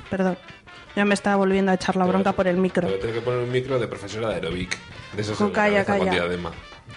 [0.09, 0.37] Perdón.
[0.95, 2.87] Ya me estaba volviendo a echar la bronca por el micro.
[2.87, 4.77] Pero tengo que poner un micro de profesora de aerobic.
[5.13, 6.11] De en la calla, calla.
[6.11, 6.51] diadema.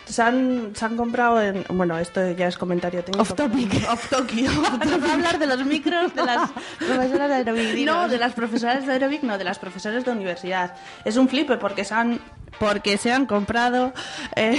[0.05, 1.65] Se han, se han comprado en...
[1.69, 3.23] Bueno, esto ya es comentario técnico.
[3.23, 3.73] Off topic.
[3.91, 4.51] Off topic.
[4.51, 7.85] Nos va a hablar de los micros de las profesoras de aerobic.
[7.87, 10.75] No, de las profesoras de aerobic, no, de las profesoras de universidad.
[11.05, 12.21] Es un flipe porque se han
[12.59, 13.93] porque se han comprado
[14.35, 14.57] eh,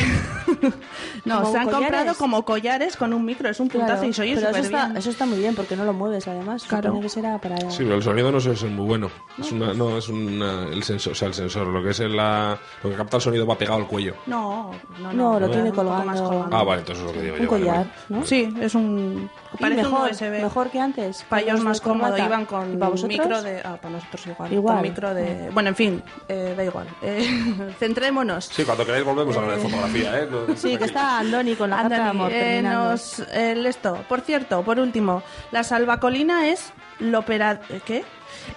[1.25, 1.87] no, ¿Como se han collares?
[1.89, 4.97] comprado como collares con un micro, es un puntazo Claro, y pero eso está, bien.
[4.97, 6.63] eso está muy bien porque no lo mueves además.
[6.63, 6.89] Claro.
[6.89, 7.57] Supone que será para...
[7.71, 9.09] Sí, pero el sonido no ser muy bueno.
[9.37, 12.15] Es una, no, es una, el sensor, o sea, el sensor, lo que es el,
[12.15, 14.15] la, lo que capta el sonido va pegado al cuello.
[14.25, 16.55] No, no, No, lo no, tiene poco más colgando.
[16.57, 17.47] Ah, vale, entonces es lo que digo Un yo.
[17.49, 17.89] collar, vale.
[18.09, 18.25] ¿no?
[18.25, 20.41] Sí, es un parece mejor, un USB.
[20.43, 21.23] mejor que antes.
[21.29, 22.25] Para ellos más cómodo, corbata.
[22.25, 23.59] iban ¿Y con para micro de...
[23.63, 24.53] Ah, para nosotros igual.
[24.53, 24.75] Igual.
[24.75, 25.49] Con micro de...
[25.51, 26.87] Bueno, en fin, eh, da igual.
[27.01, 28.45] Eh, centrémonos.
[28.45, 30.27] Sí, cuando queráis volvemos a hablar de fotografía, ¿eh?
[30.29, 34.03] No- Sí, que está Andoni con la Andoni, amor eh, nos- el esto.
[34.07, 37.61] Por cierto, por último, la salvacolina es lopera...
[37.69, 38.03] ¿eh, ¿Qué?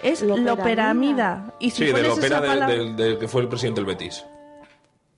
[0.02, 0.54] Es Loperamida.
[0.56, 1.44] loperamida.
[1.58, 1.92] Y si Sí, de
[2.66, 4.24] del- del que fue el presidente del Betis.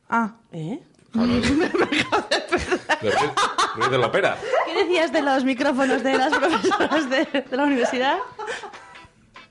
[0.08, 0.80] Ah, ¿Eh?
[1.12, 1.32] Claro,
[3.90, 4.38] de, la ópera.
[4.66, 8.16] ¿Qué decías de los micrófonos de las profesoras de, de la universidad?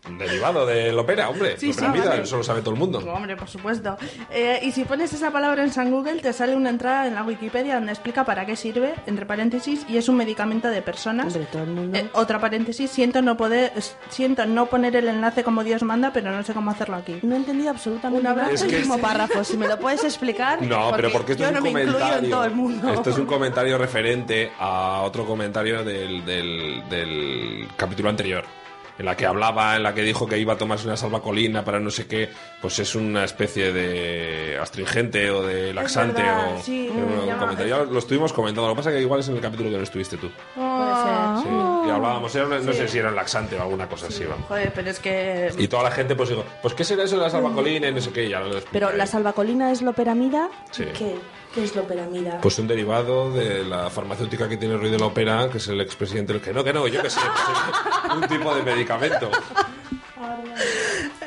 [0.10, 1.58] Derivado de la ópera, hombre.
[1.60, 2.24] Sí, la sí, vale.
[2.24, 3.00] eso lo sabe todo el mundo.
[3.14, 3.98] Hombre, por supuesto.
[4.32, 7.24] Eh, y si pones esa palabra en San Google, te sale una entrada en la
[7.24, 11.28] Wikipedia donde explica para qué sirve, entre paréntesis, y es un medicamento de personas.
[11.28, 11.98] Hombre, todo el mundo.
[12.00, 13.72] Eh, otra paréntesis, siento no poder,
[14.10, 17.20] siento no poner el enlace como Dios manda, pero no sé cómo hacerlo aquí.
[17.22, 18.66] No he entendido absolutamente Un abrazo nada.
[18.66, 19.44] Es que el es- párrafo.
[19.44, 20.62] Si me lo puedes explicar.
[20.64, 22.26] No, pero porque esto yo es un no me incluyo comentario.
[22.26, 22.90] en todo el mundo.
[22.94, 28.44] Esto es un comentario referente a otro comentario del, del, del capítulo anterior.
[29.00, 31.80] En la que hablaba, en la que dijo que iba a tomarse una salvacolina para
[31.80, 32.30] no sé qué,
[32.62, 37.38] pues es una especie de astringente o de laxante verdad, o sí, un- un ya-
[37.38, 37.78] comentario.
[37.86, 39.78] Ya lo estuvimos comentando, lo que pasa es que igual es en el capítulo que
[39.78, 40.30] no estuviste tú.
[40.56, 40.92] Puede
[41.42, 41.48] Sí,
[41.88, 42.78] y hablábamos, era- no Sí.
[42.80, 44.24] sé si era un laxante o alguna cosa así.
[44.26, 44.46] vamos.
[44.48, 45.52] Joder, pero es que...
[45.58, 48.02] Y toda la gente pues digo, pues ¿qué será eso de la salvacolina y no
[48.02, 48.26] sé qué?
[48.26, 50.50] Y ya lo Pero la salvacolina es loperamida.
[50.72, 50.86] Sí.
[50.98, 51.16] ¿Qué?
[51.54, 52.40] ¿Qué es loperamida?
[52.42, 55.82] Pues un derivado de la farmacéutica que tiene Ruiz de la Ópera, que es el
[55.82, 59.30] expresidente del que no, que no, yo que sé, pues, un tipo de medicamento.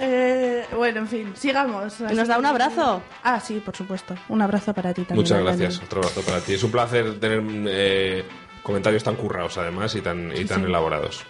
[0.01, 2.01] Eh, bueno, en fin, sigamos.
[2.01, 3.03] ¿Y nos da un abrazo?
[3.23, 4.15] Ah, sí, por supuesto.
[4.29, 5.23] Un abrazo para ti también.
[5.25, 6.55] Muchas gracias, otro abrazo para ti.
[6.55, 8.25] Es un placer tener eh,
[8.65, 11.23] comentarios tan currados además y tan, y tan elaborados.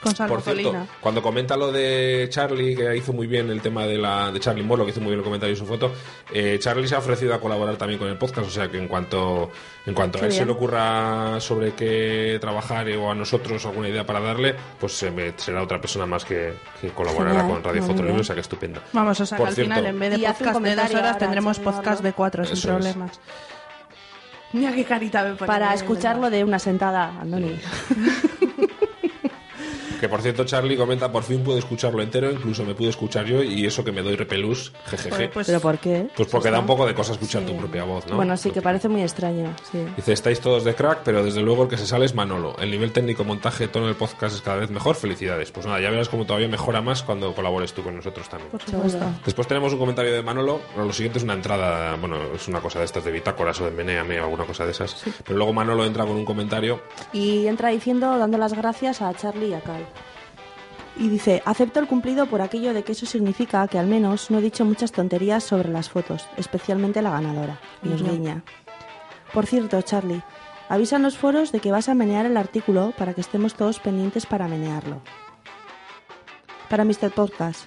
[0.00, 3.98] Con Por cierto, cuando comenta lo de Charlie, que hizo muy bien el tema de
[3.98, 5.90] la de Charlie Molo, que hizo muy bien el comentario en su foto,
[6.32, 8.86] eh, Charlie se ha ofrecido a colaborar también con el podcast, o sea que en
[8.86, 9.50] cuanto
[9.86, 13.66] en cuanto Qué a él se le ocurra sobre qué trabajar eh, o a nosotros
[13.66, 17.54] alguna idea para darle, pues se me- será otra persona más que, que colaborará Genial,
[17.54, 18.20] con Radio bien.
[18.20, 18.80] o sea que estupendo.
[18.92, 20.94] Vamos, o sea, que Por al cierto, final en vez de Y podcast de dos
[20.94, 22.60] horas tendremos podcast de cuatro sin es.
[24.52, 25.46] Mira qué carita me pone.
[25.46, 27.58] Para escucharlo de una sentada, Andoni.
[30.00, 33.42] Que por cierto, Charlie comenta, por fin pude escucharlo entero, incluso me pude escuchar yo,
[33.42, 35.28] y eso que me doy repelús, jejeje.
[35.28, 36.08] Pues- ¿Pero por qué?
[36.16, 38.16] Pues porque da un poco de cosa escuchar tu propia voz, ¿no?
[38.16, 39.54] Bueno, sí, que parece muy extraño.
[39.70, 39.78] Sí.
[39.96, 42.56] Dice, estáis todos de crack, pero desde luego el que se sale es Manolo.
[42.58, 44.96] El nivel técnico, montaje, tono del podcast es cada vez mejor.
[44.96, 45.50] Felicidades.
[45.50, 48.50] Pues nada, ya verás cómo todavía mejora más cuando colabores tú con nosotros también.
[48.50, 49.04] Por supuesto.
[49.24, 50.60] Después tenemos un comentario de Manolo.
[50.74, 53.64] Bueno, lo siguiente es una entrada, bueno, es una cosa de estas de bitácoras o
[53.64, 55.02] de Meneame o alguna cosa de esas.
[55.24, 56.80] Pero luego Manolo entra con un comentario.
[57.12, 59.86] Y entra diciendo, dando las gracias a Charlie y a Cal.
[60.98, 64.38] Y dice, acepto el cumplido por aquello de que eso significa que al menos no
[64.38, 67.60] he dicho muchas tonterías sobre las fotos, especialmente la ganadora.
[67.84, 68.10] Y nos No.
[68.10, 68.42] guiña.
[69.32, 70.22] Por cierto, Charlie,
[70.68, 73.78] avisa en los foros de que vas a menear el artículo para que estemos todos
[73.78, 75.00] pendientes para menearlo.
[76.68, 77.12] Para Mr.
[77.14, 77.66] Podcast.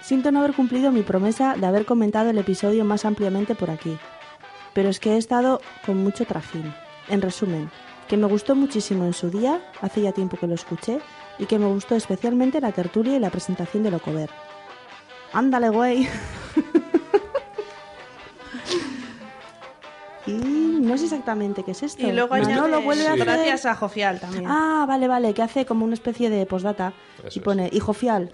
[0.00, 3.98] Siento no haber cumplido mi promesa de haber comentado el episodio más ampliamente por aquí.
[4.72, 6.74] Pero es que he estado con mucho trajín.
[7.08, 7.70] En resumen,
[8.08, 10.98] que me gustó muchísimo en su día, hace ya tiempo que lo escuché,
[11.42, 14.30] y que me gustó especialmente la tertulia y la presentación de Locover.
[15.32, 16.08] ¡Ándale, güey!
[20.26, 22.06] y no sé exactamente qué es esto.
[22.06, 22.28] Y luego
[22.82, 24.44] vuelve a hacer- gracias a Jofial también.
[24.46, 26.92] Ah, vale, vale, que hace como una especie de postdata
[27.26, 28.30] Eso y pone hijo fial.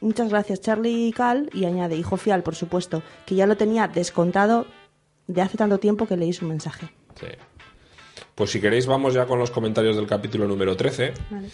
[0.00, 3.86] Muchas gracias, Charlie y Cal, y añade hijo fial, por supuesto, que ya lo tenía
[3.88, 4.66] descontado
[5.28, 6.88] de hace tanto tiempo que leí su mensaje.
[7.20, 7.26] Sí.
[8.38, 11.12] Pues si queréis vamos ya con los comentarios del capítulo número 13.
[11.28, 11.48] Vale.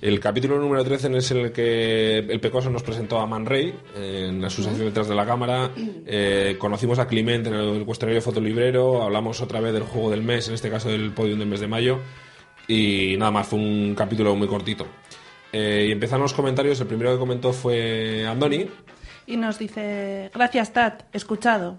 [0.00, 4.40] El capítulo número 13 es el que el Pecoso nos presentó a Man Ray en
[4.40, 5.70] la asociación detrás de la cámara.
[6.06, 9.02] Eh, conocimos a Clement en el cuestionario fotolibrero.
[9.02, 11.68] Hablamos otra vez del juego del mes, en este caso del podium del mes de
[11.68, 11.98] mayo.
[12.66, 14.86] Y nada más, fue un capítulo muy cortito.
[15.52, 16.80] Eh, y empezaron los comentarios.
[16.80, 18.66] El primero que comentó fue Andoni.
[19.26, 21.76] Y nos dice, gracias Tat, escuchado.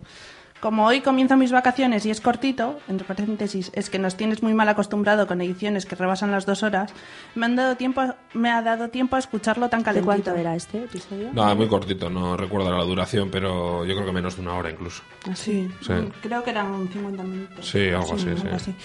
[0.61, 4.53] Como hoy comienzo mis vacaciones y es cortito, entre paréntesis, es que nos tienes muy
[4.53, 6.93] mal acostumbrado con ediciones que rebasan las dos horas,
[7.33, 8.03] me, han dado tiempo,
[8.35, 10.05] me ha dado tiempo a escucharlo tan ¿De calentito.
[10.05, 11.31] cuánto era este episodio?
[11.33, 14.69] No, muy cortito, no recuerdo la duración, pero yo creo que menos de una hora
[14.69, 15.01] incluso.
[15.33, 15.93] Sí, Sí.
[15.93, 17.67] mm, creo que eran 50 minutos.
[17.67, 18.47] Sí, algo así, sí.
[18.53, 18.75] así.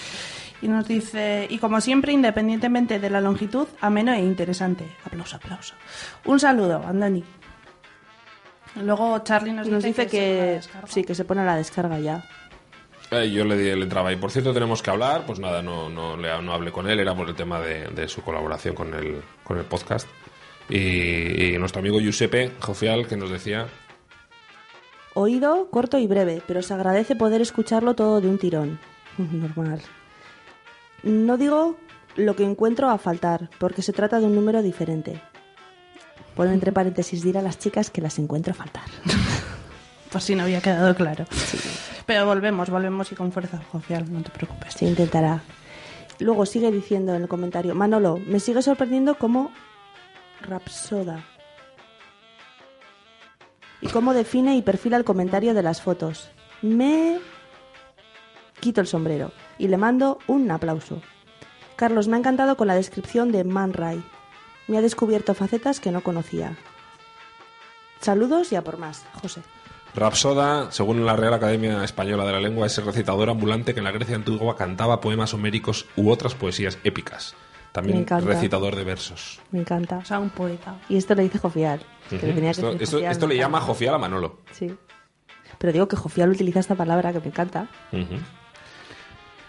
[0.63, 4.89] Y nos dice, y como siempre, independientemente de la longitud, ameno e interesante.
[5.05, 5.75] Aplauso, aplauso.
[6.25, 7.23] Un saludo, Andoni.
[8.83, 12.25] Luego Charlie nos, Nos dice que sí, que se pone a la descarga ya.
[13.11, 15.89] Eh, yo le, di- le entraba y por cierto tenemos que hablar, pues nada, no,
[15.89, 18.93] no, le, no hablé con él, era por el tema de, de su colaboración con
[18.95, 20.09] el, con el podcast.
[20.69, 23.69] Y, y nuestro amigo Giuseppe Jofial que nos decía,
[25.15, 28.79] Oído corto y breve, pero se agradece poder escucharlo todo de un tirón.
[29.19, 29.81] Normal.
[31.03, 31.77] No digo
[32.17, 35.23] lo que encuentro a faltar, porque se trata de un número diferente.
[36.37, 38.85] Pone entre paréntesis dir a las chicas que las encuentro faltar.
[40.13, 41.25] Por si no había quedado claro.
[42.05, 44.75] Pero volvemos, volvemos y con fuerza, Jofial, no te preocupes.
[44.75, 45.43] Se intentará.
[46.19, 49.51] Luego sigue diciendo en el comentario, Manolo, me sigue sorprendiendo como
[50.43, 51.25] Rapsoda.
[53.81, 56.31] Y cómo define y perfila el comentario de las fotos.
[56.63, 57.19] Me
[58.61, 61.01] quito el sombrero y le mando un aplauso.
[61.77, 64.03] Carlos, me ha encantado con la descripción de Man Ray.
[64.69, 66.57] Me ha descubierto facetas que no conocía.
[68.01, 69.43] Saludos y a por más, José.
[69.95, 73.85] Rapsoda, según la Real Academia Española de la Lengua, es el recitador ambulante que en
[73.85, 77.35] la Grecia antigua cantaba poemas homéricos u otras poesías épicas.
[77.73, 78.27] También encanta.
[78.27, 79.41] recitador de versos.
[79.51, 79.99] Me encanta.
[79.99, 80.77] O sea, un poeta.
[80.89, 81.81] Y esto lo dice Jofial.
[82.09, 82.27] que Ujú.
[82.27, 83.61] le tenía que Esto, decir esto- Jofial, esto me le llama.
[83.61, 84.39] Jofial a Manolo.
[84.53, 84.75] Sí.
[85.59, 87.69] Pero digo que Jofial utiliza esta palabra que me encanta.
[87.93, 88.17] Ujú.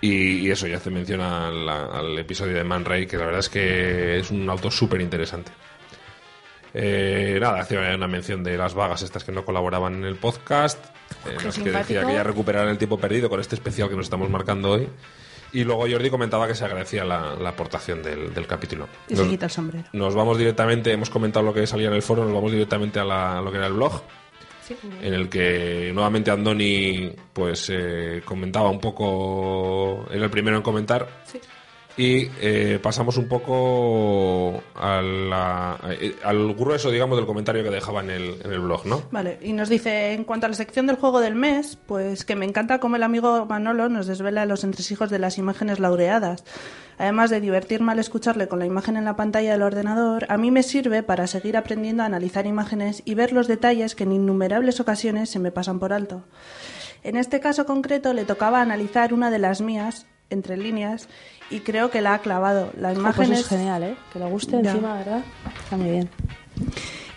[0.01, 3.39] Y, y eso, ya hace mención al, al episodio de Man Ray, que la verdad
[3.39, 5.51] es que es un auto súper interesante.
[6.73, 10.83] Eh, nada, hacía una mención de las vagas estas que no colaboraban en el podcast,
[11.25, 13.95] en Qué las que decía que ya recuperar el tiempo perdido con este especial que
[13.95, 14.87] nos estamos marcando hoy.
[15.53, 18.87] Y luego Jordi comentaba que se agradecía la, la aportación del, del capítulo.
[19.07, 19.87] Y se Nos- quita el sombrero.
[19.93, 23.05] nos vamos directamente, hemos comentado lo que salía en el foro, nos vamos directamente a,
[23.05, 24.03] la- a lo que era el blog,
[25.01, 31.07] en el que nuevamente Andoni pues eh, comentaba un poco, era el primero en comentar,
[31.97, 38.35] Y eh, pasamos un poco eh, al grueso, digamos, del comentario que dejaba en el,
[38.43, 39.01] en el blog, ¿no?
[39.09, 42.35] Vale, y nos dice, en cuanto a la sección del juego del mes, pues que
[42.35, 46.43] me encanta cómo el amigo Manolo nos desvela los entresijos de las imágenes laureadas.
[46.99, 50.51] Además de divertirme al escucharle con la imagen en la pantalla del ordenador, a mí
[50.51, 54.79] me sirve para seguir aprendiendo a analizar imágenes y ver los detalles que en innumerables
[54.79, 56.23] ocasiones se me pasan por alto.
[57.03, 61.07] En este caso concreto le tocaba analizar una de las mías, entre líneas,
[61.49, 62.71] y creo que la ha clavado.
[62.77, 63.95] La imagen pues es es genial, ¿eh?
[64.13, 64.71] Que le guste Ya.
[64.71, 65.23] encima, ¿verdad?
[65.63, 66.09] Está muy bien.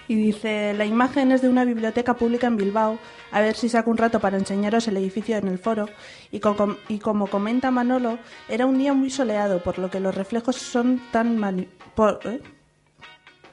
[0.09, 2.99] Y dice, la imagen es de una biblioteca pública en Bilbao,
[3.31, 5.89] a ver si saco un rato para enseñaros el edificio en el foro.
[6.33, 10.01] Y, co- com- y como comenta Manolo, era un día muy soleado, por lo que
[10.01, 12.41] los reflejos son tan mani- por, ¿eh?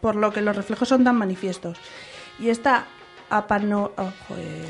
[0.01, 1.77] por lo que los reflejos son tan manifiestos.
[2.39, 2.85] Y está
[3.29, 4.11] apano, oh.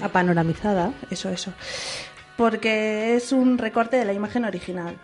[0.01, 0.91] Apanoramizada.
[1.09, 1.53] Eso, eso.
[2.35, 4.97] Porque es un recorte de la imagen original.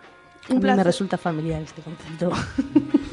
[0.50, 2.30] A mí me resulta familiar este concepto.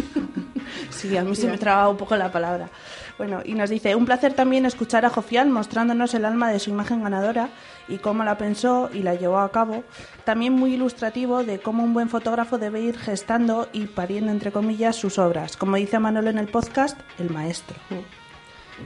[0.90, 2.70] Sí, a mí se me traba un poco la palabra.
[3.18, 6.70] Bueno, y nos dice, un placer también escuchar a Jofial mostrándonos el alma de su
[6.70, 7.50] imagen ganadora
[7.88, 9.84] y cómo la pensó y la llevó a cabo.
[10.26, 14.96] También muy ilustrativo de cómo un buen fotógrafo debe ir gestando y pariendo, entre comillas,
[14.96, 15.58] sus obras.
[15.58, 17.76] Como dice Manolo en el podcast, el maestro.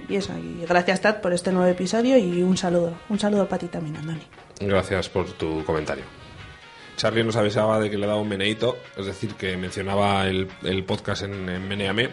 [0.09, 2.93] Y eso, y gracias Tad por este nuevo episodio y un saludo.
[3.09, 4.23] Un saludo para ti también, Andoni.
[4.59, 6.03] Gracias por tu comentario.
[6.95, 10.83] Charlie nos avisaba de que le daba un meneíto, es decir, que mencionaba el, el
[10.83, 12.09] podcast en, en Meneame.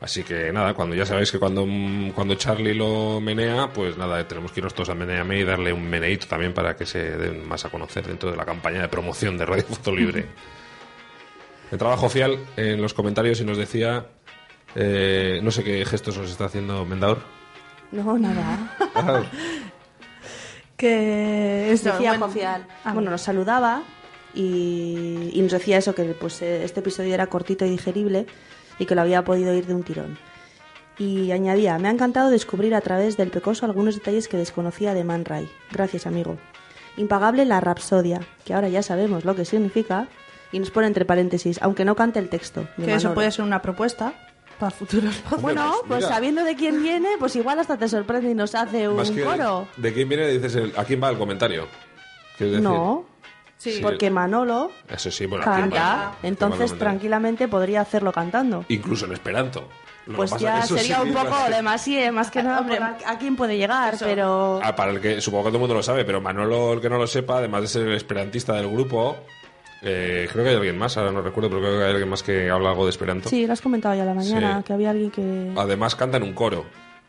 [0.00, 1.66] Así que nada, cuando ya sabéis que cuando,
[2.14, 5.88] cuando Charlie lo menea, pues nada, tenemos que irnos todos a Meneame y darle un
[5.88, 9.38] meneíto también para que se den más a conocer dentro de la campaña de promoción
[9.38, 10.26] de Radio Foto Libre.
[11.72, 14.06] El trabajo fiel en los comentarios y nos decía,
[14.74, 17.18] eh, no sé qué gestos os está haciendo Mendaur.
[17.90, 18.76] No, nada.
[18.94, 19.22] Ah,
[20.76, 22.66] Que es decía Jofial.
[22.84, 23.82] Ah, bueno, nos saludaba
[24.36, 28.26] y, y nos decía eso, que pues eh, este episodio era cortito y digerible
[28.78, 30.18] y que lo había podido ir de un tirón.
[30.98, 35.04] Y añadía, me ha encantado descubrir a través del pecoso algunos detalles que desconocía de
[35.04, 35.48] Man Ray.
[35.72, 36.36] Gracias, amigo.
[36.96, 40.08] Impagable la rapsodia, que ahora ya sabemos lo que significa,
[40.52, 42.66] y nos pone entre paréntesis, aunque no cante el texto.
[42.76, 44.14] que eso puede ser una propuesta
[44.58, 46.14] para futuros Bueno, pues mira.
[46.14, 49.22] sabiendo de quién viene, pues igual hasta te sorprende y nos hace un Más que
[49.22, 49.68] coro.
[49.76, 50.28] ¿De quién viene?
[50.28, 51.66] Dices, el- ¿a quién va el comentario?
[52.38, 53.04] Decir- No,
[53.58, 53.78] Sí.
[53.82, 58.64] porque Manolo Eso sí, bueno, canta, aquí el entonces tranquilamente podría hacerlo cantando.
[58.68, 59.68] Incluso en esperanto.
[60.06, 63.18] Lo Pues ya eso sería sí un poco demasiado, más que nada, por a, a
[63.18, 64.60] quién puede llegar, pero...
[64.62, 66.88] Ah, para el que supongo que todo el mundo lo sabe, pero Manolo, el que
[66.88, 69.16] no lo sepa, además de ser el esperantista del grupo,
[69.82, 72.22] eh, creo que hay alguien más, ahora no recuerdo, pero creo que hay alguien más
[72.22, 73.28] que habla algo de esperanto.
[73.28, 74.64] Sí, lo has comentado ya a la mañana, Sí.
[74.64, 75.52] que había alguien que...
[75.56, 76.66] Además canta en un coro.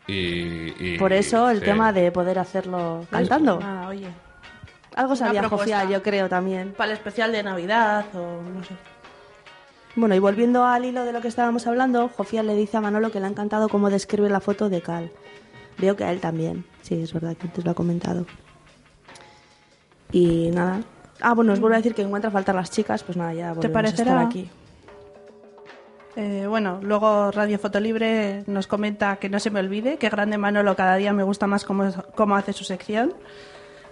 [0.08, 1.66] Y, y- Por eso el sí.
[1.66, 3.60] tema de poder hacerlo cantando.
[3.62, 4.08] Ah, oye.
[4.94, 5.48] Algo sabía.
[5.48, 6.72] Jofial, yo creo también.
[6.76, 8.74] Para el especial de Navidad o no sé.
[9.96, 13.10] Bueno, y volviendo al hilo de lo que estábamos hablando, Jofial le dice a Manolo
[13.10, 15.10] que le ha encantado cómo describe la foto de Cal.
[15.78, 16.64] Veo que a él también.
[16.82, 18.26] Sí, es verdad que antes lo ha comentado.
[20.12, 20.80] Y nada.
[21.20, 23.54] Ah, bueno, os vuelvo a decir que encuentra faltar las chicas, pues nada, ya ¿Te
[23.54, 24.10] volvemos a parecerá?
[24.12, 24.50] estar aquí.
[26.16, 30.74] Eh, bueno, luego Radio Fotolibre nos comenta que no se me olvide, que grande Manolo
[30.74, 33.14] cada día me gusta más cómo, cómo hace su sección.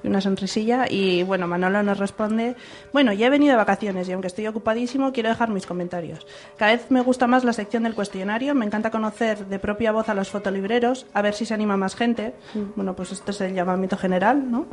[0.03, 0.87] Y una sonrisilla.
[0.89, 2.57] Y bueno, Manolo nos responde,
[2.93, 6.27] bueno, ya he venido de vacaciones y aunque estoy ocupadísimo, quiero dejar mis comentarios.
[6.57, 10.09] Cada vez me gusta más la sección del cuestionario, me encanta conocer de propia voz
[10.09, 12.35] a los fotolibreros, a ver si se anima más gente.
[12.75, 14.67] Bueno, pues este es el llamamiento general, ¿no?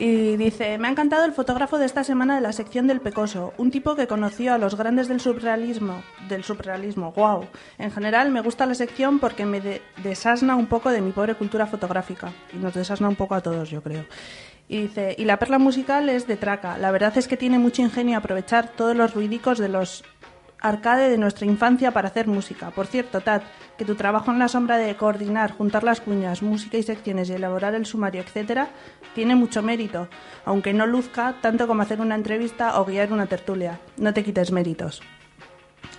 [0.00, 3.52] Y dice, me ha encantado el fotógrafo de esta semana de la sección del Pecoso,
[3.58, 7.46] un tipo que conoció a los grandes del surrealismo, del surrealismo, wow.
[7.78, 11.34] En general me gusta la sección porque me de- desasna un poco de mi pobre
[11.34, 14.04] cultura fotográfica y nos desasna un poco a todos, yo creo.
[14.68, 16.78] Y dice, y la perla musical es de traca.
[16.78, 20.04] La verdad es que tiene mucho ingenio aprovechar todos los ruidicos de los
[20.60, 22.70] arcade de nuestra infancia para hacer música.
[22.70, 23.42] Por cierto, Tad,
[23.78, 27.34] que tu trabajo en la sombra de coordinar, juntar las cuñas, música y secciones y
[27.34, 28.68] elaborar el sumario, etcétera,
[29.14, 30.08] tiene mucho mérito,
[30.44, 33.78] aunque no luzca tanto como hacer una entrevista o guiar una tertulia.
[33.96, 35.00] No te quites méritos.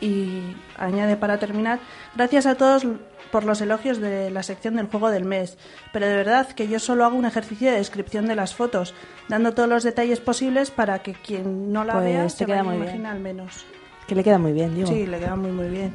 [0.01, 0.41] Y
[0.77, 1.79] añade para terminar,
[2.15, 2.85] gracias a todos
[3.31, 5.57] por los elogios de la sección del juego del mes,
[5.93, 8.93] pero de verdad que yo solo hago un ejercicio de descripción de las fotos,
[9.27, 12.77] dando todos los detalles posibles para que quien no la Pues vea se queda muy
[12.77, 13.05] bien.
[13.05, 13.65] al menos.
[14.07, 14.87] Que le queda muy bien, digo.
[14.87, 15.93] Sí, le queda muy muy bien.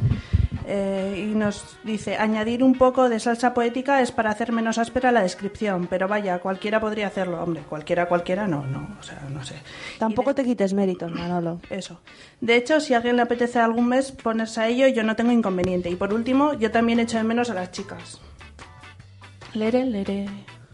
[0.66, 5.12] Eh, y nos dice, añadir un poco de salsa poética es para hacer menos áspera
[5.12, 7.42] la descripción, pero vaya, cualquiera podría hacerlo.
[7.42, 9.56] Hombre, cualquiera, cualquiera, no, no, o sea, no sé.
[9.98, 11.60] Tampoco te quites méritos, Manolo.
[11.68, 12.00] Eso.
[12.40, 15.32] De hecho, si a alguien le apetece algún mes ponerse a ello, yo no tengo
[15.32, 15.90] inconveniente.
[15.90, 18.20] Y por último, yo también echo de menos a las chicas.
[19.52, 20.26] Lere, lere.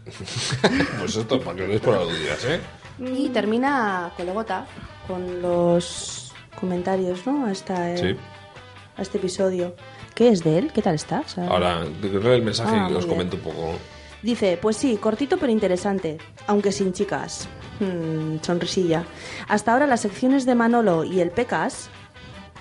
[0.99, 2.61] pues esto, para que por aludidas, ¿eh?
[2.99, 4.65] Y termina Colegota
[5.07, 7.45] con los comentarios, ¿no?
[7.45, 8.17] A, esta, eh, Sí.
[8.97, 9.75] A este episodio.
[10.15, 10.71] ¿Qué es de él?
[10.73, 11.21] ¿Qué tal está?
[11.25, 13.09] O sea, Ahora, leo el mensaje Ah, y muy os bien.
[13.17, 13.73] comento un poco.
[14.21, 17.47] Dice, pues sí, cortito pero interesante, aunque sin chicas.
[17.79, 19.05] Hmm, sonrisilla.
[19.47, 21.89] Hasta ahora las secciones de Manolo y el Pecas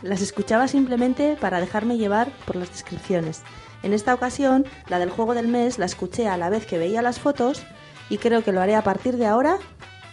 [0.03, 3.43] las escuchaba simplemente para dejarme llevar por las descripciones.
[3.83, 7.03] En esta ocasión, la del juego del mes la escuché a la vez que veía
[7.03, 7.63] las fotos
[8.09, 9.59] y creo que lo haré a partir de ahora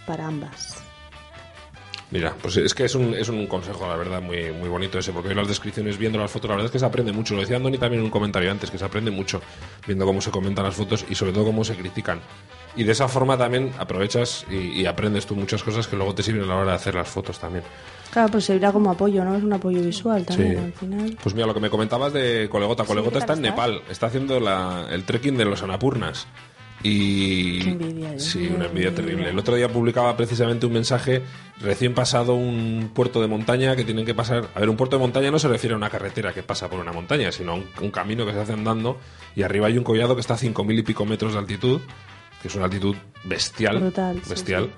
[0.06, 0.84] para ambas.
[2.10, 5.12] Mira, pues es que es un, es un consejo, la verdad, muy, muy bonito ese,
[5.12, 7.34] porque las descripciones viendo las fotos, la verdad es que se aprende mucho.
[7.36, 9.42] Lo decía Andoni también en un comentario antes, que se aprende mucho
[9.86, 12.22] viendo cómo se comentan las fotos y sobre todo cómo se critican.
[12.78, 16.24] Y de esa forma también aprovechas y, y aprendes tú muchas cosas que luego te
[16.24, 17.66] sirven a la hora de hacer las fotos también.
[18.12, 19.36] Claro, pues servirá como apoyo, ¿no?
[19.36, 20.58] Es un apoyo visual también, Sí.
[20.64, 21.18] al final.
[21.22, 22.86] Pues mira, lo que me comentabas de Colegota.
[22.86, 23.50] Colegota ¿qué está en está?
[23.52, 26.26] Nepal, está haciendo la- el trekking de los Anapurnas.
[26.84, 27.60] Y.
[27.60, 29.30] Qué envidia, Dios Sí, una envidia terrible.
[29.30, 31.24] El otro día publicaba precisamente un mensaje
[31.60, 34.50] recién pasado un puerto de montaña que tienen que pasar.
[34.54, 36.80] A ver, un puerto de montaña no se refiere a una carretera que pasa por
[36.80, 38.98] una montaña, sino a un, un camino que se hace andando.
[39.36, 41.82] Y arriba hay un collado que está a 5.000 y pico metros de altitud,
[42.42, 43.80] que es una altitud bestial.
[43.80, 44.70] Brutal, sí, Bestial.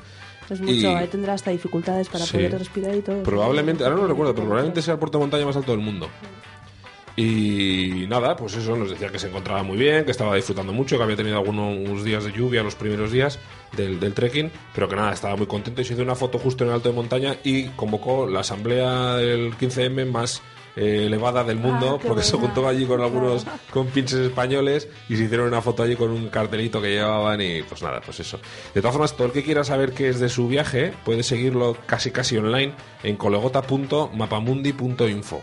[0.50, 2.32] Es mucho, Y- ahí tendrá hasta dificultades para Sí.
[2.34, 3.22] poder respirar y todo.
[3.22, 5.82] Probablemente, ahora no lo recuerdo, pero probablemente sea el puerto de montaña más alto del
[5.82, 6.10] mundo.
[7.22, 10.96] Y nada, pues eso, nos decía que se encontraba muy bien, que estaba disfrutando mucho,
[10.96, 13.40] que había tenido algunos días de lluvia los primeros días
[13.76, 16.64] del, del trekking, pero que nada, estaba muy contento y se hizo una foto justo
[16.64, 20.42] en el alto de montaña y convocó la asamblea del 15M más
[20.78, 25.24] eh, elevada del mundo, Ah, porque se juntó allí con algunos compinches españoles y se
[25.24, 28.40] hicieron una foto allí con un cartelito que llevaban y pues nada, pues eso.
[28.74, 31.76] De todas formas, todo el que quiera saber qué es de su viaje puede seguirlo
[31.86, 35.42] casi casi online en colegota.mapamundi.info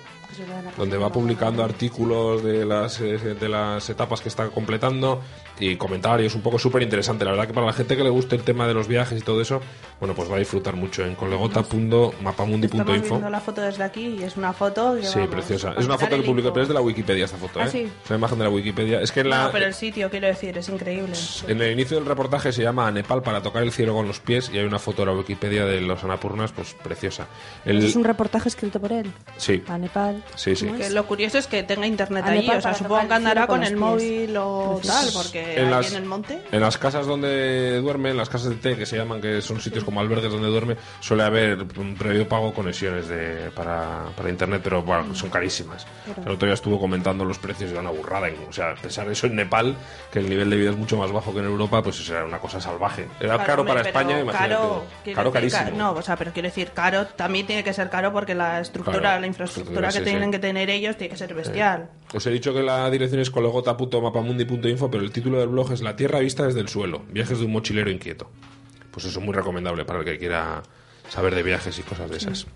[0.77, 5.23] donde va publicando artículos de las, eh, de las etapas que está completando
[5.59, 7.25] y comentarios, un poco súper interesante.
[7.25, 9.23] La verdad que para la gente que le guste el tema de los viajes y
[9.23, 9.61] todo eso,
[10.01, 11.31] bueno, pues va a disfrutar mucho en Estamos
[11.67, 13.15] colegota.mapamundi.info.
[13.15, 15.75] viendo la foto desde aquí y es una foto que, Sí, vamos, preciosa.
[15.79, 16.53] Es una foto que info.
[16.53, 17.71] pero es de la Wikipedia esta foto, ¿Ah, ¿eh?
[17.71, 17.89] sí?
[18.05, 19.01] Es una imagen de la Wikipedia.
[19.01, 21.15] Es que en, la, No, pero el sitio, quiero decir, es increíble.
[21.49, 24.21] en el inicio del reportaje se llama a Nepal para tocar el cielo con los
[24.21, 27.27] pies y hay una foto de la Wikipedia de los Anapurnas, pues preciosa.
[27.65, 29.11] El- Es un reportaje escrito por él.
[29.37, 29.63] Sí.
[29.69, 30.23] A Nepal.
[30.35, 30.67] Sí, sí.
[30.67, 33.15] ¿Cómo Que lo curioso es que tenga internet A allí, Nepal o sea, supongo que
[33.15, 36.43] andará con con el los móvil o tal, porque En las- en el monte...
[36.51, 39.61] En las casas donde duerme, en las casas de té que se llaman, que son
[39.61, 44.61] sitios como albergues donde duerme, suele haber un previo pago conexiones de, para, para internet,
[44.65, 45.87] pero bueno, son carísimas.
[46.25, 48.29] El otro día estuvo comentando los precios de una burrada.
[48.49, 49.77] O sea, pensar eso en Nepal,
[50.11, 52.25] que el nivel de vida es mucho más bajo que en Europa, pues eso era
[52.25, 53.07] una cosa salvaje.
[53.21, 54.49] Era Claro, caro hombre, para pero España, imagínate.
[54.55, 55.65] Caro, Caro, decir, carísimo.
[55.65, 58.61] ca- no, o sea, pero quiero decir, caro también tiene que ser caro porque la
[58.61, 60.11] estructura, Claro, la infraestructura sí, que sí.
[60.11, 61.91] tienen que tener ellos tiene que ser bestial.
[62.15, 65.97] Os he dicho que la dirección es colegota.mapamundi.info, pero el título del blog es La
[65.97, 68.31] Tierra vista desde el suelo, viajes de un mochilero inquieto.
[68.91, 70.63] Pues eso es muy recomendable para el que quiera
[71.09, 72.47] saber de viajes y cosas de esas.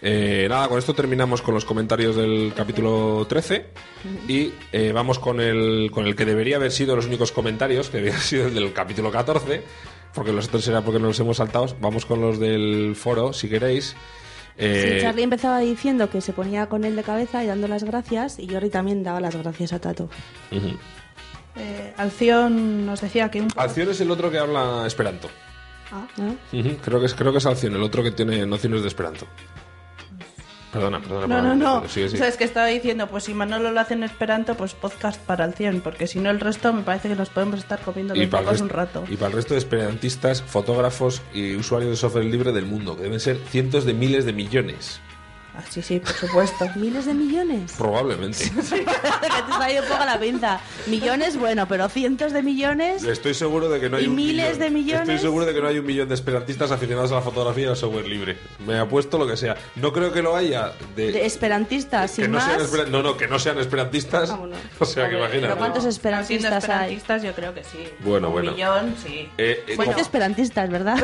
[0.00, 3.66] Eh, nada, con esto terminamos con los comentarios del capítulo 13
[4.28, 7.96] y eh, vamos con el, con el que debería haber sido los únicos comentarios, que
[7.96, 9.62] debería sido el del capítulo 14,
[10.14, 11.66] porque los otros era porque nos los hemos saltado.
[11.80, 13.96] Vamos con los del foro, si queréis.
[14.58, 17.84] Eh, Sí, Charlie empezaba diciendo que se ponía con él de cabeza y dando las
[17.84, 20.10] gracias, y Jordi también daba las gracias a Tato.
[21.56, 25.28] Eh, Alción nos decía que un poco- Alción es el otro que habla esperanto.
[25.90, 26.06] Ah.
[26.52, 29.26] Ujú, Creo que es creo que es Alción, el otro que tiene nociones de Esperanto.
[30.72, 31.26] Perdona, perdona.
[31.26, 31.72] No, no, perdona, no.
[31.74, 32.18] perdona, sigue, sigue.
[32.18, 35.20] O sea, es que estaba diciendo, pues si Manolo lo hace en Esperanto, pues podcast
[35.20, 38.14] para el 100, porque si no el resto me parece que nos podemos estar comiendo
[38.14, 39.04] los para un rato.
[39.08, 43.02] y para el resto de esperantistas, fotógrafos y usuarios de software libre del mundo, que
[43.04, 45.00] deben ser cientos de miles de millones.
[45.58, 46.66] Ah, sí, sí, por supuesto.
[46.76, 47.72] ¿Miles de millones?
[47.76, 48.38] Probablemente.
[48.70, 48.84] que te
[49.60, 50.60] ha ido un poco la pinza.
[50.86, 53.02] Millones, bueno, pero cientos de millones.
[53.02, 55.00] Estoy seguro de que no hay ¿Y un miles millón- de millones?
[55.08, 57.68] Estoy seguro de que no hay un millón de esperantistas aficionados a la fotografía y
[57.70, 58.38] al software libre.
[58.64, 59.56] Me apuesto lo que sea.
[59.74, 62.70] No creo que lo haya de, De esperantistas, que sin no más.
[62.70, 64.32] sean no, no, que no sean esperantistas.
[64.78, 65.40] O sea, que imagínate.
[65.48, 66.94] ¿Pero cuántos esperantistas hay?
[66.94, 67.78] esperantistas, yo creo que sí.
[67.98, 68.52] Bueno, un bueno.
[68.52, 69.28] millón, sí.
[69.36, 70.98] Eh, eh, Bueno, esperantistas, ¿verdad?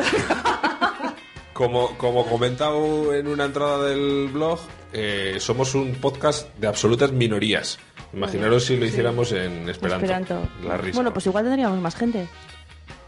[1.55, 4.59] Como, como comentado en una entrada del blog,
[4.91, 7.79] eh, somos un podcast de absolutas minorías.
[8.11, 10.05] Imaginaros si lo hiciéramos en Esperanto.
[10.05, 10.49] Esperanto.
[10.65, 10.97] La risa.
[10.97, 12.27] Bueno, pues igual tendríamos más gente.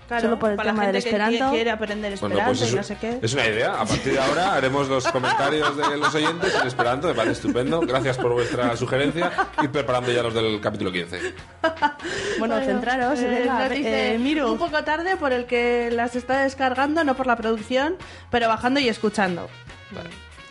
[0.08, 1.52] Claro, Solo por el para tema la del gente que esperanto.
[1.54, 3.20] quiere aprender Bueno, esperanto pues y es, no sé qué.
[3.22, 3.82] es una idea.
[3.82, 7.08] A partir de ahora haremos los comentarios de los oyentes en Esperanto.
[7.10, 7.82] Me parece estupendo.
[7.82, 9.32] Gracias por vuestra sugerencia
[9.62, 11.20] y preparando ya los del capítulo 15.
[12.40, 13.20] Bueno, centraros.
[13.20, 14.52] Eh, venga, nos dice, eh, Miru.
[14.52, 17.96] Un poco tarde por el que las está descargando, no por la producción,
[18.30, 19.50] pero bajando y escuchando.
[19.92, 20.10] Vale,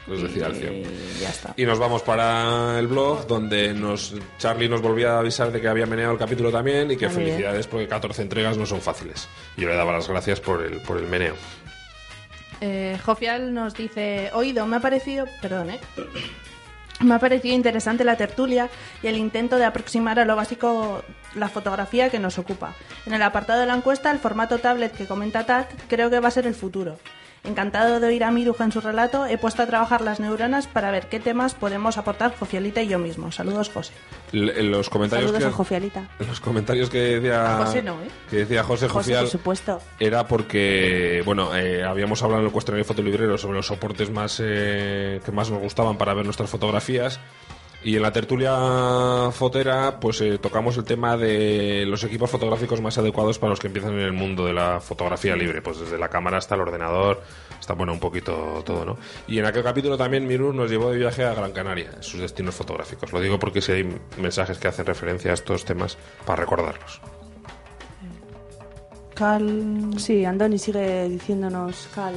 [0.09, 1.55] Y ya está.
[1.57, 5.69] Y nos vamos para el blog donde nos Charlie nos volvía a avisar de que
[5.69, 7.21] había meneado el capítulo también y que Ah, bien.
[7.23, 9.29] felicidades porque 14 entregas no son fáciles.
[9.57, 11.35] Yo le daba las gracias por el, por el meneo.
[12.61, 15.81] Eh, Jofial nos dice, oído, me ha parecido, perdón, ¿eh?
[17.01, 18.71] Me ha parecido interesante la tertulia
[19.03, 21.05] y el intento de aproximar a lo básico
[21.35, 22.75] la fotografía que nos ocupa.
[23.05, 26.29] En el apartado de la encuesta, el formato tablet que comenta Tat creo que va
[26.29, 26.97] a ser el futuro.
[27.47, 30.91] Encantado de oír a Miruja en su relato, he puesto a trabajar las neuronas para
[30.91, 33.31] ver qué temas podemos aportar Jofialita y yo mismo.
[33.33, 33.93] Saludos, José.
[34.33, 36.09] L- En los comentarios Saludos que, a Jofialita.
[36.19, 38.09] en los comentarios que decía José no, ¿eh?
[38.29, 39.81] que decía José José, Jofial por supuesto.
[40.01, 45.21] era porque bueno eh, habíamos hablado en el cuestionario fotolibrero sobre los soportes más eh,
[45.25, 47.21] que más nos gustaban para ver nuestras fotografías
[47.87, 52.99] y en la tertulia fotera pues eh, tocamos el tema de los equipos fotográficos más
[52.99, 56.09] adecuados para los que empiezan en el mundo de la fotografía libre pues desde la
[56.09, 57.23] cámara hasta el ordenador
[57.61, 58.97] está bueno un poquito todo no
[59.29, 62.57] y en aquel capítulo también Mirur nos llevó de viaje a Gran Canaria sus destinos
[62.57, 67.01] fotográficos lo digo porque si hay mensajes que hacen referencia a estos temas para recordarlos
[69.15, 69.95] Cal...
[69.97, 72.17] Sí, Andoni sigue diciéndonos, Cal.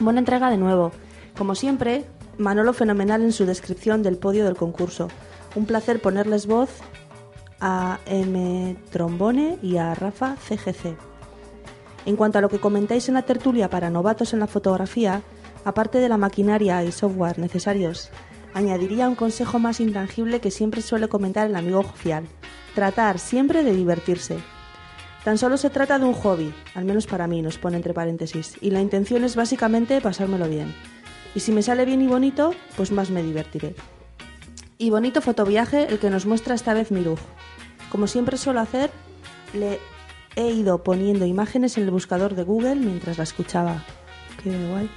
[0.00, 0.90] Buena entrega de nuevo.
[1.36, 2.06] Como siempre,
[2.38, 5.08] Manolo fenomenal en su descripción del podio del concurso.
[5.54, 6.70] Un placer ponerles voz
[7.60, 8.76] a M.
[8.90, 10.96] Trombone y a Rafa CGC.
[12.06, 15.22] En cuanto a lo que comentáis en la tertulia para novatos en la fotografía,
[15.64, 18.10] aparte de la maquinaria y software necesarios,
[18.52, 22.24] añadiría un consejo más intangible que siempre suele comentar el amigo Jofial.
[22.74, 24.38] Tratar siempre de divertirse.
[25.24, 28.56] Tan solo se trata de un hobby, al menos para mí, nos pone entre paréntesis,
[28.60, 30.74] y la intención es básicamente pasármelo bien.
[31.34, 33.74] Y si me sale bien y bonito, pues más me divertiré.
[34.78, 37.18] Y bonito fotoviaje el que nos muestra esta vez Miruj.
[37.90, 38.90] Como siempre suelo hacer,
[39.52, 39.78] le
[40.36, 43.84] he ido poniendo imágenes en el buscador de Google mientras la escuchaba.
[44.42, 44.90] Qué guay.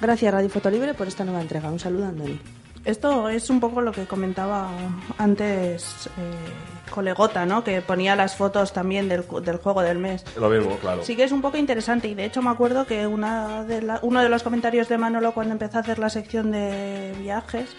[0.00, 1.70] Gracias Radio Fotolibre por esta nueva entrega.
[1.70, 2.40] Un saludo, Andoni.
[2.84, 4.70] Esto es un poco lo que comentaba
[5.18, 7.64] antes eh, Colegota, ¿no?
[7.64, 10.24] Que ponía las fotos también del, del juego del mes.
[10.38, 13.06] lo mismo claro Sí que es un poco interesante y de hecho me acuerdo que
[13.06, 16.50] una de la- uno de los comentarios de Manolo cuando empezó a hacer la sección
[16.50, 17.70] de viajes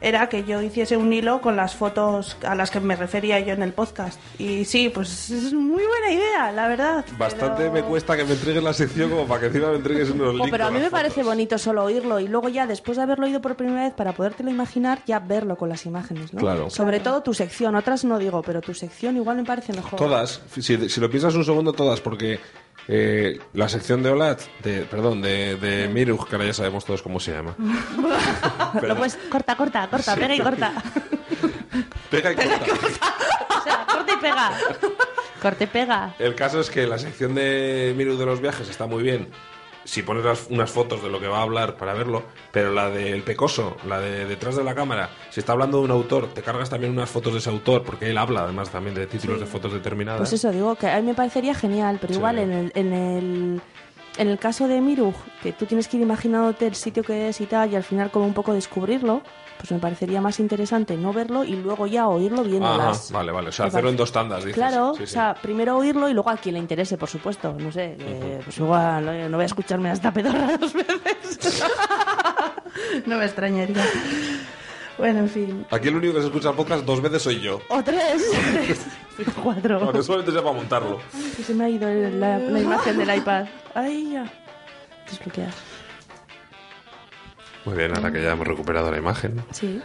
[0.00, 3.52] era que yo hiciese un hilo con las fotos a las que me refería yo
[3.54, 4.20] en el podcast.
[4.38, 7.04] Y sí, pues es muy buena idea, la verdad.
[7.18, 10.10] Bastante pero- me cuesta que me entregues la sección como para que encima me entregues
[10.10, 10.50] unos Oh, links.
[10.50, 13.40] pero a mí me parece bonito solo oírlo y luego ya después de haberlo oído
[13.40, 16.40] por primera vez para podértelo imaginar ya verlo con las imágenes, ¿no?
[16.40, 16.70] Claro.
[16.70, 19.98] Sobre todo tu sección, otras no digo, pero tu sección igual me parece mejor.
[19.98, 22.38] Todas, si, si lo piensas un segundo, todas, porque
[22.88, 27.02] eh, la sección de Olat, de, perdón, de, de Miruj, que ahora ya sabemos todos
[27.02, 27.54] cómo se llama.
[28.82, 30.72] Lo puedes- corta, corta, corta, pega y corta.
[32.10, 32.58] Pega y corta.
[33.60, 34.52] o sea, corta y pega.
[35.42, 36.14] Corta y pega.
[36.18, 39.28] El caso es que la sección de Miruj de los viajes está muy bien.
[39.88, 42.90] Si pones las- unas fotos de lo que va a hablar para verlo, pero la
[42.90, 46.42] del pecoso, la de detrás de la cámara, si está hablando de un autor, te
[46.42, 49.46] cargas también unas fotos de ese autor, porque él habla además también de títulos de
[49.46, 50.20] fotos determinadas.
[50.20, 52.18] Pues eso digo, que a mí me parecería genial, pero Sí.
[52.18, 53.62] igual en el, en el
[54.18, 57.40] en el caso de Miruj, que tú tienes que ir imaginándote el sitio que es
[57.40, 59.22] y tal, y al final como un poco descubrirlo,
[59.58, 63.10] pues me parecería más interesante no verlo y luego ya oírlo Ajá, viéndolas.
[63.12, 63.48] vale, vale.
[63.48, 64.54] O sea, hacerlo en dos tandas, dices.
[64.54, 67.54] Claro, Sí, o sea, primero oírlo y luego a quien le interese, por supuesto.
[67.58, 71.62] No sé, eh, pues igual eh, no voy a escucharme hasta pedorra dos veces.
[73.06, 73.84] No me extrañaría.
[74.96, 75.66] Bueno, en fin.
[75.70, 77.60] Aquí el único que se escucha el podcast dos veces soy yo.
[77.68, 78.24] o tres.
[79.42, 79.80] Cuatro.
[79.82, 80.98] Aunque solamente sea para montarlo.
[81.44, 83.46] Se me ha ido la, la imagen del iPad.
[83.74, 84.32] Ay, ya.
[85.08, 85.50] Desbloquear.
[87.68, 89.42] Muy bien, ahora que ya hemos recuperado la imagen.
[89.50, 89.80] Sí.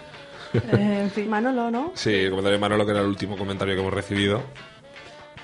[0.54, 1.30] Eh, en fin.
[1.30, 1.92] Manolo, ¿no?
[1.96, 4.42] Sí, el comentario de Manolo, que era el último comentario que hemos recibido.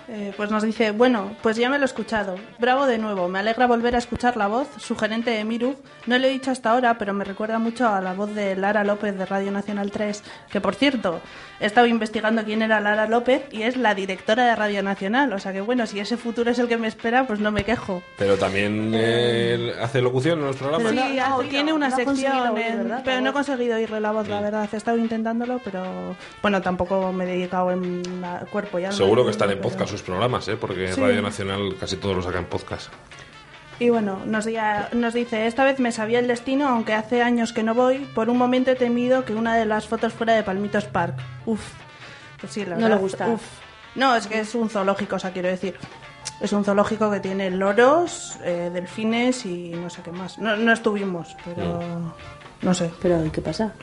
[0.07, 2.35] Eh, pues nos dice, bueno, pues ya me lo he escuchado.
[2.57, 5.75] Bravo de nuevo, me alegra volver a escuchar la voz sugerente de Miru.
[6.05, 8.85] No lo he dicho hasta ahora, pero me recuerda mucho a la voz de Lara
[8.85, 11.19] López de Radio Nacional 3, que por cierto,
[11.60, 15.34] he estado investigando quién era Lara López y es la directora de Radio Nacional.
[15.34, 17.64] O sea que bueno, si ese futuro es el que me espera, pues no me
[17.64, 18.02] quejo.
[18.18, 20.91] Pero también eh, hace locución en los programas.
[20.91, 23.02] Sí, no- hace- tiene una no sección, oír, en- ¿verdad?
[23.03, 24.69] pero La no he conseguido oírle la voz, la verdad.
[24.72, 28.95] He estado intentándolo, pero bueno, tampoco me he dedicado en a- cuerpo y alma.
[28.98, 30.56] Seguro que están en pero- podcast sus programas, ¿eh?
[30.56, 31.02] porque Sí.
[31.02, 32.90] Radio Nacional casi todos lo sacan en podcast.
[33.80, 37.53] Y bueno, nos, dia- nos dice, esta vez me sabía el destino, aunque hace años
[37.53, 37.99] que no voy.
[38.14, 41.15] Por un momento he temido que una de las fotos fuera de Palmitos Park.
[41.45, 41.61] Uf.
[42.41, 42.89] Pues sí, la No verdad.
[42.97, 43.27] le gusta.
[43.30, 43.41] Uf.
[43.95, 45.76] No, es que es un zoológico, o sea, quiero decir.
[46.41, 50.38] Es un zoológico que tiene loros, eh, delfines y no sé qué más.
[50.38, 52.14] No, no estuvimos, pero...
[52.61, 52.91] No sé.
[53.01, 53.73] Pero, ¿y qué pasa?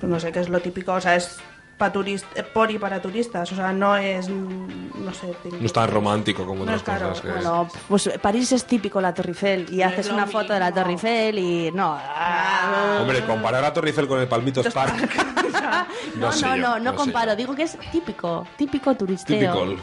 [0.00, 1.38] Pues no sé qué es lo típico, o sea, es
[1.76, 5.72] pa turist- eh, por y para turistas, o sea, no es, no sé, No es
[5.72, 7.22] tan romántico como No otras es claro, cosas.
[7.22, 10.52] que- Bueno, pues París es típico la Torre Eiffel y No haces es una foto
[10.54, 10.72] de la.
[10.72, 11.96] Torre Eiffel y no.
[12.00, 14.94] ah, Hombre, comparar a Torre Eiffel con el Palmitos Park.
[16.16, 17.36] No, sé no, yo, no, no comparo.
[17.36, 19.52] Digo que es típico, típico turisteo.
[19.52, 19.76] Typical.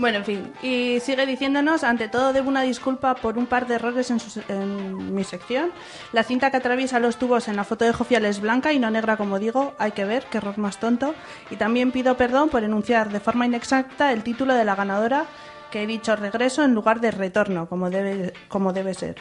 [0.00, 3.74] Bueno, en fin, y sigue diciéndonos, ante todo debo una disculpa por un par de
[3.74, 5.72] errores en, su- en mi sección.
[6.14, 8.90] La cinta que atraviesa los tubos en la foto de Jofial es blanca y no
[8.90, 11.14] negra como digo, hay que ver, qué error más tonto.
[11.50, 15.26] Y también pido perdón por enunciar de forma inexacta el título de la ganadora,
[15.70, 19.16] que he dicho regreso en lugar de retorno, como debe, como debe ser.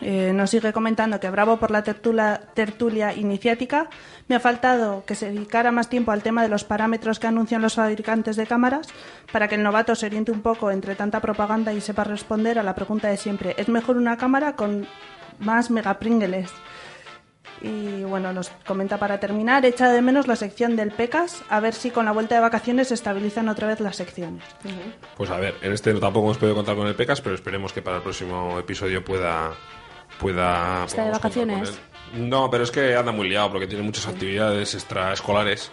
[0.00, 3.88] Eh, nos sigue comentando que bravo por la tertulia iniciática.
[4.28, 7.62] Me ha faltado que se dedicara más tiempo al tema de los parámetros que anuncian
[7.62, 8.88] los fabricantes de cámaras
[9.32, 12.62] para que el novato se oriente un poco entre tanta propaganda y sepa responder a
[12.62, 13.54] la pregunta de siempre.
[13.58, 14.86] ¿Es mejor una cámara con
[15.38, 16.50] más megapringles?
[17.62, 21.74] Y bueno, nos comenta para terminar, echa de menos la sección del PECAS, a ver
[21.74, 24.44] si con la vuelta de vacaciones se estabilizan otra vez las secciones.
[25.16, 27.82] Pues a ver, en este tampoco hemos podido contar con el PECAS, pero esperemos que
[27.82, 29.50] para el próximo episodio pueda.
[30.20, 31.78] pueda ¿Está de vacaciones?
[32.14, 35.70] No, pero es que anda muy liado porque tiene muchas actividades extraescolares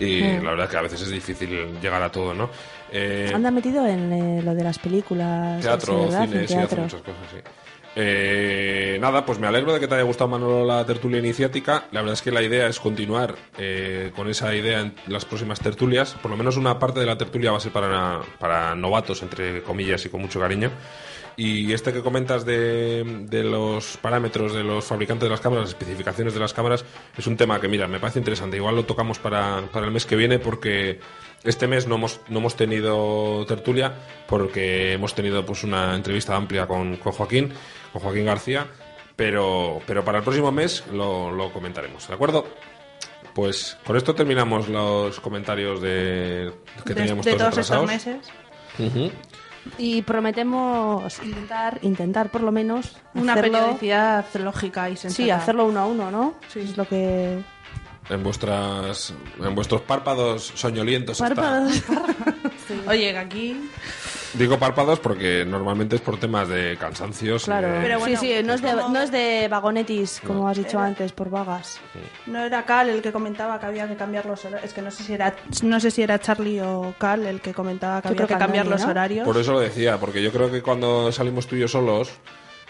[0.00, 0.44] y Mm.
[0.44, 2.50] la verdad que a veces es difícil llegar a todo, ¿no?
[2.90, 5.62] Eh, Anda metido en eh, lo de las películas.
[5.62, 6.82] teatro, sí, cine, En sí, hace teatro.
[6.82, 7.36] muchas cosas, sí.
[8.00, 11.88] Eh, nada, pues me alegro de que te haya gustado Manolo la tertulia iniciática.
[11.90, 15.58] La verdad es que la idea es continuar eh, con esa idea en las próximas
[15.58, 16.14] tertulias.
[16.22, 19.64] Por lo menos una parte de la tertulia va a ser para, para novatos, entre
[19.64, 20.70] comillas y con mucho cariño.
[21.36, 25.70] Y este que comentas de, de los parámetros de los fabricantes de las cámaras, las
[25.70, 26.84] especificaciones de las cámaras,
[27.16, 28.58] es un tema que, mira, me parece interesante.
[28.58, 31.00] Igual lo tocamos para, para el mes que viene porque
[31.44, 33.92] este mes no hemos, no hemos tenido tertulia
[34.26, 37.52] porque hemos tenido pues una entrevista amplia con, con Joaquín,
[37.98, 38.66] con Joaquín García,
[39.16, 42.46] pero, pero para el próximo mes lo, lo comentaremos, ¿de acuerdo?
[43.34, 46.52] Pues con esto terminamos los comentarios de,
[46.84, 48.16] que teníamos de todos todos estos meses.
[49.76, 55.22] Y prometemos intentar, intentar por lo menos Una hacerlo- periodicidad lógica y sensata.
[55.22, 56.34] Sí, hacerlo uno a uno, ¿no?
[56.48, 56.60] Sí.
[56.60, 57.42] Es lo que...
[58.08, 61.34] En vuestras en vuestros párpados soñolientos está.
[61.34, 61.82] Párpados.
[62.86, 63.70] Oye, aquí...
[64.34, 67.44] Digo párpados porque normalmente es por temas de cansancios.
[67.44, 67.72] Claro.
[67.72, 70.58] de- Pero bueno, sí, sí, no es de, como- no es de vagonetis, como has
[70.58, 71.80] dicho Era- antes, por vagas.
[72.26, 74.64] No era Cal el que comentaba que había que cambiar los horarios.
[74.68, 77.54] Es que no sé si era, no sé si era Charlie o Cal el que
[77.54, 78.90] comentaba que Yo había creo que que cambiar los ¿no?
[78.90, 79.24] horarios.
[79.26, 82.10] Por eso lo decía, porque yo creo que cuando salimos tú y yo solos,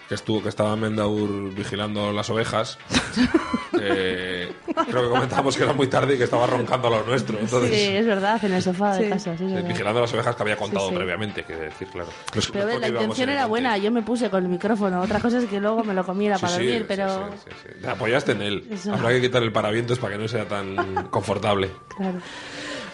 [0.09, 2.79] que estuvo que estaba Mendaur vigilando las ovejas,
[3.81, 4.51] eh,
[4.89, 7.39] creo que comentamos que era muy tarde y que estaba roncando a lo nuestro.
[7.39, 9.11] Entonces, Sí, es verdad, en el sofá de Sí.
[9.11, 10.97] casa, sí, eh, vigilando las ovejas que había contado Sí, sí.
[10.97, 12.09] previamente, que decir, claro.
[12.35, 14.43] No es- Pero no es ves, la intención en era buena, yo me puse con
[14.43, 15.01] el micrófono.
[15.03, 17.29] Otra cosa es que luego me lo comiera Sí, para sí, dormir, sí, pero...
[17.29, 17.81] sí, sí, sí.
[17.83, 18.67] Te apoyaste en él.
[18.71, 18.95] Eso.
[18.95, 21.71] Habrá que quitar el paravientos para que no sea tan confortable.
[21.97, 22.19] Claro.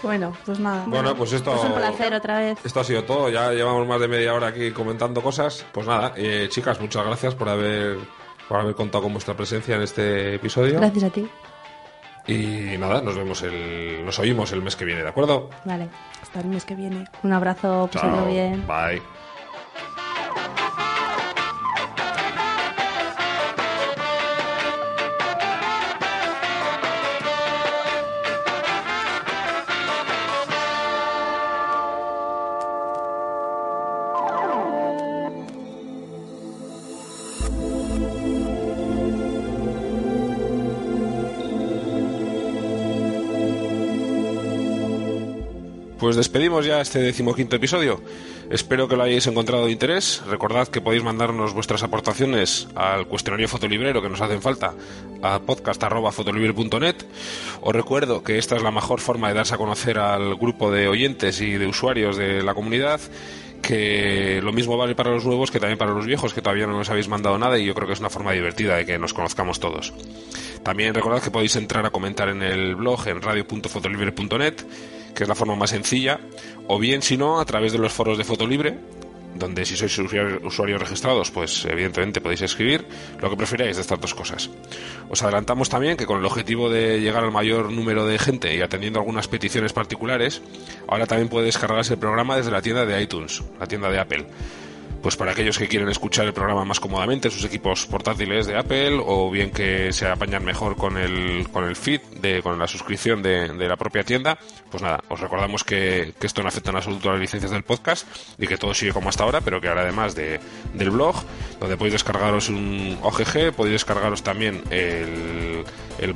[0.04, 0.84] Bueno, pues nada.
[0.86, 1.54] Bueno, pues esto...
[1.54, 2.58] Es un placer otra vez.
[2.64, 5.64] Esto ha sido todo, ya llevamos más de media hora aquí comentando cosas.
[5.72, 7.96] Pues nada, eh, chicas, muchas gracias por haber,
[8.46, 10.78] por haber contado con vuestra presencia en este episodio.
[10.78, 11.26] Gracias a ti.
[12.26, 15.50] Y nada, nos vemos el, nos oímos el mes que viene, ¿de acuerdo?
[15.64, 15.88] Vale.
[16.22, 17.06] Hasta el mes que viene.
[17.22, 18.66] Un abrazo, pasadlo bien.
[18.66, 19.23] Bye.
[46.34, 48.00] Despedimos ya este decimoquinto episodio.
[48.50, 50.20] Espero que lo hayáis encontrado de interés.
[50.26, 54.74] Recordad que podéis mandarnos vuestras aportaciones al cuestionario fotolibrero que nos hacen falta
[55.22, 56.96] a podcast.fotolibre.net.
[57.60, 60.88] Os recuerdo que esta es la mejor forma de darse a conocer al grupo de
[60.88, 63.00] oyentes y de usuarios de la comunidad
[63.62, 66.76] que lo mismo vale para los nuevos que también para los viejos que todavía no
[66.76, 69.14] nos habéis mandado nada y yo creo que es una forma divertida de que nos
[69.14, 69.94] conozcamos todos.
[70.64, 74.54] También recordad que podéis entrar a comentar en el blog en radio.fotolibre.net,
[75.14, 76.20] que es la forma más sencilla,
[76.66, 78.78] o bien si no, a través de los foros de Fotolibre,
[79.34, 82.86] donde si sois usuarios, registrados, pues evidentemente podéis escribir
[83.20, 84.50] lo que prefiráis de estas dos cosas.
[85.10, 88.62] Os adelantamos también que con el objetivo de llegar al mayor número de gente y
[88.62, 90.40] atendiendo algunas peticiones particulares,
[90.88, 94.26] ahora también puede descargarse el programa desde la tienda de iTunes, la tienda de Apple.
[95.04, 98.56] Pues para aquellos que quieren escuchar el programa más cómodamente en sus equipos portátiles de
[98.56, 102.66] Apple o bien que se apañan mejor con el, con el feed, de, con la
[102.66, 104.38] suscripción de, la propia tienda,
[104.70, 108.08] pues nada, os recordamos que, esto no afecta en absoluto a las licencias del podcast
[108.38, 110.40] y que todo sigue como hasta ahora, pero que ahora además de,
[110.72, 111.16] del blog,
[111.60, 115.66] donde podéis descargaros un OGG, podéis descargaros también el,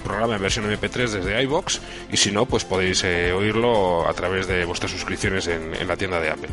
[0.02, 4.46] programa en versión MP3 desde iBox y si no, pues podéis eh, oírlo a través
[4.46, 6.48] de vuestras suscripciones en la tienda de Apple.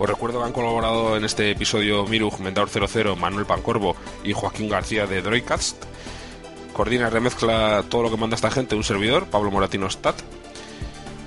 [0.00, 3.94] Os recuerdo que han colaborado en este episodio Miruj, Mendaur 00, Manuel Pancorbo
[4.24, 5.76] y Joaquín García de Droidcast.
[6.72, 10.16] Coordina y remezcla todo lo que manda esta gente un servidor, Pablo Moratino Stat.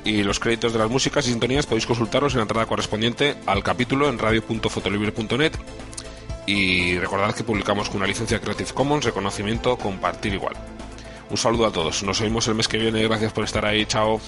[0.03, 3.63] Y los créditos de las músicas y sintonías podéis consultarlos en la entrada correspondiente al
[3.63, 5.53] capítulo en radio.fotolibre.net.
[6.47, 10.55] Y recordad que publicamos con una licencia Creative Commons, reconocimiento, compartir igual.
[11.29, 14.19] Un saludo a todos, nos vemos el mes que viene, gracias por estar ahí, chao.